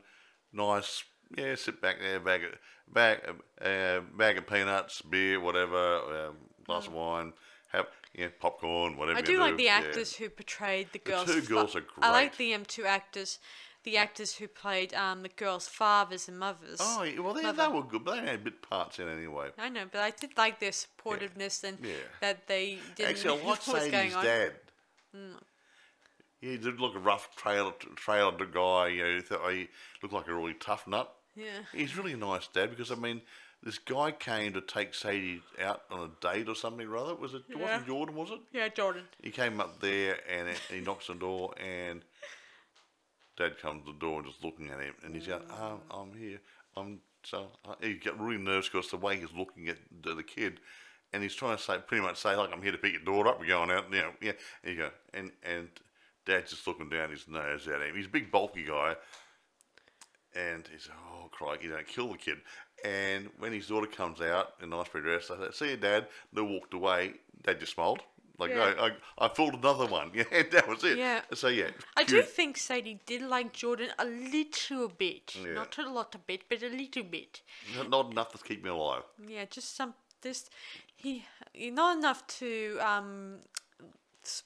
nice. 0.53 1.05
Yeah, 1.37 1.55
sit 1.55 1.81
back 1.81 2.01
there, 2.01 2.21
bag 2.21 2.45
of 2.45 2.51
bag, 2.93 3.21
uh, 3.61 4.01
bag 4.17 4.39
of 4.39 4.47
peanuts, 4.47 5.03
beer, 5.03 5.41
whatever, 5.41 6.27
um, 6.27 6.37
glass 6.65 6.87
of 6.87 6.93
wine, 6.93 7.33
have 7.73 7.87
yeah, 8.15 8.29
popcorn, 8.39 8.97
whatever. 8.97 9.21
Mm. 9.21 9.29
I 9.29 9.31
you 9.31 9.37
do 9.37 9.41
like 9.41 9.53
do, 9.53 9.57
the 9.57 9.65
yeah. 9.65 9.79
actors 9.79 10.15
who 10.15 10.29
portrayed 10.29 10.89
the 10.93 10.99
girls. 10.99 11.27
The 11.27 11.41
two 11.41 11.43
girls 11.43 11.75
are 11.75 11.81
great. 11.81 12.03
I 12.03 12.11
like 12.11 12.37
the 12.37 12.55
um, 12.55 12.65
two 12.65 12.85
actors, 12.85 13.39
the 13.85 13.97
actors 13.97 14.35
who 14.35 14.49
played 14.49 14.93
um, 14.95 15.23
the 15.23 15.29
girls' 15.29 15.69
fathers 15.69 16.29
and 16.29 16.39
mothers. 16.39 16.79
Oh, 16.81 17.03
yeah, 17.03 17.21
well, 17.21 17.35
they, 17.35 17.43
they 17.43 17.53
Mother. 17.53 17.71
were 17.71 17.83
good, 17.83 18.05
but 18.05 18.17
they 18.21 18.27
had 18.31 18.43
bit 18.45 18.61
parts 18.63 18.99
in 18.99 19.09
anyway. 19.09 19.51
I 19.59 19.69
know, 19.69 19.85
but 19.91 20.01
I 20.01 20.11
did 20.11 20.37
like 20.37 20.59
their 20.61 20.71
supportiveness 20.73 21.63
and 21.65 21.79
Yeah. 21.83 21.93
that 22.21 22.47
they 22.49 22.79
didn't 22.97 23.11
Actually, 23.11 23.31
I 23.31 23.37
know 23.43 23.49
like 23.49 23.67
what 23.67 23.75
was 23.75 23.91
going 23.91 23.91
Sadie's 23.93 24.15
on. 24.17 24.25
dad. 24.25 24.53
Yeah, 26.41 26.51
he 26.51 26.57
did 26.59 26.81
look 26.81 26.95
a 26.95 26.99
rough 26.99 27.35
trailer 27.37 27.73
trailer 27.97 28.33
guy. 28.47 28.89
You 28.89 29.05
know, 29.05 29.21
thought 29.21 29.53
he 29.53 29.69
looked 30.03 30.15
like 30.15 30.29
a 30.29 30.35
really 30.35 30.55
tough 30.55 30.87
nut. 30.87 31.11
Yeah. 31.37 31.45
He's 31.73 31.97
really 31.97 32.13
a 32.13 32.17
nice 32.17 32.47
dad 32.49 32.71
because 32.71 32.91
I 32.91 32.97
mean, 32.97 33.23
this 33.63 33.79
guy 33.79 34.13
came 34.13 34.53
to 34.53 34.61
take 34.61 34.95
Sadie 34.95 35.41
out 35.63 35.83
on 35.91 36.01
a 36.01 36.11
date 36.21 36.49
or 36.49 36.55
something 36.55 36.87
or 36.87 36.97
other. 36.97 37.15
Was 37.15 37.35
it? 37.35 37.43
It 37.49 37.57
Yeah. 37.57 37.63
wasn't 37.63 37.87
Jordan, 37.87 38.15
was 38.15 38.31
it? 38.31 38.41
Yeah, 38.53 38.69
Jordan. 38.69 39.05
He 39.23 39.31
came 39.31 39.61
up 39.61 39.81
there 39.81 40.19
and 40.31 40.49
he 40.71 40.81
knocks 40.81 41.09
on 41.09 41.17
the 41.17 41.21
door 41.21 41.55
and 41.59 42.03
Dad 43.37 43.59
comes 43.59 43.85
to 43.85 43.93
the 43.93 43.99
door 43.99 44.21
and 44.21 44.29
just 44.29 44.45
looking 44.45 44.71
at 44.71 44.81
him 44.81 44.95
and 45.05 45.15
he's 45.15 45.27
going, 45.27 45.43
um, 45.51 45.81
I'm 45.91 46.17
here. 46.17 46.41
I'm 46.77 47.01
so 47.25 47.49
uh, 47.65 47.75
he 47.81 47.95
got 47.95 48.21
really 48.21 48.43
nervous 48.43 48.69
because 48.69 48.91
the 48.91 48.97
way 48.97 49.17
he's 49.17 49.33
looking 49.37 49.69
at 49.69 49.79
the, 50.03 50.15
the 50.15 50.23
kid 50.23 50.61
and 51.13 51.23
he's 51.23 51.35
trying 51.35 51.57
to 51.57 51.63
say 51.63 51.79
pretty 51.79 52.03
much 52.03 52.19
say 52.19 52.37
like 52.37 52.51
I'm 52.53 52.63
here 52.63 52.73
to 52.73 52.79
pick 52.79 52.93
your 52.93 53.03
daughter 53.03 53.31
up. 53.31 53.41
We're 53.41 53.47
going 53.47 53.71
out, 53.71 53.87
you 53.91 53.99
know, 53.99 54.13
yeah. 54.21 54.33
And 54.63 54.77
you 54.77 54.83
go 54.83 54.91
and 55.13 55.31
and 55.43 55.69
Dad's 56.27 56.51
just 56.51 56.67
looking 56.67 56.89
down 56.89 57.11
his 57.11 57.27
nose 57.29 57.67
at 57.69 57.83
him. 57.83 57.97
He's 57.97 58.07
a 58.07 58.11
big 58.11 58.31
bulky 58.31 58.65
guy 58.65 58.97
and 60.35 60.69
he's 60.71 60.89
oh 60.93 61.29
crikey, 61.31 61.69
don't 61.69 61.87
kill 61.87 62.13
the 62.13 62.19
kid. 62.19 62.39
And 62.85 63.31
when 63.39 63.53
his 63.53 63.69
daughter 63.69 63.87
comes 63.87 64.21
out 64.21 64.55
in 64.63 64.71
nicely 64.71 65.01
dress, 65.01 65.31
I 65.31 65.39
said, 65.39 65.55
"See 65.55 65.71
you, 65.71 65.77
Dad." 65.77 66.09
They 66.33 66.43
walked 66.43 66.75
away. 66.75 67.15
Dad 67.43 67.61
just 67.61 67.73
smiled. 67.75 68.03
Like 68.39 68.51
Yeah. 68.51 68.75
I, 68.79 68.87
I, 68.87 69.27
I 69.27 69.29
pulled 69.29 69.55
another 69.55 69.87
one. 69.87 70.11
Yeah, 70.15 70.43
that 70.53 70.69
was 70.69 70.83
it. 70.85 70.99
Yeah. 70.99 71.21
So 71.35 71.49
yeah, 71.49 71.71
I 71.97 72.05
do 72.05 72.23
think 72.23 72.57
Sadie 72.57 73.01
did 73.07 73.23
like 73.23 73.53
Jordan 73.53 73.91
a 73.99 74.05
little 74.05 74.89
bit. 74.89 75.37
Yeah. 75.37 75.53
Not 75.55 75.79
a 75.79 75.91
lot 75.91 76.15
of 76.15 76.27
bit, 76.27 76.43
but 76.49 76.63
a 76.63 76.69
little 76.69 77.05
bit. 77.05 77.43
Not- 77.77 77.91
not 77.91 78.11
enough 78.11 78.33
to 78.33 78.39
keep 78.39 78.63
me 78.65 78.71
alive. 78.71 79.03
Yeah, 79.27 79.45
just 79.45 79.77
some 79.77 79.95
this 80.23 80.49
he 80.97 81.25
not 81.57 81.99
enough 81.99 82.27
to 82.27 82.79
um 82.81 83.41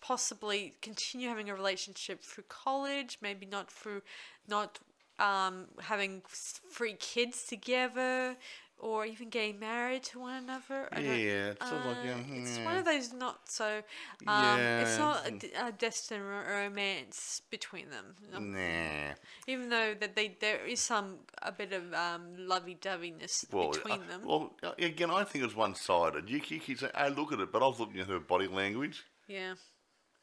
possibly 0.01 0.75
continue 0.83 1.29
having 1.29 1.49
a 1.49 1.55
relationship 1.55 2.23
through 2.23 2.45
college, 2.49 3.19
maybe 3.23 3.47
not 3.47 3.71
through 3.71 4.03
not 4.49 4.79
um 5.19 5.67
having 5.81 6.23
three 6.29 6.95
kids 6.95 7.45
together 7.45 8.37
or 8.81 9.05
even 9.05 9.29
getting 9.29 9.59
married 9.59 10.03
to 10.05 10.21
one 10.21 10.45
another. 10.45 10.89
I 10.93 11.01
Yeah, 11.01 11.51
it's 11.51 11.71
of 11.71 11.85
like, 11.85 11.97
uh, 11.97 12.01
yeah, 12.05 12.17
it's 12.31 12.59
yeah. 12.59 12.65
one 12.65 12.77
of 12.77 12.85
those 12.85 13.13
not 13.13 13.51
so 13.51 13.83
um 14.27 14.61
it's 14.61 14.99
not 14.99 15.27
a, 15.27 15.33
mm. 15.33 15.69
a 15.69 15.73
destined 15.73 16.25
romance 16.25 17.43
between 17.51 17.87
them. 17.91 18.15
Nah. 18.33 19.15
even 19.47 19.69
though 19.69 19.95
that 19.99 20.15
they 20.15 20.37
there 20.41 20.65
is 20.65 20.81
some 20.81 21.19
a 21.43 21.53
bit 21.53 21.73
of 21.73 21.93
um 21.95 22.23
lovey-doveyness 22.37 23.47
Well, 23.53 23.71
between 23.71 24.03
uh, 24.03 24.09
them. 24.09 24.21
well, 24.25 24.57
uh, 24.63 24.73
again, 24.79 25.11
I 25.11 25.25
think 25.25 25.43
it 25.43 25.47
was 25.47 25.57
one-sided. 25.57 26.29
You, 26.31 26.41
you 26.47 26.61
keep 26.61 26.79
saying, 26.79 26.93
"Hey, 26.97 27.11
look 27.11 27.33
at 27.33 27.41
it," 27.41 27.53
but 27.53 27.63
I 27.63 27.67
was 27.67 27.81
looking 27.81 28.01
at 28.01 28.07
her 28.09 28.21
body 28.21 28.47
language, 28.47 29.05
yeah. 29.27 29.55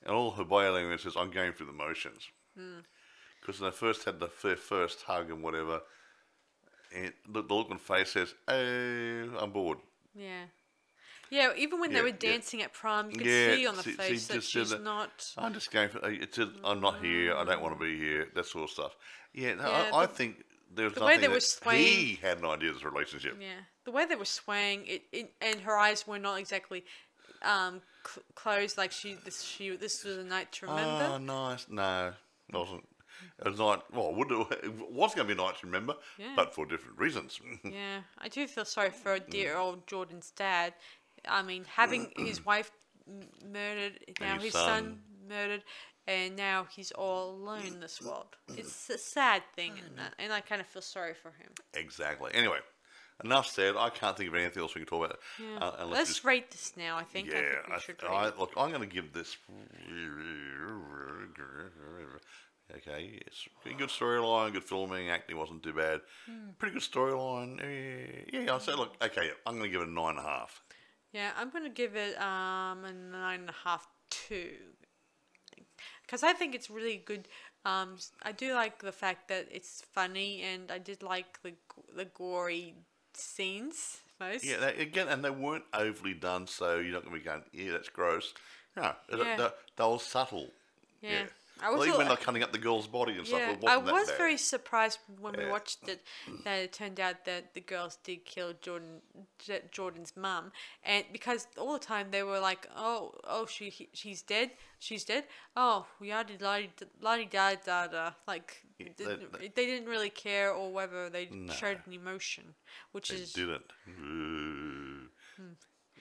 and 0.05 0.15
all 0.15 0.31
her 0.31 0.45
body 0.45 0.69
language 0.69 1.03
says, 1.03 1.15
"I'm 1.17 1.31
going 1.31 1.53
through 1.53 1.67
the 1.67 1.73
motions." 1.73 2.29
Hmm. 2.57 2.79
Because 3.41 3.61
when 3.61 3.69
they 3.69 3.75
first 3.75 4.05
had 4.05 4.19
the 4.19 4.29
their 4.41 4.55
first 4.55 5.03
hug 5.03 5.29
and 5.29 5.43
whatever, 5.43 5.81
and 6.95 7.13
the, 7.29 7.41
the 7.43 7.53
look 7.53 7.69
on 7.71 7.77
face 7.77 8.11
says, 8.11 8.33
"Oh, 8.47 9.37
I'm 9.39 9.51
bored." 9.51 9.79
Yeah. 10.15 10.45
Yeah, 11.31 11.53
even 11.57 11.79
when 11.79 11.91
Yeah, 11.91 11.97
they 11.97 12.01
were 12.03 12.07
yeah. 12.09 12.31
dancing 12.31 12.61
at 12.61 12.71
prom, 12.71 13.09
you 13.09 13.17
could 13.17 13.25
Yeah, 13.27 13.55
see 13.55 13.67
on 13.67 13.75
the 13.75 13.83
see- 13.83 13.91
see, 13.91 13.97
face 13.97 14.27
that 14.27 14.33
just 14.35 14.51
she's 14.51 14.69
that- 14.69 14.83
not. 14.83 15.33
I'm 15.37 15.53
just 15.53 15.71
going 15.71 15.89
for. 15.89 16.05
Eh, 16.05 16.17
it's 16.21 16.37
a, 16.37 16.51
I'm 16.63 16.79
not 16.79 17.03
here. 17.03 17.35
I 17.35 17.43
don't 17.43 17.61
want 17.61 17.77
to 17.77 17.83
be 17.83 17.97
here. 17.97 18.27
That 18.35 18.45
sort 18.45 18.65
of 18.65 18.69
stuff. 18.69 18.95
Yeah, 19.33 19.55
no, 19.55 19.63
Yeah, 19.63 19.89
I, 19.91 19.97
I 20.03 20.05
the- 20.05 20.13
think 20.13 20.43
there's 20.73 20.93
the 20.93 21.01
way 21.01 21.15
nothing 21.15 21.21
they 21.21 21.27
that 21.27 21.33
were 21.33 21.39
swaying- 21.39 21.83
he 21.87 22.15
had 22.21 22.37
an 22.37 22.45
idea 22.45 22.69
of 22.69 22.75
this 22.75 22.83
relationship. 22.85 23.37
Yeah, 23.41 23.59
the 23.85 23.91
way 23.91 24.05
they 24.05 24.15
were 24.15 24.23
swaying, 24.25 24.85
it, 24.85 25.03
it 25.11 25.33
and 25.41 25.61
her 25.61 25.75
eyes 25.77 26.05
were 26.07 26.19
not 26.19 26.39
exactly 26.39 26.85
um 27.41 27.81
cl- 28.07 28.23
closed. 28.35 28.77
Like 28.77 28.91
she, 28.91 29.15
this, 29.15 29.41
she, 29.41 29.75
this 29.75 30.03
was 30.03 30.17
a 30.17 30.23
night 30.23 30.51
to 30.53 30.67
remember. 30.67 31.09
Oh, 31.13 31.17
nice. 31.17 31.65
No, 31.69 32.13
it 32.49 32.55
wasn't. 32.55 32.87
It 33.45 33.49
was 33.49 33.59
not. 33.59 33.93
Well, 33.93 34.09
it, 34.09 34.15
would, 34.17 34.31
it 34.63 34.91
was 34.91 35.13
going 35.15 35.27
to 35.27 35.35
be 35.35 35.41
nice 35.41 35.59
to 35.59 35.65
remember, 35.67 35.95
Yeah. 36.17 36.33
but 36.35 36.53
for 36.53 36.65
different 36.65 36.97
reasons. 36.97 37.39
yeah, 37.63 38.01
I 38.17 38.27
do 38.29 38.47
feel 38.47 38.65
sorry 38.65 38.91
for 38.91 39.19
dear 39.19 39.57
old 39.57 39.87
Jordan's 39.87 40.31
dad. 40.31 40.73
I 41.27 41.41
mean, 41.41 41.65
having 41.75 42.11
his 42.17 42.45
wife 42.45 42.71
m- 43.07 43.27
murdered, 43.51 43.99
now 44.19 44.35
his 44.35 44.43
his 44.45 44.53
son. 44.53 44.67
son 44.67 44.99
murdered, 45.27 45.63
and 46.07 46.35
now 46.35 46.67
he's 46.75 46.91
all 46.91 47.31
alone 47.31 47.65
in 47.65 47.79
this 47.79 48.01
world. 48.01 48.35
It's 48.49 48.89
a 48.89 48.97
sad 48.97 49.41
thing, 49.55 49.73
and, 49.83 49.99
and 50.19 50.31
I 50.33 50.41
kind 50.41 50.61
of 50.61 50.67
feel 50.67 50.81
sorry 50.83 51.13
for 51.15 51.29
him. 51.31 51.49
exactly. 51.73 52.31
Anyway, 52.33 52.59
enough 53.23 53.47
said. 53.47 53.75
I 53.75 53.89
can't 53.89 54.15
think 54.15 54.29
of 54.29 54.35
anything 54.35 54.61
else 54.61 54.75
we 54.75 54.81
can 54.81 54.87
talk 54.87 55.05
about. 55.05 55.19
Yeah. 55.39 55.57
Uh, 55.59 55.85
Let's 55.87 56.09
just- 56.09 56.23
rate 56.25 56.51
this 56.51 56.73
now. 56.77 56.97
I 56.97 57.03
think. 57.03 57.29
yeah, 57.31 57.37
I 57.37 57.41
think 57.41 57.67
we 57.69 57.73
I, 57.73 57.79
should 57.79 57.95
I, 58.07 58.21
rate 58.23 58.27
it. 58.33 58.39
look, 58.39 58.51
I'm 58.57 58.69
going 58.69 58.81
to 58.87 58.87
give 58.87 59.13
this. 59.13 59.35
Okay, 62.77 63.19
it's 63.27 63.47
good 63.77 63.89
storyline, 63.89 64.53
good 64.53 64.63
filming, 64.63 65.09
acting 65.09 65.37
wasn't 65.37 65.61
too 65.61 65.73
bad. 65.73 66.01
Hmm. 66.25 66.49
Pretty 66.57 66.73
good 66.73 66.83
storyline. 66.83 67.61
eh, 67.61 68.23
Yeah, 68.33 68.51
I'll 68.51 68.59
say, 68.59 68.73
look, 68.73 68.95
okay, 69.03 69.29
I'm 69.45 69.57
going 69.57 69.69
to 69.69 69.73
give 69.73 69.81
it 69.81 69.87
a 69.87 69.91
nine 69.91 70.17
and 70.17 70.19
a 70.19 70.23
half. 70.23 70.61
Yeah, 71.13 71.31
I'm 71.37 71.49
gonna 71.49 71.69
give 71.69 71.95
it 71.95 72.19
um 72.19 72.83
a 72.83 72.91
nine 72.91 73.41
and 73.41 73.49
a 73.49 73.55
half 73.63 73.87
two, 74.09 74.51
because 76.01 76.23
I 76.23 76.33
think 76.33 76.53
it's 76.55 76.69
really 76.69 76.97
good. 76.97 77.27
Um, 77.63 77.95
I 78.23 78.33
do 78.33 78.53
like 78.53 78.79
the 78.79 78.91
fact 78.91 79.29
that 79.29 79.47
it's 79.49 79.81
funny, 79.93 80.41
and 80.41 80.71
I 80.71 80.77
did 80.77 81.01
like 81.03 81.41
the 81.41 81.53
the 81.95 82.05
gory 82.05 82.75
scenes 83.13 84.01
most. 84.19 84.43
Yeah, 84.43 84.57
they, 84.57 84.75
again, 84.81 85.07
and 85.07 85.23
they 85.23 85.29
weren't 85.29 85.63
overly 85.73 86.13
done, 86.15 86.47
so 86.47 86.79
you're 86.79 86.91
not 86.91 87.03
going 87.05 87.15
to 87.15 87.19
be 87.21 87.25
going, 87.25 87.43
yeah, 87.53 87.71
that's 87.71 87.89
gross. 87.89 88.33
No, 88.75 88.93
Yeah. 89.09 89.37
they, 89.37 89.47
they 89.77 89.83
were 89.85 89.99
subtle. 89.99 90.51
Yeah. 91.01 91.27
I 91.61 91.69
was 91.69 91.79
Well, 91.79 91.87
even 91.87 91.97
when 91.99 92.07
they're 92.09 92.17
cutting 92.17 92.43
up 92.43 92.51
the 92.51 92.57
girl's 92.57 92.87
body 92.87 93.13
and 93.17 93.25
stuff, 93.25 93.39
Yeah, 93.39 93.51
it 93.53 93.63
I 93.65 93.77
was 93.77 94.09
very 94.17 94.37
surprised 94.37 94.99
when 95.19 95.33
we 95.37 95.45
watched 95.47 95.87
it 95.87 96.03
that 96.43 96.59
it 96.59 96.73
turned 96.73 96.99
out 96.99 97.23
that 97.25 97.53
the 97.53 97.61
girls 97.61 97.97
did 98.03 98.25
kill 98.25 98.53
Jordan, 98.61 99.01
Jordan's 99.71 100.13
mum, 100.17 100.51
and 100.83 101.05
because 101.13 101.47
all 101.57 101.73
the 101.73 101.79
time 101.79 102.07
they 102.11 102.23
were 102.23 102.39
like, 102.39 102.67
"Oh, 102.75 103.13
oh, 103.23 103.45
she 103.45 103.89
she's 103.93 104.21
dead, 104.21 104.51
she's 104.79 105.05
dead." 105.05 105.23
Oh, 105.55 105.87
yada 106.01 106.33
yada 106.33 106.67
yada 107.01 107.25
da 107.25 107.55
da 107.55 107.87
da. 107.87 108.11
Like 108.27 108.63
Yeah, 108.77 108.87
they- 108.97 109.05
didn't- 109.05 109.31
they- 109.39 109.47
they 109.47 109.65
didn't 109.65 109.87
really 109.87 110.09
care 110.09 110.51
or 110.51 110.73
whether 110.73 111.09
they 111.09 111.27
No. 111.27 111.53
showed 111.53 111.81
an 111.87 111.93
emotion, 111.93 112.55
which 112.91 113.09
They 113.09 113.15
is 113.15 113.31
didn't. 113.31 113.71
Ooh. 113.87 115.09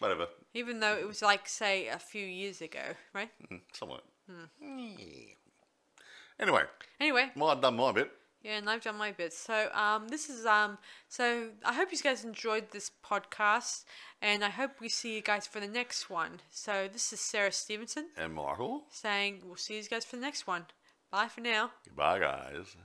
Whatever. 0.00 0.26
even 0.52 0.80
though 0.80 0.96
it 0.96 1.06
was 1.06 1.22
like 1.22 1.48
say 1.48 1.86
a 1.86 1.98
few 1.98 2.26
years 2.26 2.60
ago, 2.60 2.96
right? 3.14 3.30
Mm, 3.50 3.62
Somewhat. 3.72 4.04
Hmm. 4.28 4.44
Yeah. 4.98 5.34
Anyway, 6.40 6.62
Anyway, 7.00 7.30
well, 7.36 7.50
I've 7.50 7.60
done 7.60 7.76
my 7.76 7.92
bit. 7.92 8.10
Yeah, 8.42 8.58
and 8.58 8.68
I've 8.68 8.82
done 8.82 8.96
my 8.96 9.12
bit. 9.12 9.32
So 9.32 9.68
um, 9.72 10.08
this 10.08 10.28
is 10.28 10.44
um, 10.46 10.78
so 11.08 11.48
I 11.64 11.72
hope 11.72 11.92
you 11.92 11.98
guys 11.98 12.24
enjoyed 12.24 12.70
this 12.72 12.90
podcast, 13.04 13.84
and 14.20 14.44
I 14.44 14.50
hope 14.50 14.72
we 14.80 14.88
see 14.88 15.14
you 15.14 15.22
guys 15.22 15.46
for 15.46 15.60
the 15.60 15.66
next 15.68 16.10
one. 16.10 16.40
So 16.50 16.88
this 16.92 17.12
is 17.12 17.20
Sarah 17.20 17.52
Stevenson 17.52 18.08
And 18.16 18.34
Michael, 18.34 18.84
saying 18.90 19.42
we'll 19.44 19.56
see 19.56 19.76
you 19.76 19.82
guys 19.84 20.04
for 20.04 20.16
the 20.16 20.22
next 20.22 20.46
one. 20.46 20.66
Bye 21.10 21.28
for 21.28 21.40
now. 21.40 21.70
goodbye, 21.86 22.18
guys. 22.18 22.76